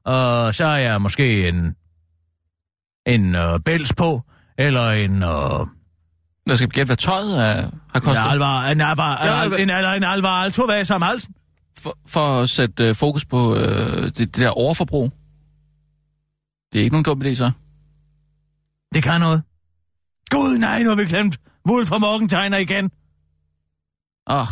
og 0.05 0.55
så 0.55 0.64
er 0.64 0.76
jeg 0.76 1.03
måske 1.03 1.49
en, 1.49 1.74
en 3.07 3.34
uh, 3.34 3.61
bæls 3.64 3.93
på, 3.93 4.22
eller 4.59 4.91
en... 4.91 5.12
Uh, 5.12 5.66
jeg 6.47 6.57
skal 6.57 6.68
gætte, 6.68 6.89
hvad 6.89 6.97
tøjet 6.97 7.41
er, 7.41 7.70
har 7.93 8.01
kostet. 8.01 8.24
En 8.24 8.30
alvar, 8.30 8.68
en 8.68 8.80
alvar, 8.80 9.24
Ja, 9.24 9.45
en, 9.45 9.53
en, 9.53 9.70
en, 9.70 9.95
en 9.95 10.05
alvar 10.05 10.43
alto 10.43 10.66
hvad 10.66 10.84
som 10.84 11.03
halsen. 11.03 11.34
For, 11.78 11.99
for 12.09 12.43
at 12.43 12.51
sætte 12.51 12.91
uh, 12.91 12.97
fokus 12.97 13.24
på 13.24 13.55
uh, 13.55 13.59
det, 13.59 14.18
det 14.18 14.37
der 14.37 14.49
overforbrug. 14.49 15.12
Det 16.72 16.78
er 16.78 16.82
ikke 16.82 16.95
nogen 16.95 17.05
dum 17.05 17.22
idé, 17.22 17.34
så. 17.34 17.51
Det 18.95 19.03
kan 19.03 19.20
noget. 19.20 19.43
Gud, 20.30 20.59
nej, 20.59 20.82
nu 20.82 20.89
har 20.89 20.97
vi 20.97 21.05
glemt. 21.05 21.41
Wolf 21.68 21.89
fra 21.89 21.99
Morgenthaler 21.99 22.59
igen. 22.59 22.91
Åh, 24.30 24.37
oh, 24.41 24.47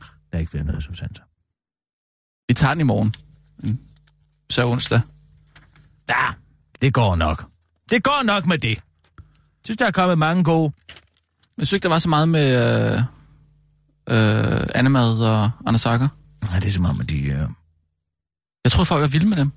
Der 0.00 0.36
er 0.36 0.38
ikke 0.38 0.50
flere 0.50 0.64
noget 0.64 0.84
substanser. 0.84 1.22
vi 2.48 2.54
tager 2.54 2.74
den 2.74 2.80
i 2.80 2.84
morgen. 2.84 3.14
Mm. 3.58 3.78
Så 4.50 4.66
onsdag. 4.66 5.00
Ja, 6.08 6.26
det 6.82 6.94
går 6.94 7.16
nok. 7.16 7.50
Det 7.90 8.02
går 8.04 8.22
nok 8.24 8.46
med 8.46 8.58
det. 8.58 8.68
Jeg 8.68 9.64
synes, 9.64 9.76
der 9.76 9.86
er 9.86 9.90
kommet 9.90 10.18
mange 10.18 10.44
gode. 10.44 10.72
Jeg 11.58 11.66
synes 11.66 11.72
ikke, 11.72 11.82
der 11.82 11.88
var 11.88 11.98
så 11.98 12.08
meget 12.08 12.28
med 12.28 12.46
øh, 12.56 12.98
øh, 14.08 14.66
Annemad 14.74 15.20
og 15.20 15.50
Anders 15.66 15.80
Sager. 15.80 16.08
Nej, 16.50 16.60
det 16.60 16.68
er 16.68 16.72
som 16.72 16.84
om, 16.84 17.00
at 17.00 17.10
de... 17.10 17.16
Uh... 17.16 17.50
Jeg 18.64 18.72
tror, 18.72 18.84
folk 18.84 19.04
er 19.04 19.08
vilde 19.08 19.26
med 19.26 19.36
dem. 19.36 19.52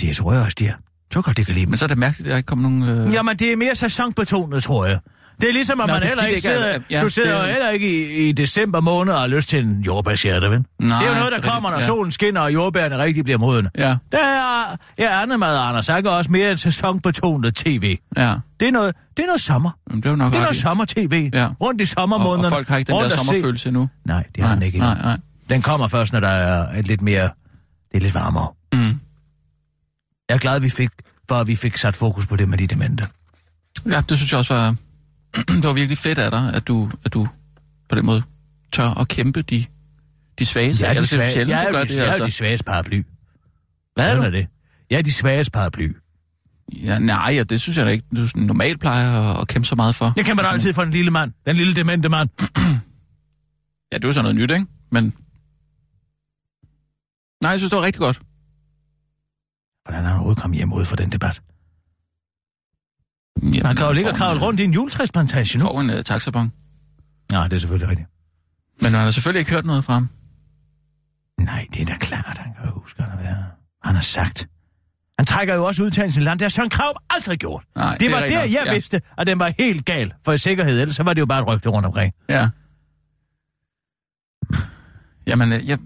Det 0.00 0.16
tror 0.16 0.32
jeg 0.32 0.42
også, 0.42 0.56
de 0.58 0.66
er. 0.66 0.74
Så 1.12 1.22
godt, 1.22 1.36
det 1.36 1.46
kan 1.46 1.54
lide. 1.54 1.66
Men 1.66 1.76
så 1.76 1.84
er 1.84 1.88
det 1.88 1.98
mærkeligt, 1.98 2.26
at 2.26 2.30
der 2.30 2.36
ikke 2.36 2.46
kommer 2.46 2.70
nogen... 2.70 2.82
Øh... 3.06 3.12
Jamen, 3.12 3.36
det 3.36 3.52
er 3.52 3.56
mere 3.56 3.74
sæsonbetonet, 3.74 4.62
tror 4.62 4.86
jeg. 4.86 4.98
Det 5.40 5.48
er 5.48 5.52
ligesom, 5.52 5.80
at 5.80 5.86
Nå, 5.86 5.92
man 5.92 6.02
er 6.02 6.06
heller 6.06 6.24
ikke 6.24 6.40
sidder... 6.40 6.64
er- 6.64 6.78
ja, 6.90 7.00
du 7.00 7.08
sidder 7.08 7.38
det- 7.42 7.50
heller 7.50 7.70
ikke 7.70 8.16
i, 8.24 8.28
i 8.28 8.32
december 8.32 8.80
måned 8.80 9.12
og 9.12 9.20
har 9.20 9.26
lyst 9.26 9.48
til 9.48 9.64
en 9.64 9.80
jordbærshjerte, 9.80 10.50
vel? 10.50 10.64
Nej, 10.80 10.98
det 10.98 11.06
er 11.06 11.10
jo 11.12 11.18
noget, 11.18 11.32
der 11.32 11.38
er 11.38 11.42
kommer, 11.42 11.70
når 11.70 11.76
ja. 11.76 11.86
solen 11.86 12.12
skinner, 12.12 12.40
og 12.40 12.54
jordbærne 12.54 12.98
rigtig 12.98 13.24
bliver 13.24 13.38
modne. 13.38 13.70
Ja, 13.78 13.96
Der 14.12 14.18
er, 14.18 14.76
ja, 14.98 15.22
Annemad 15.22 15.56
og 15.56 15.68
Anders 15.68 15.86
Sager 15.86 16.10
også 16.10 16.30
mere 16.32 16.50
en 16.50 16.56
sæsonbetonet 16.56 17.54
tv. 17.54 17.98
ja. 18.16 18.34
Det 18.60 18.68
er 18.68 18.72
noget, 18.72 18.94
det 19.16 19.22
er 19.22 19.26
noget 19.26 19.40
sommer. 19.40 19.70
Men 19.90 19.96
det 19.96 20.06
er 20.06 20.10
jo 20.10 20.16
nok 20.16 20.32
Det 20.32 20.38
er 20.38 20.42
noget 20.42 20.56
sommer-tv. 20.56 21.30
Ja. 21.32 21.48
Rundt 21.60 21.80
i 21.80 21.82
og, 21.82 21.88
sommermånederne. 21.88 22.46
og 22.46 22.50
folk 22.52 22.68
har 22.68 22.76
ikke 22.76 22.92
den 22.92 22.98
der 22.98 23.04
og 23.04 23.10
se- 23.10 23.16
sommerfølelse 23.16 23.68
endnu. 23.68 23.88
Nej, 24.04 24.24
det 24.36 24.44
har 24.44 24.54
den 24.54 24.62
ikke 24.62 24.76
endnu. 24.76 24.90
Nej, 24.90 25.02
nej. 25.02 25.16
Den 25.50 25.62
kommer 25.62 25.88
først, 25.88 26.12
når 26.12 26.20
der 26.20 26.28
er 26.28 26.78
et 26.78 26.86
lidt 26.86 27.02
mere... 27.02 27.22
Det 27.92 27.96
er 27.96 28.00
lidt 28.00 28.14
varmere. 28.14 28.48
Mm. 28.72 29.00
Jeg 30.28 30.34
er 30.34 30.38
glad, 30.38 30.60
vi 30.60 30.70
fik, 30.70 30.90
for 31.28 31.34
at 31.34 31.46
vi 31.46 31.56
fik 31.56 31.76
sat 31.76 31.96
fokus 31.96 32.26
på 32.26 32.36
det 32.36 32.48
med 32.48 32.58
de 32.58 32.66
demente. 32.66 33.06
Ja, 33.86 34.02
det 34.08 34.18
synes 34.18 34.32
jeg 34.32 34.38
også 34.38 34.54
var... 34.54 34.76
det 35.62 35.64
var 35.64 35.72
virkelig 35.72 35.98
fedt 35.98 36.18
af 36.18 36.30
dig, 36.30 36.54
at 36.54 36.68
du, 36.68 36.90
at 37.04 37.14
du 37.14 37.28
på 37.88 37.94
den 37.94 38.06
måde 38.06 38.22
tør 38.72 39.00
at 39.00 39.08
kæmpe 39.08 39.42
de, 39.42 39.64
de 40.38 40.46
svage 40.46 40.74
sager. 40.74 40.90
Er, 40.90 40.94
de 40.94 40.98
Ellers 40.98 41.12
er 41.12 41.16
det 41.16 41.24
svage, 41.24 41.32
sjældent, 41.32 41.50
jeg, 41.50 41.62
du 41.62 41.66
er, 41.66 41.72
gør 41.72 41.84
de, 41.84 41.88
det, 41.88 41.96
jeg 41.96 42.06
er 42.06 42.12
altså. 42.12 42.26
de 42.26 42.30
svages 42.30 42.62
paraply. 42.62 43.02
Hvad 43.94 44.10
er 44.10 44.16
du? 44.16 44.22
er 44.22 44.30
det. 44.30 44.46
Jeg 44.90 44.98
er 44.98 45.02
de 45.02 45.12
svages 45.12 45.50
paraply. 45.50 45.92
Ja, 46.72 46.98
nej, 46.98 47.32
ja, 47.34 47.42
det 47.42 47.60
synes 47.60 47.78
jeg 47.78 47.86
da 47.86 47.90
ikke, 47.90 48.04
du 48.16 48.26
normalt 48.34 48.80
plejer 48.80 49.20
at, 49.22 49.40
at 49.40 49.48
kæmpe 49.48 49.68
så 49.68 49.74
meget 49.74 49.94
for. 49.94 50.12
Jeg 50.16 50.24
kæmper 50.24 50.42
da 50.42 50.48
altid 50.48 50.72
for 50.72 50.82
den 50.82 50.92
lille 50.92 51.10
mand. 51.10 51.32
Den 51.46 51.56
lille 51.56 51.74
demente 51.74 52.08
mand. 52.08 52.28
Ja, 53.92 53.96
det 53.98 54.04
er 54.04 54.08
jo 54.08 54.12
sådan 54.12 54.34
noget 54.34 54.36
nyt, 54.36 54.50
ikke? 54.50 54.66
Men... 54.92 55.04
Nej, 57.42 57.50
jeg 57.50 57.60
synes, 57.60 57.70
det 57.70 57.76
var 57.76 57.82
rigtig 57.82 58.00
godt. 58.00 58.20
Hvordan 59.86 60.02
han 60.04 60.12
overhovedet 60.12 60.42
kommet 60.42 60.56
hjem 60.56 60.72
ud 60.72 60.84
fra 60.84 60.96
den 60.96 61.12
debat? 61.12 61.42
Jamen, 63.42 63.66
Han 63.66 63.76
kan 63.76 63.86
jo 63.86 63.92
ligge 63.92 64.10
og 64.10 64.16
kravle 64.16 64.40
rundt 64.40 64.60
i 64.60 64.64
en 64.64 64.72
juletræsplantage 64.72 65.58
nu. 65.58 65.64
Får 65.64 65.80
en 65.80 65.90
uh, 65.90 65.96
taxabon. 66.02 66.52
Nej, 67.32 67.48
det 67.48 67.56
er 67.56 67.60
selvfølgelig 67.60 67.88
rigtigt. 67.88 68.08
Men 68.82 68.92
man 68.92 69.00
har 69.00 69.10
selvfølgelig 69.10 69.38
ikke 69.40 69.50
hørt 69.50 69.64
noget 69.64 69.84
fra 69.84 69.92
ham. 69.94 70.08
Nej, 71.40 71.66
det 71.74 71.82
er 71.82 71.86
da 71.86 71.96
klart, 71.96 72.38
han 72.38 72.54
kan 72.54 72.66
jo 72.66 72.80
huske, 72.80 73.02
at 73.02 73.18
være. 73.18 73.44
Han 73.84 73.94
har 73.94 74.02
sagt. 74.02 74.48
Han 75.18 75.26
trækker 75.26 75.54
jo 75.54 75.64
også 75.64 75.82
ud 75.82 75.90
til 75.90 76.12
sin 76.12 76.22
land. 76.22 76.38
Det 76.38 76.44
har 76.44 76.48
Søren 76.48 76.70
Krav 76.70 76.96
aldrig 77.10 77.38
gjort. 77.38 77.64
Nej, 77.76 77.92
det, 77.92 78.00
det 78.00 78.10
var 78.12 78.20
der, 78.20 78.40
jeg 78.42 78.62
ja. 78.66 78.72
vidste, 78.74 79.00
at 79.18 79.26
den 79.26 79.38
var 79.38 79.52
helt 79.58 79.84
gal 79.84 80.12
for 80.24 80.32
i 80.32 80.38
sikkerhed. 80.38 80.80
Ellers 80.80 80.96
så 80.96 81.02
var 81.02 81.12
det 81.14 81.20
jo 81.20 81.26
bare 81.26 81.40
et 81.40 81.46
rygte 81.46 81.68
rundt 81.68 81.86
omkring. 81.86 82.14
Ja. 82.28 82.48
Jamen, 85.26 85.52
øh, 85.52 85.68
jeg... 85.68 85.78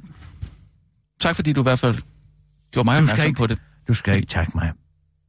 Tak 1.20 1.36
fordi 1.36 1.52
du 1.52 1.60
i 1.60 1.62
hvert 1.62 1.78
fald 1.78 1.98
gjorde 2.72 2.84
mig 2.84 2.96
opmærksom 2.98 3.26
ikke- 3.26 3.38
på 3.38 3.46
det. 3.46 3.58
Du 3.90 3.94
skal 3.94 4.16
ikke 4.16 4.26
takke 4.26 4.52
mig. 4.54 4.72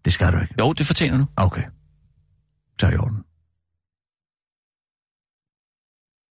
Det 0.06 0.14
skal 0.14 0.34
du 0.34 0.40
ikke. 0.42 0.56
Jo, 0.60 0.74
det 0.74 0.86
fortjener 0.86 1.18
du. 1.18 1.26
Okay. 1.36 1.64
Så 2.80 2.88
i 2.88 2.96
orden. 2.96 3.24